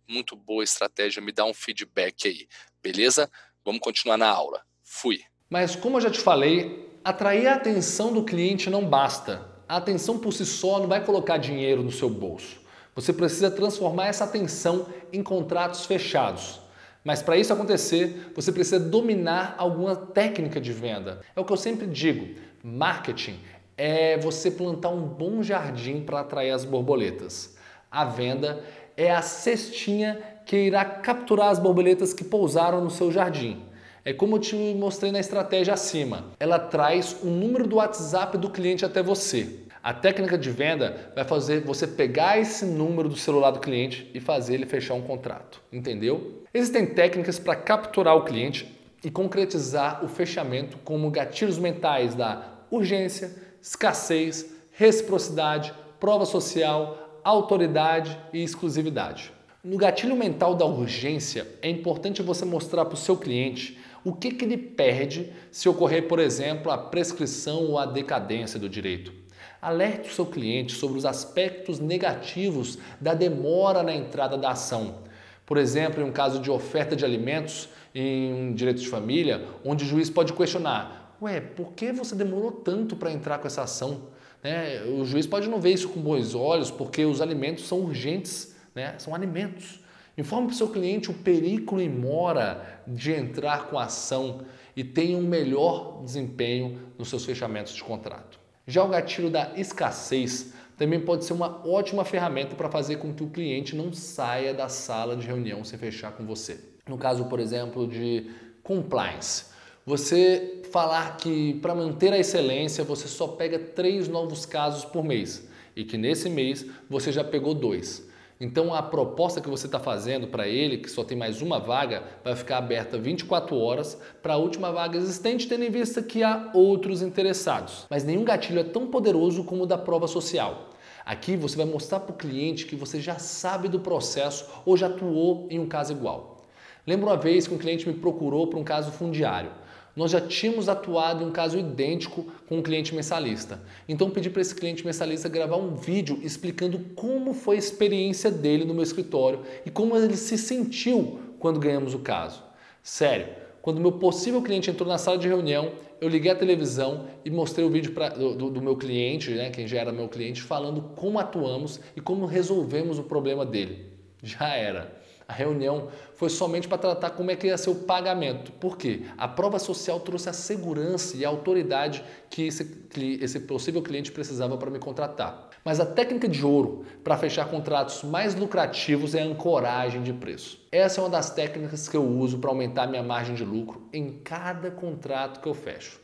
muito 0.07 0.35
boa 0.35 0.63
estratégia, 0.63 1.21
me 1.21 1.31
dá 1.31 1.45
um 1.45 1.53
feedback 1.53 2.27
aí, 2.27 2.47
beleza? 2.81 3.29
Vamos 3.63 3.81
continuar 3.81 4.17
na 4.17 4.29
aula. 4.29 4.63
Fui. 4.83 5.23
Mas 5.49 5.75
como 5.75 5.97
eu 5.97 6.01
já 6.01 6.09
te 6.09 6.19
falei, 6.19 6.99
atrair 7.03 7.47
a 7.47 7.55
atenção 7.55 8.13
do 8.13 8.23
cliente 8.23 8.69
não 8.69 8.85
basta 8.87 9.55
a 9.67 9.77
atenção 9.77 10.19
por 10.19 10.31
si 10.31 10.45
só 10.45 10.79
não 10.79 10.87
vai 10.87 11.03
colocar 11.03 11.37
dinheiro 11.37 11.83
no 11.83 11.91
seu 11.91 12.09
bolso. 12.09 12.61
Você 12.95 13.11
precisa 13.11 13.51
transformar 13.51 14.07
essa 14.07 14.23
atenção 14.23 14.85
em 15.11 15.21
contratos 15.21 15.85
fechados. 15.85 16.61
Mas 17.03 17.21
para 17.21 17.37
isso 17.37 17.51
acontecer, 17.51 18.31
você 18.33 18.53
precisa 18.53 18.79
dominar 18.79 19.53
alguma 19.57 19.95
técnica 19.97 20.61
de 20.61 20.71
venda. 20.71 21.19
É 21.35 21.39
o 21.39 21.43
que 21.43 21.51
eu 21.51 21.57
sempre 21.57 21.85
digo: 21.87 22.39
marketing 22.63 23.37
é 23.77 24.17
você 24.17 24.49
plantar 24.49 24.89
um 24.89 25.01
bom 25.01 25.43
jardim 25.43 26.01
para 26.01 26.21
atrair 26.21 26.51
as 26.51 26.63
borboletas. 26.63 27.57
A 27.91 28.05
venda 28.05 28.63
é 28.95 29.11
a 29.11 29.21
cestinha 29.21 30.17
que 30.45 30.55
irá 30.55 30.85
capturar 30.85 31.49
as 31.49 31.59
borboletas 31.59 32.13
que 32.13 32.23
pousaram 32.23 32.81
no 32.81 32.89
seu 32.89 33.11
jardim. 33.11 33.61
É 34.05 34.13
como 34.13 34.35
eu 34.35 34.39
te 34.39 34.55
mostrei 34.55 35.11
na 35.11 35.19
estratégia 35.19 35.73
acima. 35.73 36.27
Ela 36.39 36.59
traz 36.59 37.17
o 37.21 37.27
número 37.27 37.67
do 37.67 37.75
WhatsApp 37.75 38.37
do 38.37 38.49
cliente 38.49 38.85
até 38.85 39.03
você. 39.03 39.64
A 39.85 39.93
técnica 39.93 40.35
de 40.35 40.49
venda 40.49 41.11
vai 41.13 41.23
fazer 41.23 41.61
você 41.61 41.85
pegar 41.85 42.39
esse 42.39 42.65
número 42.65 43.07
do 43.07 43.15
celular 43.15 43.51
do 43.51 43.59
cliente 43.59 44.09
e 44.15 44.19
fazer 44.19 44.55
ele 44.55 44.65
fechar 44.65 44.95
um 44.95 45.01
contrato. 45.03 45.61
Entendeu? 45.71 46.41
Existem 46.51 46.87
técnicas 46.87 47.37
para 47.37 47.55
capturar 47.55 48.15
o 48.15 48.23
cliente 48.23 48.67
e 49.03 49.11
concretizar 49.11 50.03
o 50.03 50.07
fechamento 50.07 50.79
como 50.83 51.11
gatilhos 51.11 51.59
mentais 51.59 52.15
da 52.15 52.63
urgência, 52.71 53.35
escassez, 53.61 54.55
reciprocidade, 54.71 55.71
prova 55.99 56.25
social, 56.25 57.21
autoridade 57.23 58.17
e 58.33 58.43
exclusividade. 58.43 59.31
No 59.63 59.77
gatilho 59.77 60.15
mental 60.15 60.55
da 60.55 60.65
urgência, 60.65 61.45
é 61.61 61.69
importante 61.69 62.23
você 62.23 62.43
mostrar 62.43 62.85
para 62.85 62.95
o 62.95 62.97
seu 62.97 63.17
cliente 63.17 63.77
o 64.03 64.13
que, 64.13 64.31
que 64.31 64.45
ele 64.45 64.57
perde 64.57 65.31
se 65.51 65.69
ocorrer, 65.69 66.07
por 66.07 66.17
exemplo, 66.17 66.71
a 66.71 66.77
prescrição 66.77 67.65
ou 67.65 67.77
a 67.77 67.85
decadência 67.85 68.59
do 68.59 68.67
direito. 68.67 69.24
Alerte 69.65 70.11
o 70.11 70.13
seu 70.13 70.27
cliente 70.27 70.75
sobre 70.75 70.95
os 70.95 71.07
aspectos 71.07 71.79
negativos 71.79 72.77
da 73.01 73.15
demora 73.15 73.81
na 73.81 73.95
entrada 73.95 74.37
da 74.37 74.51
ação. 74.51 74.97
Por 75.43 75.57
exemplo, 75.57 76.03
em 76.03 76.05
um 76.05 76.11
caso 76.11 76.39
de 76.39 76.51
oferta 76.51 76.95
de 76.95 77.03
alimentos 77.03 77.67
em 77.95 78.31
um 78.31 78.53
direito 78.53 78.79
de 78.79 78.87
família, 78.87 79.43
onde 79.65 79.83
o 79.83 79.87
juiz 79.87 80.07
pode 80.07 80.33
questionar: 80.33 81.17
Ué, 81.19 81.41
por 81.41 81.73
que 81.73 81.91
você 81.91 82.13
demorou 82.13 82.51
tanto 82.51 82.95
para 82.95 83.11
entrar 83.11 83.39
com 83.39 83.47
essa 83.47 83.63
ação? 83.63 84.03
Né? 84.43 84.83
O 84.83 85.03
juiz 85.03 85.25
pode 85.25 85.49
não 85.49 85.59
ver 85.59 85.71
isso 85.71 85.89
com 85.89 85.99
bons 85.99 86.35
olhos, 86.35 86.69
porque 86.69 87.03
os 87.03 87.19
alimentos 87.19 87.67
são 87.67 87.79
urgentes, 87.79 88.55
né? 88.75 88.93
são 88.99 89.15
alimentos. 89.15 89.79
Informe 90.15 90.45
para 90.45 90.53
o 90.53 90.57
seu 90.57 90.67
cliente 90.67 91.09
o 91.09 91.13
perigo 91.15 91.81
e 91.81 91.89
mora 91.89 92.83
de 92.85 93.11
entrar 93.11 93.65
com 93.65 93.79
a 93.79 93.85
ação 93.85 94.41
e 94.75 94.83
tenha 94.83 95.17
um 95.17 95.23
melhor 95.23 96.03
desempenho 96.03 96.79
nos 96.99 97.09
seus 97.09 97.25
fechamentos 97.25 97.73
de 97.73 97.83
contrato. 97.83 98.44
Já 98.67 98.83
o 98.83 98.87
gatilho 98.87 99.29
da 99.29 99.51
escassez 99.55 100.53
também 100.77 100.99
pode 100.99 101.23
ser 101.23 101.33
uma 101.33 101.65
ótima 101.67 102.03
ferramenta 102.03 102.55
para 102.55 102.69
fazer 102.69 102.97
com 102.97 103.13
que 103.13 103.23
o 103.23 103.29
cliente 103.29 103.75
não 103.75 103.93
saia 103.93 104.53
da 104.53 104.67
sala 104.67 105.15
de 105.15 105.25
reunião 105.25 105.63
sem 105.63 105.79
fechar 105.79 106.11
com 106.11 106.25
você. 106.25 106.59
No 106.87 106.97
caso, 106.97 107.25
por 107.25 107.39
exemplo, 107.39 107.87
de 107.87 108.29
compliance, 108.61 109.45
você 109.85 110.61
falar 110.71 111.17
que 111.17 111.53
para 111.61 111.75
manter 111.75 112.11
a 112.11 112.17
excelência 112.17 112.83
você 112.83 113.07
só 113.07 113.27
pega 113.27 113.59
três 113.59 114.07
novos 114.07 114.45
casos 114.45 114.83
por 114.83 115.03
mês 115.03 115.47
e 115.75 115.83
que 115.83 115.97
nesse 115.97 116.29
mês 116.29 116.65
você 116.89 117.11
já 117.11 117.23
pegou 117.23 117.53
dois. 117.53 118.07
Então 118.39 118.73
a 118.73 118.83
proposta 118.83 119.39
que 119.39 119.49
você 119.49 119.65
está 119.65 119.79
fazendo 119.79 120.27
para 120.27 120.45
ele, 120.45 120.77
que 120.77 120.91
só 120.91 121.05
tem 121.05 121.17
mais 121.17 121.41
uma 121.41 121.57
vaga, 121.57 122.03
vai 122.23 122.35
ficar 122.35 122.57
aberta 122.57 122.97
24 122.97 123.57
horas 123.57 123.97
para 124.21 124.33
a 124.33 124.37
última 124.37 124.71
vaga 124.73 124.97
existente, 124.97 125.47
tendo 125.47 125.63
em 125.63 125.69
vista 125.69 126.01
que 126.01 126.21
há 126.21 126.51
outros 126.53 127.01
interessados. 127.01 127.85
Mas 127.89 128.03
nenhum 128.03 128.25
gatilho 128.25 128.59
é 128.59 128.63
tão 128.63 128.87
poderoso 128.87 129.45
como 129.45 129.63
o 129.63 129.65
da 129.65 129.77
prova 129.77 130.05
social. 130.05 130.71
Aqui 131.05 131.37
você 131.37 131.55
vai 131.55 131.65
mostrar 131.65 132.01
para 132.01 132.11
o 132.13 132.17
cliente 132.17 132.65
que 132.65 132.75
você 132.75 132.99
já 132.99 133.17
sabe 133.17 133.69
do 133.69 133.79
processo 133.79 134.45
ou 134.65 134.75
já 134.75 134.87
atuou 134.87 135.47
em 135.49 135.59
um 135.59 135.67
caso 135.67 135.93
igual. 135.93 136.43
Lembra 136.85 137.11
uma 137.11 137.17
vez 137.17 137.47
que 137.47 137.53
um 137.53 137.57
cliente 137.57 137.87
me 137.87 137.95
procurou 137.95 138.47
para 138.47 138.59
um 138.59 138.63
caso 138.63 138.91
fundiário 138.91 139.51
nós 139.95 140.11
já 140.11 140.19
tínhamos 140.19 140.67
atuado 140.67 141.23
em 141.23 141.27
um 141.27 141.31
caso 141.31 141.57
idêntico 141.57 142.25
com 142.47 142.57
um 142.57 142.61
cliente 142.61 142.93
mensalista. 142.93 143.61
Então 143.87 144.09
pedi 144.09 144.29
para 144.29 144.41
esse 144.41 144.53
cliente 144.53 144.85
mensalista 144.85 145.29
gravar 145.29 145.55
um 145.55 145.75
vídeo 145.75 146.19
explicando 146.21 146.79
como 146.95 147.33
foi 147.33 147.55
a 147.55 147.59
experiência 147.59 148.29
dele 148.29 148.65
no 148.65 148.73
meu 148.73 148.83
escritório 148.83 149.41
e 149.65 149.69
como 149.69 149.95
ele 149.95 150.17
se 150.17 150.37
sentiu 150.37 151.19
quando 151.39 151.59
ganhamos 151.59 151.93
o 151.93 151.99
caso. 151.99 152.43
Sério, 152.83 153.27
quando 153.61 153.81
meu 153.81 153.93
possível 153.93 154.41
cliente 154.41 154.69
entrou 154.69 154.87
na 154.87 154.97
sala 154.97 155.17
de 155.17 155.27
reunião, 155.27 155.71
eu 155.99 156.09
liguei 156.09 156.31
a 156.31 156.35
televisão 156.35 157.07
e 157.23 157.31
mostrei 157.31 157.65
o 157.65 157.69
vídeo 157.69 157.93
pra, 157.93 158.09
do, 158.09 158.51
do, 158.51 158.61
meu 158.61 158.75
cliente, 158.75 159.31
né, 159.31 159.49
quem 159.49 159.67
já 159.67 159.79
era 159.79 159.91
meu 159.91 160.07
cliente, 160.07 160.41
falando 160.41 160.81
como 160.95 161.17
atuamos 161.17 161.79
e 161.95 162.01
como 162.01 162.25
resolvemos 162.25 162.99
o 162.99 163.03
problema 163.03 163.45
dele. 163.45 163.87
Já 164.21 164.53
era. 164.53 164.95
A 165.27 165.33
reunião 165.33 165.89
foi 166.15 166.29
somente 166.29 166.67
para 166.67 166.77
tratar 166.77 167.09
como 167.11 167.31
é 167.31 167.35
que 167.35 167.47
ia 167.47 167.57
ser 167.57 167.71
o 167.71 167.75
pagamento. 167.75 168.51
Por 168.51 168.77
quê? 168.77 169.03
A 169.17 169.27
prova 169.27 169.57
social 169.57 169.99
trouxe 169.99 170.29
a 170.29 170.33
segurança 170.33 171.17
e 171.17 171.25
a 171.25 171.29
autoridade 171.29 172.03
que 172.29 172.47
esse, 172.47 172.87
esse 173.19 173.39
possível 173.39 173.81
cliente 173.81 174.11
precisava 174.11 174.55
para 174.57 174.69
me 174.69 174.77
contratar. 174.77 175.49
Mas 175.63 175.79
a 175.79 175.85
técnica 175.85 176.27
de 176.27 176.45
ouro 176.45 176.85
para 177.03 177.17
fechar 177.17 177.49
contratos 177.49 178.03
mais 178.03 178.35
lucrativos 178.35 179.15
é 179.15 179.23
a 179.23 179.25
ancoragem 179.25 180.03
de 180.03 180.13
preço. 180.13 180.59
Essa 180.71 181.01
é 181.01 181.03
uma 181.03 181.09
das 181.09 181.31
técnicas 181.31 181.89
que 181.89 181.97
eu 181.97 182.03
uso 182.03 182.37
para 182.37 182.51
aumentar 182.51 182.85
minha 182.85 183.01
margem 183.01 183.33
de 183.33 183.43
lucro 183.43 183.89
em 183.91 184.19
cada 184.23 184.69
contrato 184.69 185.41
que 185.41 185.47
eu 185.47 185.55
fecho. 185.55 185.99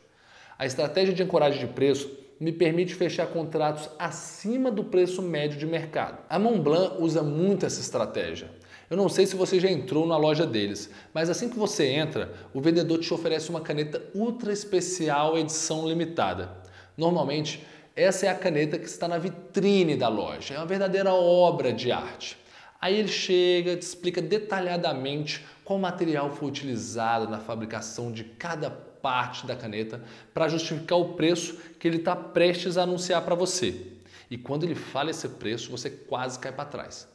A 0.58 0.66
estratégia 0.66 1.14
de 1.14 1.22
ancoragem 1.22 1.60
de 1.60 1.72
preço 1.72 2.10
me 2.40 2.50
permite 2.50 2.96
fechar 2.96 3.28
contratos 3.28 3.88
acima 4.00 4.68
do 4.68 4.82
preço 4.82 5.22
médio 5.22 5.56
de 5.60 5.64
mercado. 5.64 6.18
A 6.28 6.40
Montblanc 6.40 6.96
usa 7.00 7.22
muito 7.22 7.64
essa 7.64 7.80
estratégia. 7.80 8.50
Eu 8.92 8.98
não 8.98 9.08
sei 9.08 9.24
se 9.24 9.34
você 9.34 9.58
já 9.58 9.70
entrou 9.70 10.06
na 10.06 10.18
loja 10.18 10.46
deles, 10.46 10.90
mas 11.14 11.30
assim 11.30 11.48
que 11.48 11.58
você 11.58 11.86
entra, 11.86 12.30
o 12.52 12.60
vendedor 12.60 12.98
te 12.98 13.14
oferece 13.14 13.48
uma 13.48 13.62
caneta 13.62 14.02
ultra 14.14 14.52
especial 14.52 15.38
edição 15.38 15.88
limitada. 15.88 16.50
Normalmente, 16.94 17.66
essa 17.96 18.26
é 18.26 18.28
a 18.28 18.34
caneta 18.34 18.78
que 18.78 18.84
está 18.84 19.08
na 19.08 19.16
vitrine 19.16 19.96
da 19.96 20.08
loja, 20.08 20.52
é 20.52 20.58
uma 20.58 20.66
verdadeira 20.66 21.10
obra 21.10 21.72
de 21.72 21.90
arte. 21.90 22.36
Aí 22.78 22.98
ele 22.98 23.08
chega, 23.08 23.78
te 23.78 23.80
explica 23.80 24.20
detalhadamente 24.20 25.42
qual 25.64 25.78
material 25.78 26.30
foi 26.30 26.50
utilizado 26.50 27.30
na 27.30 27.40
fabricação 27.40 28.12
de 28.12 28.24
cada 28.24 28.70
parte 28.70 29.46
da 29.46 29.56
caneta 29.56 30.04
para 30.34 30.48
justificar 30.48 30.98
o 30.98 31.14
preço 31.14 31.56
que 31.80 31.88
ele 31.88 31.96
está 31.96 32.14
prestes 32.14 32.76
a 32.76 32.82
anunciar 32.82 33.22
para 33.22 33.34
você. 33.34 33.86
E 34.30 34.36
quando 34.36 34.64
ele 34.64 34.74
fala 34.74 35.10
esse 35.10 35.30
preço, 35.30 35.70
você 35.70 35.88
quase 35.88 36.38
cai 36.38 36.52
para 36.52 36.66
trás. 36.66 37.10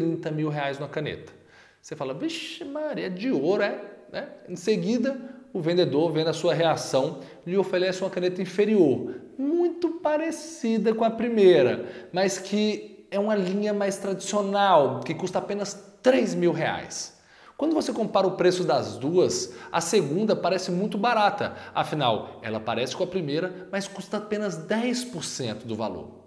30 0.00 0.30
mil 0.30 0.50
reais 0.50 0.78
numa 0.78 0.88
caneta. 0.88 1.32
Você 1.80 1.96
fala, 1.96 2.12
vixe 2.12 2.64
Maria, 2.64 3.06
é 3.06 3.08
de 3.08 3.30
ouro, 3.30 3.62
é? 3.62 3.80
Né? 4.12 4.28
Em 4.46 4.56
seguida, 4.56 5.18
o 5.54 5.60
vendedor, 5.60 6.12
vendo 6.12 6.28
a 6.28 6.34
sua 6.34 6.52
reação, 6.52 7.20
lhe 7.46 7.56
oferece 7.56 8.02
uma 8.02 8.10
caneta 8.10 8.42
inferior, 8.42 9.14
muito 9.38 9.88
parecida 10.00 10.94
com 10.94 11.02
a 11.02 11.10
primeira, 11.10 12.08
mas 12.12 12.38
que 12.38 13.06
é 13.10 13.18
uma 13.18 13.34
linha 13.34 13.72
mais 13.72 13.96
tradicional, 13.96 15.00
que 15.00 15.14
custa 15.14 15.38
apenas 15.38 15.96
3 16.02 16.34
mil 16.34 16.52
reais. 16.52 17.16
Quando 17.56 17.74
você 17.74 17.90
compara 17.90 18.26
o 18.26 18.32
preço 18.32 18.64
das 18.64 18.98
duas, 18.98 19.54
a 19.72 19.80
segunda 19.80 20.36
parece 20.36 20.70
muito 20.70 20.98
barata, 20.98 21.54
afinal, 21.74 22.38
ela 22.42 22.60
parece 22.60 22.94
com 22.94 23.04
a 23.04 23.06
primeira, 23.06 23.66
mas 23.72 23.88
custa 23.88 24.18
apenas 24.18 24.58
10% 24.58 25.64
do 25.64 25.74
valor. 25.74 26.26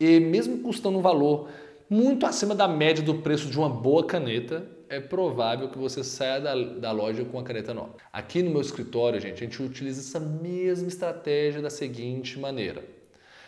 E 0.00 0.18
mesmo 0.18 0.60
custando 0.60 0.96
um 0.98 1.02
valor 1.02 1.50
muito 1.90 2.24
acima 2.24 2.54
da 2.54 2.68
média 2.68 3.02
do 3.02 3.16
preço 3.16 3.48
de 3.48 3.58
uma 3.58 3.68
boa 3.68 4.06
caneta, 4.06 4.64
é 4.88 5.00
provável 5.00 5.68
que 5.68 5.76
você 5.76 6.04
saia 6.04 6.40
da, 6.40 6.54
da 6.54 6.92
loja 6.92 7.24
com 7.24 7.36
a 7.36 7.42
caneta 7.42 7.74
nova. 7.74 7.96
Aqui 8.12 8.44
no 8.44 8.50
meu 8.52 8.60
escritório, 8.60 9.20
gente, 9.20 9.34
a 9.34 9.44
gente 9.44 9.60
utiliza 9.60 10.00
essa 10.00 10.20
mesma 10.20 10.86
estratégia 10.86 11.60
da 11.60 11.68
seguinte 11.68 12.38
maneira. 12.38 12.84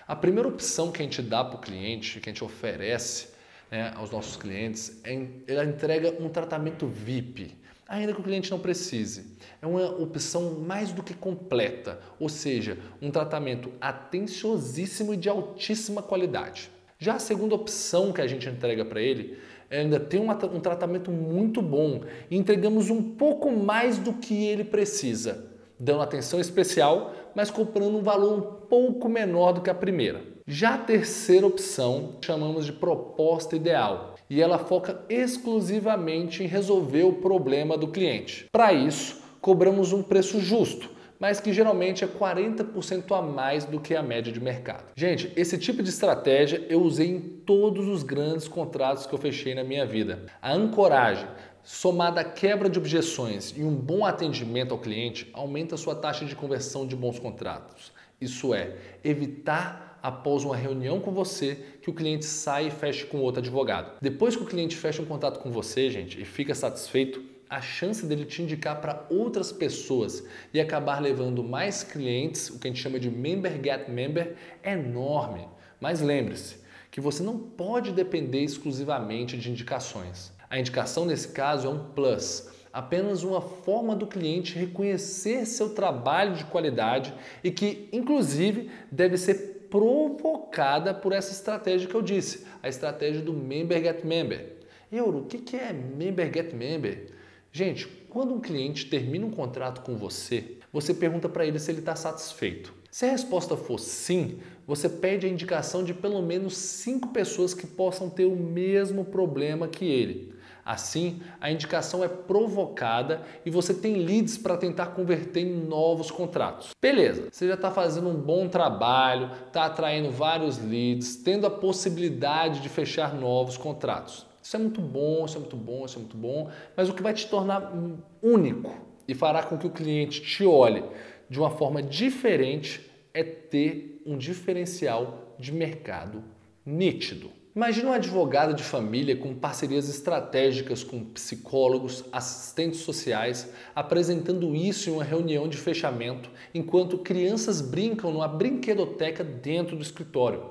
A 0.09 0.17
primeira 0.17 0.49
opção 0.49 0.91
que 0.91 1.01
a 1.01 1.05
gente 1.05 1.23
dá 1.23 1.45
para 1.45 1.57
o 1.57 1.61
cliente, 1.61 2.19
que 2.19 2.29
a 2.29 2.33
gente 2.33 2.43
oferece 2.43 3.29
né, 3.71 3.93
aos 3.95 4.11
nossos 4.11 4.37
clientes, 4.37 5.01
é 5.05 5.25
ela 5.47 5.65
entrega 5.65 6.21
um 6.21 6.29
tratamento 6.29 6.89
VIP, 6.89 7.57
ainda 7.87 8.13
que 8.13 8.21
o 8.21 8.25
cliente 8.25 8.51
não 8.51 8.59
precise. 8.59 9.37
É 9.63 9.67
uma 9.69 9.89
opção 9.89 10.59
mais 10.59 10.91
do 10.91 11.01
que 11.01 11.15
completa, 11.15 12.01
ou 12.19 12.29
seja, 12.29 12.77
um 13.01 13.09
tratamento 13.09 13.71
atenciosíssimo 13.81 15.15
e 15.15 15.17
de 15.17 15.29
altíssima 15.29 16.03
qualidade. 16.03 16.72
Já 17.03 17.15
a 17.15 17.19
segunda 17.19 17.57
opção 17.57 18.13
que 18.13 18.21
a 18.21 18.29
gente 18.29 18.49
entrega 18.49 18.85
para 18.85 19.03
ele 19.03 19.37
ainda 19.69 19.99
tem 19.99 20.21
uma, 20.21 20.35
um 20.47 20.61
tratamento 20.61 21.11
muito 21.11 21.61
bom 21.61 22.03
e 22.31 22.37
entregamos 22.37 22.91
um 22.91 23.03
pouco 23.03 23.51
mais 23.51 23.99
do 23.99 24.13
que 24.13 24.47
ele 24.47 24.63
precisa, 24.63 25.51
dando 25.77 26.03
atenção 26.03 26.39
especial, 26.39 27.13
mas 27.35 27.51
comprando 27.51 27.99
um 27.99 28.05
valor 28.05 28.39
um 28.39 28.69
pouco 28.69 29.09
menor 29.09 29.51
do 29.51 29.61
que 29.61 29.69
a 29.69 29.75
primeira. 29.75 30.23
Já 30.47 30.75
a 30.75 30.79
terceira 30.79 31.45
opção 31.45 32.19
chamamos 32.25 32.67
de 32.67 32.73
proposta 32.73 33.57
ideal 33.57 34.15
e 34.31 34.41
ela 34.41 34.57
foca 34.57 35.05
exclusivamente 35.09 36.45
em 36.45 36.47
resolver 36.47 37.03
o 37.03 37.15
problema 37.15 37.77
do 37.77 37.89
cliente. 37.89 38.47
Para 38.53 38.73
isso, 38.73 39.21
cobramos 39.41 39.93
um 39.93 40.05
preço 40.05 40.39
justo, 40.39 40.89
mas 41.23 41.39
que 41.39 41.53
geralmente 41.53 42.03
é 42.03 42.09
40% 42.09 43.17
a 43.17 43.23
mais 43.23 43.65
do 43.65 43.79
que 43.79 43.95
a 43.95 44.03
média 44.03 44.33
de 44.33 44.41
mercado. 44.41 44.87
Gente, 44.97 45.33
esse 45.37 45.57
tipo 45.57 45.81
de 45.81 45.89
estratégia 45.89 46.67
eu 46.69 46.83
usei 46.83 47.11
em 47.11 47.21
todos 47.21 47.87
os 47.87 48.03
grandes 48.03 48.49
contratos 48.49 49.07
que 49.07 49.15
eu 49.15 49.19
fechei 49.21 49.55
na 49.55 49.63
minha 49.63 49.87
vida. 49.87 50.27
A 50.43 50.53
ancoragem, 50.53 51.29
somada 51.63 52.23
à 52.23 52.25
quebra 52.25 52.69
de 52.69 52.77
objeções 52.77 53.55
e 53.57 53.63
um 53.63 53.73
bom 53.73 54.05
atendimento 54.05 54.73
ao 54.73 54.81
cliente, 54.81 55.31
aumenta 55.33 55.77
sua 55.77 55.95
taxa 55.95 56.25
de 56.25 56.35
conversão 56.35 56.85
de 56.85 56.97
bons 56.97 57.21
contratos. 57.21 57.93
Isso 58.21 58.53
é, 58.53 58.75
evitar 59.05 60.01
após 60.03 60.43
uma 60.43 60.57
reunião 60.57 60.99
com 60.99 61.13
você 61.13 61.57
que 61.81 61.89
o 61.89 61.95
cliente 61.95 62.25
saia 62.25 62.67
e 62.67 62.71
feche 62.73 63.07
com 63.07 63.19
outro 63.19 63.41
advogado. 63.41 63.93
Depois 64.03 64.35
que 64.35 64.43
o 64.43 64.47
cliente 64.47 64.77
fecha 64.77 65.01
um 65.01 65.07
contrato 65.07 65.39
com 65.39 65.53
você, 65.53 65.89
gente, 65.89 66.21
e 66.21 66.25
fica 66.25 66.53
satisfeito, 66.53 67.23
a 67.53 67.61
chance 67.61 68.07
dele 68.07 68.25
te 68.25 68.41
indicar 68.41 68.81
para 68.81 69.05
outras 69.11 69.53
pessoas 69.53 70.25
e 70.55 70.59
acabar 70.59 71.03
levando 71.03 71.45
mais 71.45 71.85
clientes, 71.85 72.49
o 72.49 72.59
que 72.59 72.67
a 72.67 72.71
gente 72.71 72.81
chama 72.81 72.99
de 72.99 73.11
member 73.11 73.63
get 73.63 73.91
member, 73.91 74.37
é 74.63 74.73
enorme. 74.73 75.47
Mas 75.79 76.01
lembre-se 76.01 76.57
que 76.91 76.99
você 76.99 77.23
não 77.23 77.39
pode 77.39 77.93
depender 77.93 78.41
exclusivamente 78.41 79.37
de 79.37 79.51
indicações. 79.51 80.33
A 80.49 80.59
indicação 80.59 81.05
nesse 81.05 81.29
caso 81.29 81.67
é 81.67 81.71
um 81.71 81.91
plus, 81.91 82.49
apenas 82.73 83.23
uma 83.23 83.43
forma 83.43 83.95
do 83.95 84.07
cliente 84.07 84.59
reconhecer 84.59 85.45
seu 85.45 85.75
trabalho 85.75 86.35
de 86.35 86.47
qualidade 86.47 87.13
e 87.45 87.51
que, 87.51 87.87
inclusive, 87.93 88.71
deve 88.91 89.19
ser 89.19 89.69
provocada 89.69 90.95
por 90.95 91.13
essa 91.13 91.33
estratégia 91.33 91.87
que 91.87 91.95
eu 91.95 92.03
disse, 92.03 92.47
a 92.63 92.69
estratégia 92.71 93.21
do 93.21 93.35
Member 93.35 93.79
Get 93.83 94.05
Member. 94.05 94.57
Euro, 94.91 95.19
o 95.19 95.27
que 95.27 95.55
é 95.55 95.71
Member 95.71 96.33
Get 96.33 96.55
Member? 96.55 97.21
Gente, 97.55 97.87
quando 98.09 98.33
um 98.33 98.41
cliente 98.41 98.87
termina 98.87 99.27
um 99.27 99.31
contrato 99.31 99.83
com 99.83 99.95
você, 99.95 100.57
você 100.73 100.95
pergunta 100.95 101.29
para 101.29 101.45
ele 101.45 101.59
se 101.59 101.71
ele 101.71 101.81
está 101.81 101.95
satisfeito. 101.95 102.73
Se 102.91 103.05
a 103.05 103.11
resposta 103.11 103.59
for 103.59 103.79
sim, 103.79 104.39
você 104.67 104.89
pede 104.89 105.27
a 105.27 105.29
indicação 105.29 105.85
de 105.85 105.93
pelo 105.93 106.23
menos 106.23 106.57
cinco 106.57 107.09
pessoas 107.09 107.53
que 107.53 107.67
possam 107.67 108.09
ter 108.09 108.25
o 108.25 108.35
mesmo 108.35 109.05
problema 109.05 109.69
que 109.69 109.85
ele. 109.85 110.35
Assim, 110.65 111.21
a 111.39 111.51
indicação 111.53 112.03
é 112.03 112.09
provocada 112.09 113.21
e 113.45 113.51
você 113.51 113.75
tem 113.75 113.97
leads 113.97 114.39
para 114.39 114.57
tentar 114.57 114.87
converter 114.87 115.41
em 115.41 115.53
novos 115.53 116.11
contratos. 116.11 116.71
Beleza, 116.81 117.29
você 117.31 117.49
já 117.49 117.55
está 117.55 117.71
fazendo 117.71 118.09
um 118.09 118.17
bom 118.17 118.49
trabalho, 118.49 119.31
está 119.47 119.67
atraindo 119.67 120.11
vários 120.11 120.57
leads, 120.57 121.17
tendo 121.17 121.47
a 121.47 121.51
possibilidade 121.51 122.61
de 122.61 122.71
fechar 122.71 123.15
novos 123.15 123.59
contratos. 123.59 124.32
Isso 124.43 124.57
é 124.57 124.59
muito 124.59 124.81
bom, 124.81 125.25
isso 125.25 125.37
é 125.37 125.41
muito 125.41 125.57
bom, 125.57 125.87
isso 125.87 125.97
é 125.97 126.01
muito 126.01 126.17
bom, 126.17 126.51
mas 126.77 126.89
o 126.89 126.95
que 126.95 127.03
vai 127.03 127.15
te 127.15 127.29
tornar 127.29 127.73
único 128.21 128.75
e 129.07 129.15
fará 129.15 129.43
com 129.43 129.57
que 129.57 129.67
o 129.67 129.71
cliente 129.71 130.21
te 130.21 130.45
olhe 130.45 130.83
de 131.31 131.39
uma 131.39 131.51
forma 131.51 131.83
diferente 131.83 132.91
é 133.15 133.23
ter 133.23 134.03
um 134.05 134.19
diferencial 134.19 135.37
de 135.39 135.53
mercado 135.53 136.25
nítido. 136.67 137.31
Imagina 137.55 137.91
um 137.91 137.93
advogado 137.93 138.55
de 138.55 138.63
família 138.63 139.15
com 139.15 139.35
parcerias 139.35 139.87
estratégicas 139.87 140.83
com 140.83 141.05
psicólogos, 141.05 142.03
assistentes 142.11 142.81
sociais, 142.81 143.53
apresentando 143.75 144.57
isso 144.57 144.89
em 144.89 144.95
uma 144.95 145.05
reunião 145.05 145.47
de 145.47 145.59
fechamento, 145.59 146.31
enquanto 146.55 146.99
crianças 146.99 147.61
brincam 147.61 148.11
numa 148.11 148.27
brinquedoteca 148.27 149.23
dentro 149.23 149.77
do 149.77 149.83
escritório. 149.83 150.43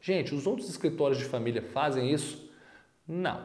Gente, 0.00 0.34
os 0.34 0.44
outros 0.44 0.68
escritórios 0.68 1.18
de 1.18 1.24
família 1.24 1.62
fazem 1.62 2.12
isso? 2.12 2.49
Não. 3.10 3.44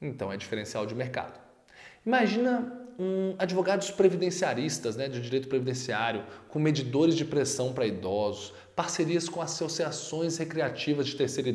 Então 0.00 0.30
é 0.30 0.36
diferencial 0.36 0.84
de 0.84 0.94
mercado. 0.94 1.40
Imagina 2.04 2.86
um, 2.98 3.34
advogados 3.38 3.90
previdenciaristas 3.90 4.96
né, 4.96 5.08
de 5.08 5.18
direito 5.20 5.48
previdenciário, 5.48 6.24
com 6.48 6.58
medidores 6.58 7.16
de 7.16 7.24
pressão 7.24 7.72
para 7.72 7.86
idosos, 7.86 8.52
parcerias 8.76 9.26
com 9.26 9.40
associações 9.40 10.36
recreativas 10.36 11.06
de 11.06 11.16
terceira 11.16 11.48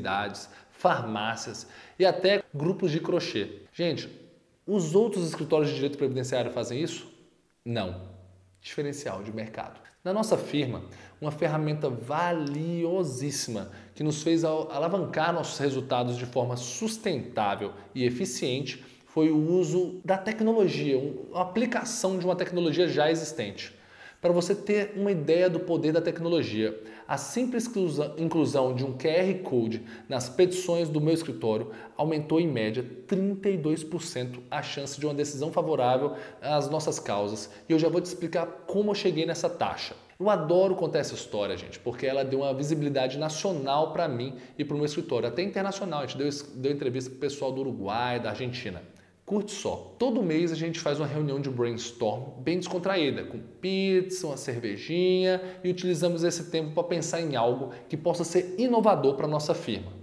farmácias 0.71 1.67
e 1.99 2.05
até 2.05 2.43
grupos 2.53 2.91
de 2.91 2.99
crochê. 2.99 3.61
Gente, 3.71 4.09
os 4.65 4.95
outros 4.95 5.27
escritórios 5.27 5.69
de 5.69 5.75
direito 5.75 5.97
previdenciário 5.97 6.51
fazem 6.51 6.81
isso? 6.81 7.07
Não. 7.63 8.09
Diferencial 8.61 9.21
de 9.21 9.31
mercado. 9.31 9.79
Na 10.03 10.11
nossa 10.11 10.37
firma, 10.37 10.83
uma 11.23 11.31
ferramenta 11.31 11.89
valiosíssima 11.89 13.71
que 13.95 14.03
nos 14.03 14.21
fez 14.21 14.43
alavancar 14.43 15.33
nossos 15.33 15.57
resultados 15.57 16.17
de 16.17 16.25
forma 16.25 16.57
sustentável 16.57 17.71
e 17.95 18.03
eficiente 18.03 18.83
foi 19.05 19.31
o 19.31 19.37
uso 19.37 20.01
da 20.03 20.17
tecnologia, 20.17 20.99
a 21.33 21.41
aplicação 21.41 22.19
de 22.19 22.25
uma 22.25 22.35
tecnologia 22.35 22.89
já 22.89 23.09
existente. 23.09 23.73
Para 24.19 24.33
você 24.33 24.53
ter 24.53 24.93
uma 24.97 25.11
ideia 25.11 25.49
do 25.49 25.61
poder 25.61 25.93
da 25.93 26.01
tecnologia, 26.01 26.77
a 27.07 27.17
simples 27.17 27.69
inclusão 28.17 28.73
de 28.73 28.83
um 28.83 28.93
QR 28.93 29.33
Code 29.43 29.81
nas 30.09 30.27
petições 30.27 30.89
do 30.89 30.99
meu 30.99 31.13
escritório 31.13 31.71
aumentou 31.95 32.39
em 32.39 32.47
média 32.47 32.85
32% 33.07 34.39
a 34.49 34.61
chance 34.61 34.99
de 34.99 35.05
uma 35.05 35.13
decisão 35.13 35.51
favorável 35.51 36.15
às 36.41 36.69
nossas 36.69 36.99
causas. 36.99 37.49
E 37.69 37.71
eu 37.71 37.79
já 37.79 37.87
vou 37.87 38.01
te 38.01 38.05
explicar 38.05 38.45
como 38.67 38.91
eu 38.91 38.95
cheguei 38.95 39.25
nessa 39.25 39.49
taxa. 39.49 40.02
Eu 40.19 40.29
adoro 40.29 40.75
contar 40.75 40.99
essa 40.99 41.15
história, 41.15 41.57
gente, 41.57 41.79
porque 41.79 42.05
ela 42.05 42.23
deu 42.23 42.39
uma 42.39 42.53
visibilidade 42.53 43.17
nacional 43.17 43.91
para 43.91 44.07
mim 44.07 44.35
e 44.57 44.63
para 44.63 44.75
o 44.75 44.77
meu 44.77 44.85
escritório, 44.85 45.27
até 45.27 45.41
internacional. 45.41 46.01
A 46.01 46.05
gente 46.05 46.17
deu, 46.17 46.29
deu 46.55 46.71
entrevista 46.71 47.09
para 47.09 47.17
o 47.17 47.19
pessoal 47.19 47.51
do 47.51 47.61
Uruguai, 47.61 48.19
da 48.19 48.29
Argentina. 48.29 48.81
Curte 49.25 49.53
só, 49.53 49.95
todo 49.97 50.21
mês 50.21 50.51
a 50.51 50.55
gente 50.55 50.81
faz 50.81 50.99
uma 50.99 51.07
reunião 51.07 51.39
de 51.39 51.49
brainstorm 51.49 52.41
bem 52.41 52.59
descontraída, 52.59 53.23
com 53.23 53.39
pizza, 53.39 54.27
uma 54.27 54.35
cervejinha 54.35 55.41
e 55.63 55.69
utilizamos 55.69 56.25
esse 56.25 56.51
tempo 56.51 56.71
para 56.71 56.83
pensar 56.83 57.21
em 57.21 57.37
algo 57.37 57.71
que 57.87 57.95
possa 57.95 58.25
ser 58.25 58.55
inovador 58.57 59.15
para 59.15 59.25
a 59.25 59.29
nossa 59.29 59.53
firma. 59.53 59.93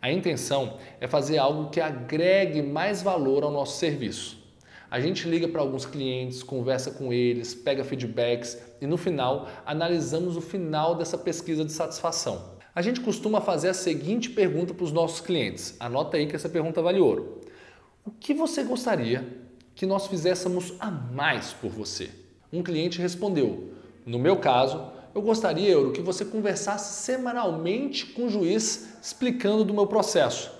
A 0.00 0.10
intenção 0.10 0.78
é 0.98 1.06
fazer 1.06 1.36
algo 1.36 1.70
que 1.70 1.80
agregue 1.80 2.62
mais 2.62 3.02
valor 3.02 3.42
ao 3.42 3.50
nosso 3.50 3.78
serviço. 3.78 4.43
A 4.90 5.00
gente 5.00 5.28
liga 5.28 5.48
para 5.48 5.60
alguns 5.60 5.86
clientes, 5.86 6.42
conversa 6.42 6.90
com 6.90 7.12
eles, 7.12 7.54
pega 7.54 7.82
feedbacks 7.82 8.58
e 8.80 8.86
no 8.86 8.96
final 8.96 9.48
analisamos 9.66 10.36
o 10.36 10.40
final 10.40 10.94
dessa 10.94 11.18
pesquisa 11.18 11.64
de 11.64 11.72
satisfação. 11.72 12.54
A 12.74 12.82
gente 12.82 13.00
costuma 13.00 13.40
fazer 13.40 13.68
a 13.68 13.74
seguinte 13.74 14.30
pergunta 14.30 14.74
para 14.74 14.84
os 14.84 14.92
nossos 14.92 15.20
clientes. 15.20 15.76
Anota 15.80 16.16
aí 16.16 16.26
que 16.26 16.36
essa 16.36 16.48
pergunta 16.48 16.82
vale 16.82 17.00
ouro. 17.00 17.40
O 18.04 18.10
que 18.10 18.34
você 18.34 18.62
gostaria 18.62 19.26
que 19.74 19.86
nós 19.86 20.06
fizéssemos 20.06 20.74
a 20.78 20.90
mais 20.90 21.52
por 21.52 21.70
você? 21.70 22.10
Um 22.52 22.62
cliente 22.62 23.00
respondeu: 23.00 23.72
No 24.04 24.18
meu 24.18 24.36
caso, 24.36 24.92
eu 25.14 25.22
gostaria, 25.22 25.70
Euro, 25.70 25.92
que 25.92 26.00
você 26.00 26.24
conversasse 26.24 27.02
semanalmente 27.02 28.06
com 28.06 28.26
o 28.26 28.30
juiz 28.30 28.98
explicando 29.02 29.64
do 29.64 29.72
meu 29.72 29.86
processo 29.86 30.53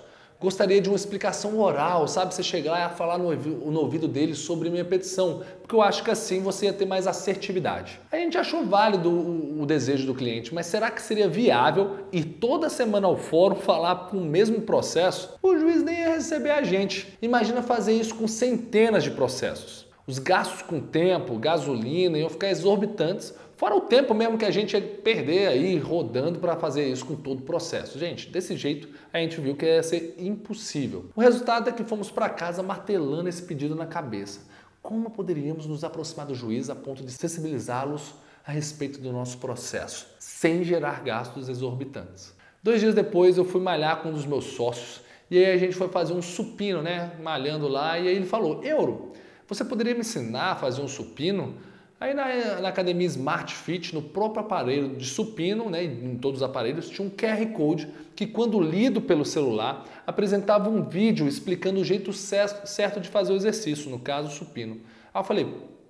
gostaria 0.45 0.79
de 0.79 0.87
uma 0.87 0.95
explicação 0.95 1.59
oral, 1.59 2.07
sabe? 2.07 2.33
Você 2.33 2.43
chegar 2.43 2.91
e 2.91 2.95
falar 2.95 3.17
no 3.17 3.25
ouvido, 3.25 3.71
no 3.71 3.79
ouvido 3.79 4.07
dele 4.07 4.35
sobre 4.35 4.69
minha 4.69 4.85
petição, 4.85 5.41
porque 5.59 5.73
eu 5.73 5.81
acho 5.81 6.03
que 6.03 6.11
assim 6.11 6.39
você 6.39 6.67
ia 6.67 6.73
ter 6.73 6.85
mais 6.85 7.07
assertividade. 7.07 7.99
A 8.11 8.17
gente 8.17 8.37
achou 8.37 8.63
válido 8.63 9.09
o, 9.09 9.63
o 9.63 9.65
desejo 9.65 10.05
do 10.05 10.13
cliente, 10.13 10.53
mas 10.53 10.67
será 10.67 10.91
que 10.91 11.01
seria 11.01 11.27
viável 11.27 11.97
ir 12.11 12.23
toda 12.25 12.69
semana 12.69 13.07
ao 13.07 13.17
fórum 13.17 13.55
falar 13.55 14.07
com 14.09 14.17
o 14.17 14.23
mesmo 14.23 14.61
processo? 14.61 15.35
O 15.41 15.57
juiz 15.57 15.81
nem 15.81 16.01
ia 16.01 16.13
receber 16.13 16.51
a 16.51 16.61
gente. 16.61 17.17
Imagina 17.21 17.63
fazer 17.63 17.93
isso 17.93 18.13
com 18.13 18.27
centenas 18.27 19.03
de 19.03 19.09
processos. 19.09 19.85
Os 20.07 20.19
gastos 20.19 20.61
com 20.61 20.79
tempo, 20.79 21.39
gasolina 21.39 22.19
iam 22.19 22.29
ficar 22.29 22.49
exorbitantes, 22.49 23.33
fora 23.57 23.75
o 23.75 23.81
tempo 23.81 24.13
mesmo 24.13 24.37
que 24.37 24.45
a 24.45 24.51
gente 24.51 24.73
ia 24.73 24.81
perder 24.81 25.47
aí 25.47 25.77
rodando 25.77 26.39
para 26.39 26.55
fazer 26.55 26.87
isso 26.87 27.05
com 27.05 27.15
todo 27.15 27.39
o 27.39 27.43
processo. 27.43 27.97
Gente, 27.97 28.29
desse 28.29 28.55
jeito 28.55 28.89
a 29.11 29.17
gente 29.19 29.39
viu 29.39 29.55
que 29.55 29.65
ia 29.65 29.83
ser 29.83 30.15
impossível. 30.17 31.05
O 31.15 31.21
resultado 31.21 31.69
é 31.69 31.73
que 31.73 31.83
fomos 31.83 32.11
para 32.11 32.29
casa 32.29 32.61
martelando 32.61 33.29
esse 33.29 33.43
pedido 33.43 33.75
na 33.75 33.85
cabeça. 33.85 34.41
Como 34.81 35.09
poderíamos 35.09 35.65
nos 35.65 35.83
aproximar 35.83 36.27
do 36.27 36.35
juiz 36.35 36.69
a 36.69 36.75
ponto 36.75 37.03
de 37.03 37.11
sensibilizá-los 37.11 38.13
a 38.45 38.51
respeito 38.51 38.99
do 39.01 39.11
nosso 39.11 39.39
processo, 39.39 40.07
sem 40.19 40.63
gerar 40.63 41.03
gastos 41.03 41.49
exorbitantes? 41.49 42.33
Dois 42.61 42.79
dias 42.79 42.93
depois 42.93 43.37
eu 43.37 43.45
fui 43.45 43.61
malhar 43.61 44.01
com 44.01 44.09
um 44.09 44.13
dos 44.13 44.25
meus 44.25 44.45
sócios 44.45 45.01
e 45.29 45.37
aí 45.37 45.51
a 45.51 45.57
gente 45.57 45.75
foi 45.75 45.87
fazer 45.87 46.13
um 46.13 46.21
supino, 46.21 46.81
né? 46.83 47.11
Malhando 47.21 47.67
lá, 47.67 47.97
e 47.97 48.07
aí 48.07 48.15
ele 48.15 48.25
falou: 48.25 48.63
Euro, 48.63 49.11
você 49.47 49.65
poderia 49.65 49.93
me 49.93 50.01
ensinar 50.01 50.51
a 50.51 50.55
fazer 50.55 50.81
um 50.81 50.87
supino? 50.87 51.55
Aí 51.97 52.13
na, 52.13 52.59
na, 52.59 52.69
academia 52.69 53.07
Smart 53.07 53.53
Fit, 53.53 53.95
no 53.95 54.01
próprio 54.01 54.41
aparelho 54.41 54.95
de 54.97 55.05
supino, 55.05 55.69
né, 55.69 55.83
em 55.83 56.17
todos 56.17 56.41
os 56.41 56.43
aparelhos, 56.43 56.89
tinha 56.89 57.07
um 57.07 57.09
QR 57.09 57.45
Code 57.53 57.87
que, 58.13 58.27
quando 58.27 58.59
lido 58.59 58.99
pelo 59.01 59.23
celular, 59.23 59.85
apresentava 60.05 60.69
um 60.69 60.83
vídeo 60.83 61.25
explicando 61.25 61.79
o 61.79 61.85
jeito 61.85 62.11
certo 62.11 62.99
de 62.99 63.07
fazer 63.07 63.31
o 63.31 63.35
exercício, 63.35 63.89
no 63.89 63.97
caso, 63.97 64.27
o 64.27 64.31
supino. 64.31 64.81
Aí 65.13 65.21
eu 65.21 65.23
falei, 65.23 65.47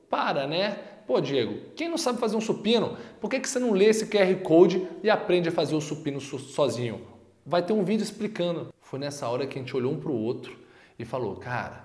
para, 0.08 0.46
né? 0.46 0.78
Pô, 1.08 1.20
Diego, 1.20 1.72
quem 1.76 1.90
não 1.90 1.98
sabe 1.98 2.20
fazer 2.20 2.36
um 2.36 2.42
supino, 2.42 2.98
por 3.20 3.30
que, 3.30 3.40
que 3.40 3.50
você 3.50 3.60
não 3.60 3.72
lê 3.72 3.86
esse 3.86 4.06
QR 4.06 4.34
Code 4.44 4.88
e 5.04 5.10
aprende 5.10 5.50
a 5.50 5.52
fazer 5.52 5.76
o 5.76 5.82
supino 5.82 6.22
sozinho? 6.22 7.02
Vai 7.44 7.64
ter 7.64 7.74
um 7.74 7.84
vídeo 7.84 8.04
explicando. 8.04 8.74
Foi 8.82 9.00
nessa 9.00 9.28
hora 9.28 9.48
que 9.48 9.58
a 9.58 9.62
gente 9.62 9.76
olhou 9.76 9.94
um 9.94 10.00
para 10.00 10.12
o 10.12 10.16
outro 10.16 10.58
e 10.98 11.06
falou, 11.06 11.36
cara, 11.36 11.84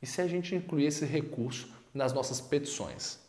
e 0.00 0.06
se 0.06 0.22
a 0.22 0.26
gente 0.26 0.54
incluir 0.54 0.86
esse 0.86 1.04
recurso 1.04 1.68
nas 1.92 2.12
nossas 2.12 2.40
petições? 2.40 3.27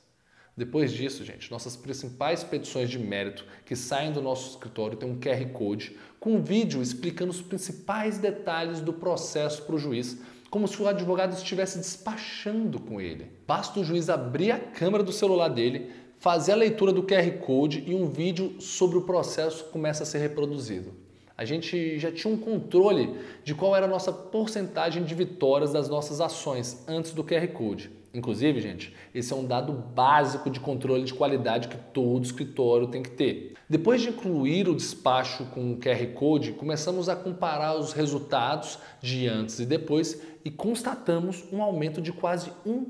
Depois 0.59 0.91
disso, 0.91 1.23
gente, 1.23 1.49
nossas 1.49 1.77
principais 1.77 2.43
petições 2.43 2.89
de 2.89 2.99
mérito 2.99 3.45
que 3.65 3.77
saem 3.77 4.11
do 4.11 4.21
nosso 4.21 4.49
escritório 4.49 4.97
tem 4.97 5.09
um 5.09 5.17
QR 5.17 5.45
Code 5.53 5.95
com 6.19 6.33
um 6.33 6.41
vídeo 6.41 6.81
explicando 6.81 7.31
os 7.31 7.41
principais 7.41 8.17
detalhes 8.17 8.81
do 8.81 8.91
processo 8.91 9.63
para 9.63 9.75
o 9.75 9.79
juiz, 9.79 10.17
como 10.49 10.67
se 10.67 10.81
o 10.81 10.85
advogado 10.89 11.31
estivesse 11.31 11.77
despachando 11.77 12.77
com 12.77 12.99
ele. 12.99 13.31
Basta 13.47 13.79
o 13.79 13.85
juiz 13.85 14.09
abrir 14.09 14.51
a 14.51 14.59
câmera 14.59 15.01
do 15.01 15.13
celular 15.13 15.47
dele, 15.47 15.91
fazer 16.17 16.51
a 16.51 16.57
leitura 16.57 16.91
do 16.91 17.03
QR 17.03 17.31
Code 17.39 17.85
e 17.87 17.95
um 17.95 18.09
vídeo 18.09 18.59
sobre 18.59 18.97
o 18.97 19.03
processo 19.03 19.63
começa 19.71 20.03
a 20.03 20.05
ser 20.05 20.17
reproduzido. 20.17 20.93
A 21.37 21.45
gente 21.45 21.97
já 21.99 22.11
tinha 22.11 22.33
um 22.33 22.37
controle 22.37 23.17
de 23.45 23.55
qual 23.55 23.77
era 23.77 23.85
a 23.85 23.89
nossa 23.89 24.11
porcentagem 24.11 25.05
de 25.05 25.15
vitórias 25.15 25.71
das 25.71 25.87
nossas 25.87 26.19
ações 26.19 26.83
antes 26.85 27.13
do 27.13 27.23
QR 27.23 27.47
Code. 27.47 27.98
Inclusive, 28.13 28.59
gente, 28.59 28.95
esse 29.13 29.31
é 29.31 29.35
um 29.35 29.45
dado 29.45 29.71
básico 29.71 30.49
de 30.49 30.59
controle 30.59 31.03
de 31.03 31.13
qualidade 31.13 31.67
que 31.67 31.77
todo 31.77 32.25
escritório 32.25 32.87
tem 32.87 33.03
que 33.03 33.11
ter. 33.11 33.53
Depois 33.69 34.01
de 34.01 34.09
incluir 34.09 34.67
o 34.67 34.75
despacho 34.75 35.45
com 35.45 35.73
o 35.73 35.77
QR 35.77 36.07
Code, 36.15 36.53
começamos 36.53 37.07
a 37.07 37.15
comparar 37.15 37.77
os 37.77 37.93
resultados 37.93 38.79
de 38.99 39.27
antes 39.27 39.59
e 39.59 39.65
depois 39.65 40.19
e 40.43 40.49
constatamos 40.49 41.45
um 41.51 41.61
aumento 41.61 42.01
de 42.01 42.11
quase 42.11 42.51
um 42.65 42.85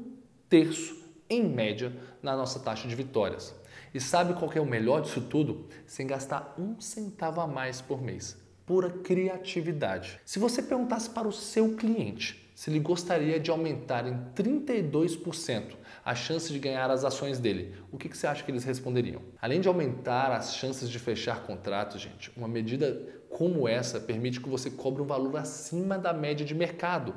terço, 0.47 0.97
em 1.29 1.43
média, 1.43 1.93
na 2.23 2.35
nossa 2.35 2.59
taxa 2.59 2.87
de 2.87 2.95
vitórias. 2.95 3.53
E 3.93 3.99
sabe 3.99 4.33
qual 4.33 4.51
é 4.53 4.61
o 4.61 4.65
melhor 4.65 5.01
disso 5.01 5.21
tudo? 5.21 5.67
Sem 5.85 6.07
gastar 6.07 6.55
um 6.57 6.79
centavo 6.79 7.41
a 7.41 7.47
mais 7.47 7.81
por 7.81 8.01
mês. 8.01 8.37
Pura 8.65 8.89
criatividade. 8.89 10.19
Se 10.23 10.39
você 10.39 10.61
perguntasse 10.61 11.09
para 11.09 11.27
o 11.27 11.31
seu 11.31 11.75
cliente 11.75 12.48
se 12.59 12.69
ele 12.69 12.79
gostaria 12.79 13.39
de 13.39 13.49
aumentar 13.49 14.05
em 14.05 14.19
32% 14.35 15.77
a 16.03 16.13
chance 16.13 16.51
de 16.51 16.59
ganhar 16.59 16.91
as 16.91 17.05
ações 17.05 17.39
dele, 17.39 17.73
o 17.89 17.97
que, 17.97 18.09
que 18.09 18.17
você 18.17 18.27
acha 18.27 18.43
que 18.43 18.51
eles 18.51 18.65
responderiam? 18.65 19.21
Além 19.41 19.61
de 19.61 19.69
aumentar 19.69 20.29
as 20.33 20.55
chances 20.55 20.89
de 20.89 20.99
fechar 20.99 21.43
contratos, 21.43 22.01
gente, 22.01 22.29
uma 22.35 22.49
medida 22.49 23.01
como 23.29 23.65
essa 23.65 23.97
permite 23.97 24.41
que 24.41 24.49
você 24.49 24.69
cobre 24.69 25.01
um 25.01 25.05
valor 25.05 25.37
acima 25.37 25.97
da 25.97 26.11
média 26.11 26.45
de 26.45 26.53
mercado. 26.53 27.15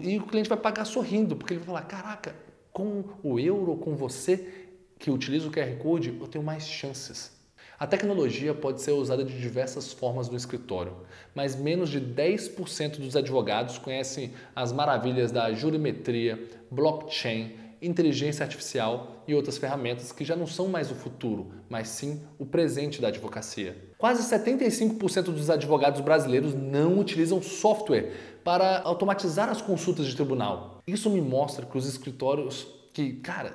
E 0.00 0.16
o 0.16 0.26
cliente 0.28 0.48
vai 0.48 0.58
pagar 0.58 0.84
sorrindo, 0.84 1.34
porque 1.34 1.54
ele 1.54 1.58
vai 1.58 1.66
falar: 1.66 1.82
caraca, 1.88 2.36
com 2.72 3.02
o 3.20 3.36
euro, 3.40 3.76
com 3.76 3.96
você 3.96 4.68
que 4.96 5.10
utiliza 5.10 5.48
o 5.48 5.50
QR 5.50 5.76
Code, 5.76 6.16
eu 6.20 6.28
tenho 6.28 6.44
mais 6.44 6.68
chances. 6.68 7.36
A 7.78 7.86
tecnologia 7.86 8.54
pode 8.54 8.80
ser 8.80 8.92
usada 8.92 9.24
de 9.24 9.36
diversas 9.36 9.92
formas 9.92 10.28
no 10.28 10.36
escritório, 10.36 10.92
mas 11.34 11.56
menos 11.56 11.90
de 11.90 12.00
10% 12.00 12.98
dos 12.98 13.16
advogados 13.16 13.78
conhecem 13.78 14.32
as 14.54 14.72
maravilhas 14.72 15.32
da 15.32 15.52
jurimetria, 15.52 16.48
blockchain, 16.70 17.52
inteligência 17.82 18.44
artificial 18.44 19.24
e 19.26 19.34
outras 19.34 19.58
ferramentas 19.58 20.12
que 20.12 20.24
já 20.24 20.36
não 20.36 20.46
são 20.46 20.68
mais 20.68 20.90
o 20.90 20.94
futuro, 20.94 21.50
mas 21.68 21.88
sim 21.88 22.22
o 22.38 22.46
presente 22.46 23.00
da 23.00 23.08
advocacia. 23.08 23.76
Quase 23.98 24.22
75% 24.22 25.24
dos 25.24 25.50
advogados 25.50 26.00
brasileiros 26.00 26.54
não 26.54 26.98
utilizam 26.98 27.42
software 27.42 28.12
para 28.44 28.80
automatizar 28.82 29.48
as 29.48 29.60
consultas 29.60 30.06
de 30.06 30.14
tribunal. 30.14 30.80
Isso 30.86 31.10
me 31.10 31.20
mostra 31.20 31.66
que 31.66 31.76
os 31.76 31.86
escritórios 31.86 32.66
que, 32.92 33.14
cara, 33.14 33.52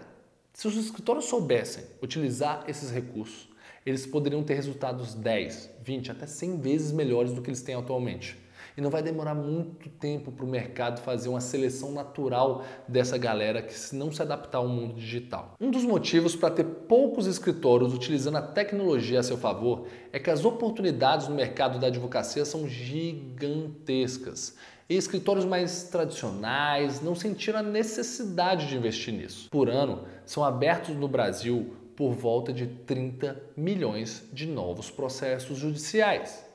se 0.54 0.68
os 0.68 0.76
escritórios 0.76 1.26
soubessem 1.26 1.86
utilizar 2.02 2.66
esses 2.68 2.92
recursos, 2.92 3.49
eles 3.86 4.06
poderiam 4.06 4.44
ter 4.44 4.56
resultados 4.56 5.14
10, 5.14 5.70
20, 5.84 6.12
até 6.12 6.28
100 6.28 6.58
vezes 6.58 6.92
melhores 6.92 7.34
do 7.34 7.42
que 7.42 7.50
eles 7.50 7.62
têm 7.62 7.76
atualmente. 7.76 8.38
E 8.78 8.82
não 8.82 8.90
vai 8.90 9.04
demorar 9.04 9.36
muito 9.36 9.90
tempo 9.90 10.32
para 10.32 10.46
o 10.46 10.48
mercado 10.48 11.02
fazer 11.02 11.28
uma 11.28 11.42
seleção 11.42 11.92
natural 11.92 12.64
dessa 12.88 13.18
galera 13.18 13.62
que 13.62 13.74
não 13.94 14.12
se 14.12 14.22
adaptar 14.22 14.60
ao 14.60 14.68
mundo 14.68 14.94
digital. 14.94 15.56
Um 15.60 15.70
dos 15.70 15.84
motivos 15.84 16.36
para 16.36 16.54
ter 16.54 16.64
poucos 16.64 17.28
escritórios 17.28 17.94
utilizando 17.94 18.38
a 18.38 18.42
tecnologia 18.42 19.20
a 19.20 19.24
seu 19.24 19.38
favor 19.38 19.88
é 20.14 20.20
que 20.20 20.30
as 20.30 20.46
oportunidades 20.46 21.28
no 21.28 21.36
mercado 21.36 21.78
da 21.80 21.88
advocacia 21.88 22.46
são 22.46 22.68
gigantescas. 22.70 24.56
E 24.90 24.96
escritórios 24.96 25.46
mais 25.46 25.84
tradicionais 25.84 27.00
não 27.00 27.14
sentiram 27.14 27.60
a 27.60 27.64
necessidade 27.64 28.68
de 28.68 28.76
investir 28.76 29.14
nisso. 29.14 29.48
Por 29.52 29.70
ano, 29.70 30.06
são 30.26 30.44
abertos 30.44 30.96
no 30.96 31.08
Brasil 31.08 31.76
por 32.00 32.14
volta 32.14 32.54
de 32.54 32.66
30 32.66 33.38
milhões 33.58 34.24
de 34.32 34.48
novos 34.48 34.90
processos 34.90 35.58
judiciais. 35.58 36.46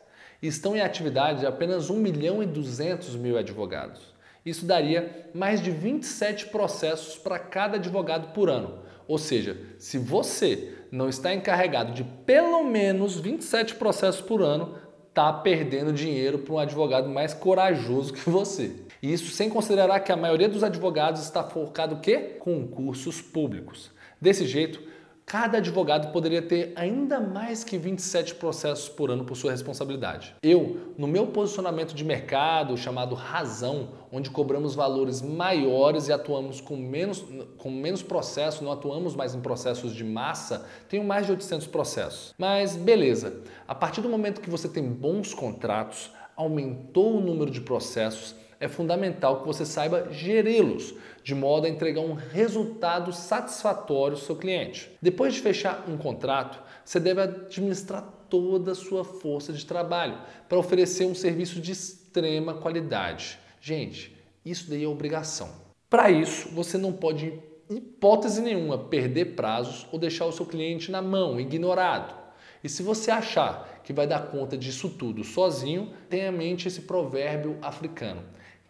Estão 0.40 0.74
em 0.74 0.80
atividade 0.80 1.44
apenas 1.44 1.90
1 1.90 1.98
milhão 1.98 2.42
e 2.42 2.46
200 2.46 3.14
mil 3.16 3.36
advogados. 3.36 4.14
Isso 4.42 4.64
daria 4.64 5.28
mais 5.34 5.60
de 5.60 5.70
27 5.70 6.46
processos 6.46 7.18
para 7.18 7.38
cada 7.38 7.76
advogado 7.76 8.32
por 8.32 8.48
ano. 8.48 8.78
Ou 9.06 9.18
seja, 9.18 9.54
se 9.78 9.98
você 9.98 10.76
não 10.90 11.10
está 11.10 11.34
encarregado 11.34 11.92
de 11.92 12.04
pelo 12.24 12.64
menos 12.64 13.20
27 13.20 13.74
processos 13.74 14.22
por 14.22 14.40
ano, 14.40 14.78
está 15.10 15.30
perdendo 15.30 15.92
dinheiro 15.92 16.38
para 16.38 16.54
um 16.54 16.58
advogado 16.58 17.10
mais 17.10 17.34
corajoso 17.34 18.14
que 18.14 18.30
você. 18.30 18.76
E 19.02 19.12
isso 19.12 19.30
sem 19.30 19.50
considerar 19.50 20.00
que 20.00 20.10
a 20.10 20.16
maioria 20.16 20.48
dos 20.48 20.64
advogados 20.64 21.20
está 21.20 21.44
focado 21.44 21.96
o 21.96 22.00
quê? 22.00 22.36
Concursos 22.40 23.20
públicos. 23.20 23.90
Desse 24.18 24.46
jeito, 24.46 24.94
cada 25.26 25.58
advogado 25.58 26.12
poderia 26.12 26.42
ter 26.42 26.72
ainda 26.76 27.18
mais 27.18 27.64
que 27.64 27.78
27 27.78 28.34
processos 28.34 28.88
por 28.88 29.10
ano 29.10 29.24
por 29.24 29.36
sua 29.36 29.50
responsabilidade. 29.50 30.34
Eu, 30.42 30.92
no 30.98 31.06
meu 31.06 31.28
posicionamento 31.28 31.94
de 31.94 32.04
mercado 32.04 32.76
chamado 32.76 33.14
Razão, 33.14 33.88
onde 34.12 34.30
cobramos 34.30 34.74
valores 34.74 35.22
maiores 35.22 36.08
e 36.08 36.12
atuamos 36.12 36.60
com 36.60 36.76
menos, 36.76 37.24
com 37.56 37.70
menos 37.70 38.02
processos, 38.02 38.60
não 38.60 38.72
atuamos 38.72 39.16
mais 39.16 39.34
em 39.34 39.40
processos 39.40 39.94
de 39.94 40.04
massa, 40.04 40.66
tenho 40.88 41.02
mais 41.02 41.26
de 41.26 41.32
800 41.32 41.66
processos. 41.68 42.34
Mas 42.38 42.76
beleza, 42.76 43.42
a 43.66 43.74
partir 43.74 44.02
do 44.02 44.08
momento 44.08 44.40
que 44.40 44.50
você 44.50 44.68
tem 44.68 44.84
bons 44.84 45.32
contratos, 45.32 46.12
aumentou 46.36 47.16
o 47.16 47.20
número 47.20 47.50
de 47.50 47.60
processos, 47.60 48.34
é 48.64 48.68
fundamental 48.68 49.40
que 49.40 49.46
você 49.46 49.66
saiba 49.66 50.08
geri-los, 50.10 50.94
de 51.22 51.34
modo 51.34 51.66
a 51.66 51.70
entregar 51.70 52.00
um 52.00 52.14
resultado 52.14 53.12
satisfatório 53.12 54.16
ao 54.16 54.22
seu 54.22 54.36
cliente. 54.36 54.90
Depois 55.02 55.34
de 55.34 55.40
fechar 55.40 55.84
um 55.88 55.96
contrato, 55.96 56.62
você 56.84 56.98
deve 56.98 57.20
administrar 57.20 58.02
toda 58.28 58.72
a 58.72 58.74
sua 58.74 59.04
força 59.04 59.52
de 59.52 59.64
trabalho 59.64 60.18
para 60.48 60.58
oferecer 60.58 61.04
um 61.04 61.14
serviço 61.14 61.60
de 61.60 61.72
extrema 61.72 62.54
qualidade. 62.54 63.38
Gente, 63.60 64.16
isso 64.44 64.68
daí 64.68 64.84
é 64.84 64.88
obrigação. 64.88 65.48
Para 65.88 66.10
isso, 66.10 66.48
você 66.48 66.76
não 66.76 66.92
pode, 66.92 67.32
em 67.70 67.76
hipótese 67.76 68.40
nenhuma, 68.40 68.78
perder 68.78 69.36
prazos 69.36 69.86
ou 69.92 69.98
deixar 69.98 70.26
o 70.26 70.32
seu 70.32 70.46
cliente 70.46 70.90
na 70.90 71.00
mão, 71.00 71.38
ignorado. 71.38 72.14
E 72.62 72.68
se 72.68 72.82
você 72.82 73.10
achar 73.10 73.80
que 73.84 73.92
vai 73.92 74.06
dar 74.06 74.28
conta 74.28 74.56
disso 74.56 74.88
tudo 74.88 75.22
sozinho, 75.22 75.92
tenha 76.08 76.28
em 76.28 76.32
mente 76.32 76.66
esse 76.66 76.80
provérbio 76.80 77.58
africano. 77.60 78.22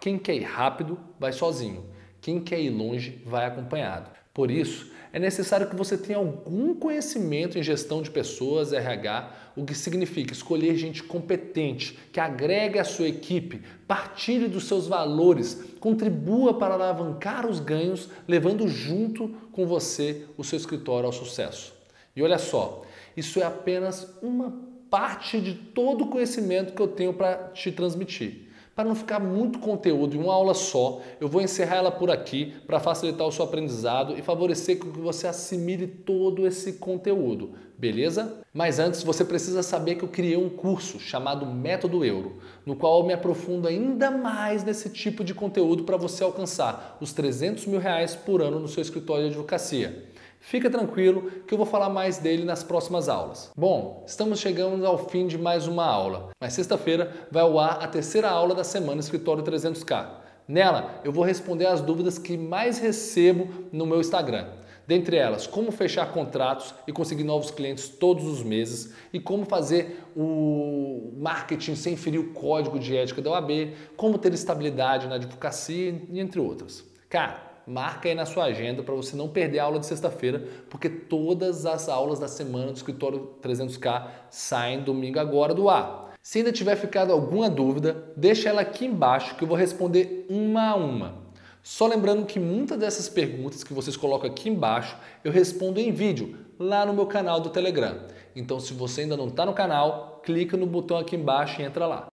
Quem 0.05 0.19
quer 0.19 0.35
ir 0.35 0.43
rápido, 0.43 0.99
vai 1.19 1.33
sozinho. 1.33 1.87
Quem 2.21 2.39
quer 2.39 2.61
ir 2.61 2.69
longe, 2.69 3.23
vai 3.25 3.47
acompanhado. 3.47 4.11
Por 4.35 4.51
isso, 4.51 4.93
é 5.11 5.19
necessário 5.19 5.67
que 5.67 5.75
você 5.75 5.97
tenha 5.97 6.19
algum 6.19 6.75
conhecimento 6.75 7.59
em 7.59 7.63
gestão 7.63 8.03
de 8.03 8.11
pessoas, 8.11 8.75
RH, 8.75 9.33
o 9.57 9.65
que 9.65 9.75
significa 9.75 10.35
escolher 10.35 10.77
gente 10.77 11.03
competente, 11.03 11.99
que 12.13 12.21
agregue 12.21 12.79
à 12.79 12.85
sua 12.85 13.09
equipe, 13.09 13.63
partilhe 13.89 14.47
dos 14.47 14.65
seus 14.65 14.87
valores, 14.87 15.65
contribua 15.81 16.53
para 16.53 16.75
alavancar 16.75 17.47
os 17.47 17.59
ganhos, 17.59 18.11
levando 18.29 18.69
junto 18.69 19.29
com 19.53 19.67
você 19.67 20.27
o 20.37 20.45
seu 20.45 20.59
escritório 20.59 21.07
ao 21.07 21.13
sucesso. 21.15 21.73
E 22.15 22.23
olha 22.23 22.37
só, 22.37 22.83
isso 23.17 23.41
é 23.41 23.45
apenas 23.45 24.07
uma 24.21 24.53
parte 24.91 25.41
de 25.41 25.55
todo 25.55 26.05
o 26.05 26.09
conhecimento 26.09 26.75
que 26.75 26.83
eu 26.83 26.89
tenho 26.89 27.15
para 27.15 27.49
te 27.55 27.73
transmitir. 27.73 28.44
Para 28.75 28.89
não 28.89 28.97
ficar 28.97 29.21
muito 29.21 29.61
conteúdo 29.61 30.17
em 30.17 30.19
uma 30.21 30.35
aula 30.35 30.53
só, 30.53 31.01
eu 31.21 31.29
vou 31.29 31.41
encerrar 31.41 31.77
ela 31.77 31.93
por 31.93 32.11
aqui 32.11 32.55
para 32.67 32.81
facilitar 32.81 33.25
o 33.25 33.31
seu 33.31 33.45
aprendizado 33.45 34.19
e 34.19 34.23
favorecer 34.23 34.81
que 34.81 34.89
você 34.89 35.29
assimile 35.29 35.87
todo 35.87 36.45
esse 36.45 36.73
conteúdo, 36.73 37.53
beleza? 37.79 38.41
Mas 38.53 38.81
antes 38.81 39.05
você 39.05 39.25
precisa 39.25 39.63
saber 39.63 39.95
que 39.95 40.05
eu 40.05 40.09
criei 40.09 40.37
um 40.37 40.51
curso 40.51 40.99
chamado 40.99 41.47
Método 41.47 42.05
Euro, 42.05 42.39
no 42.67 42.75
qual 42.75 42.99
eu 42.99 43.07
me 43.07 43.13
aprofundo 43.13 43.69
ainda 43.69 44.11
mais 44.11 44.65
nesse 44.65 44.91
tipo 44.91 45.23
de 45.23 45.35
conteúdo 45.35 45.85
para 45.85 45.97
você 45.97 46.25
alcançar 46.25 46.99
os 47.01 47.13
300 47.13 47.67
mil 47.67 47.79
reais 47.79 48.17
por 48.17 48.43
ano 48.43 48.59
no 48.59 48.67
seu 48.67 48.83
escritório 48.83 49.27
de 49.27 49.31
advocacia. 49.31 50.13
Fica 50.47 50.69
tranquilo 50.69 51.31
que 51.47 51.55
eu 51.55 51.59
vou 51.59 51.67
falar 51.67 51.89
mais 51.89 52.19
dele 52.19 52.45
nas 52.45 52.63
próximas 52.63 53.09
aulas. 53.09 53.51
Bom, 53.57 54.05
estamos 54.07 54.39
chegando 54.39 54.87
ao 54.87 55.09
fim 55.09 55.27
de 55.27 55.39
mais 55.39 55.67
uma 55.67 55.87
aula, 55.87 56.29
mas 56.39 56.53
sexta-feira 56.53 57.11
vai 57.31 57.43
ao 57.43 57.59
ar 57.59 57.83
a 57.83 57.89
terceira 57.89 58.29
aula 58.29 58.55
da 58.55 58.63
semana 58.63 59.01
Escritório 59.01 59.43
300K. 59.43 60.07
Nela, 60.47 61.01
eu 61.03 61.11
vou 61.11 61.25
responder 61.25 61.65
as 61.65 61.81
dúvidas 61.81 62.19
que 62.19 62.37
mais 62.37 62.79
recebo 62.79 63.49
no 63.73 63.87
meu 63.87 64.01
Instagram. 64.01 64.49
Dentre 64.87 65.17
elas, 65.17 65.47
como 65.47 65.73
fechar 65.73 66.13
contratos 66.13 66.75
e 66.87 66.93
conseguir 66.93 67.25
novos 67.25 67.51
clientes 67.51 67.89
todos 67.89 68.27
os 68.27 68.43
meses 68.43 68.93
e 69.15 69.19
como 69.19 69.47
fazer 69.47 70.05
o 70.15 71.11
marketing 71.17 71.75
sem 71.75 71.97
ferir 71.97 72.21
o 72.21 72.35
código 72.35 72.79
de 72.79 72.95
ética 72.95 73.23
da 73.23 73.31
OAB, 73.31 73.73
como 73.97 74.19
ter 74.19 74.35
estabilidade 74.35 75.07
na 75.07 75.15
advocacia 75.15 76.03
entre 76.13 76.39
outras. 76.39 76.85
Cara, 77.09 77.54
marca 77.67 78.09
aí 78.09 78.15
na 78.15 78.27
sua 78.27 78.45
agenda 78.45 78.83
para 78.83 78.95
você 78.95 79.17
não 79.17 79.29
perder 79.29 79.59
a 79.59 79.65
aula 79.65 79.79
de 79.79 79.87
sexta-feira, 79.87 80.47
porque 80.69 80.89
todas 80.89 81.67
as 81.67 81.89
aulas 81.89 82.19
da 82.19 82.29
semana 82.29 82.73
do 82.73 82.77
Escritório 82.77 83.31
300K 83.43 84.09
saem 84.31 84.83
domingo 84.83 85.19
agora 85.19 85.55
do 85.55 85.69
ar. 85.69 86.15
Se 86.23 86.39
ainda 86.39 86.53
tiver 86.53 86.77
ficado 86.77 87.13
alguma 87.13 87.51
dúvida, 87.51 88.13
deixa 88.17 88.49
ela 88.49 88.63
aqui 88.63 88.87
embaixo 88.87 89.37
que 89.37 89.45
eu 89.45 89.49
vou 89.49 89.57
responder 89.57 90.27
uma 90.31 90.71
a 90.71 90.75
uma. 90.75 91.25
Só 91.63 91.87
lembrando 91.87 92.27
que 92.27 92.39
muitas 92.39 92.79
dessas 92.79 93.09
perguntas 93.09 93.65
que 93.65 93.73
vocês 93.73 93.97
colocam 93.97 94.31
aqui 94.31 94.49
embaixo 94.49 94.97
eu 95.23 95.33
respondo 95.33 95.81
em 95.81 95.93
vídeo 95.93 96.37
lá 96.59 96.85
no 96.85 96.93
meu 96.93 97.07
canal 97.07 97.41
do 97.41 97.51
Telegram. 97.51 98.07
Então, 98.37 98.61
se 98.61 98.73
você 98.75 99.03
ainda 99.03 99.17
não 99.17 99.29
está 99.29 99.47
no 99.47 99.53
canal, 99.53 100.21
clica 100.23 100.57
no 100.57 100.67
botão 100.67 100.99
aqui 100.99 101.17
embaixo 101.17 101.61
e 101.61 101.65
entra 101.65 101.87
lá. 101.87 102.14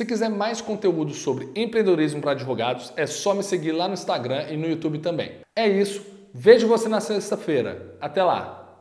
Se 0.00 0.06
quiser 0.06 0.30
mais 0.30 0.62
conteúdo 0.62 1.12
sobre 1.12 1.50
empreendedorismo 1.54 2.22
para 2.22 2.30
advogados, 2.30 2.90
é 2.96 3.06
só 3.06 3.34
me 3.34 3.42
seguir 3.42 3.72
lá 3.72 3.86
no 3.86 3.92
Instagram 3.92 4.46
e 4.48 4.56
no 4.56 4.66
YouTube 4.66 4.98
também. 5.00 5.32
É 5.54 5.68
isso, 5.68 6.02
vejo 6.32 6.66
você 6.66 6.88
na 6.88 7.02
sexta-feira. 7.02 7.98
Até 8.00 8.24
lá! 8.24 8.59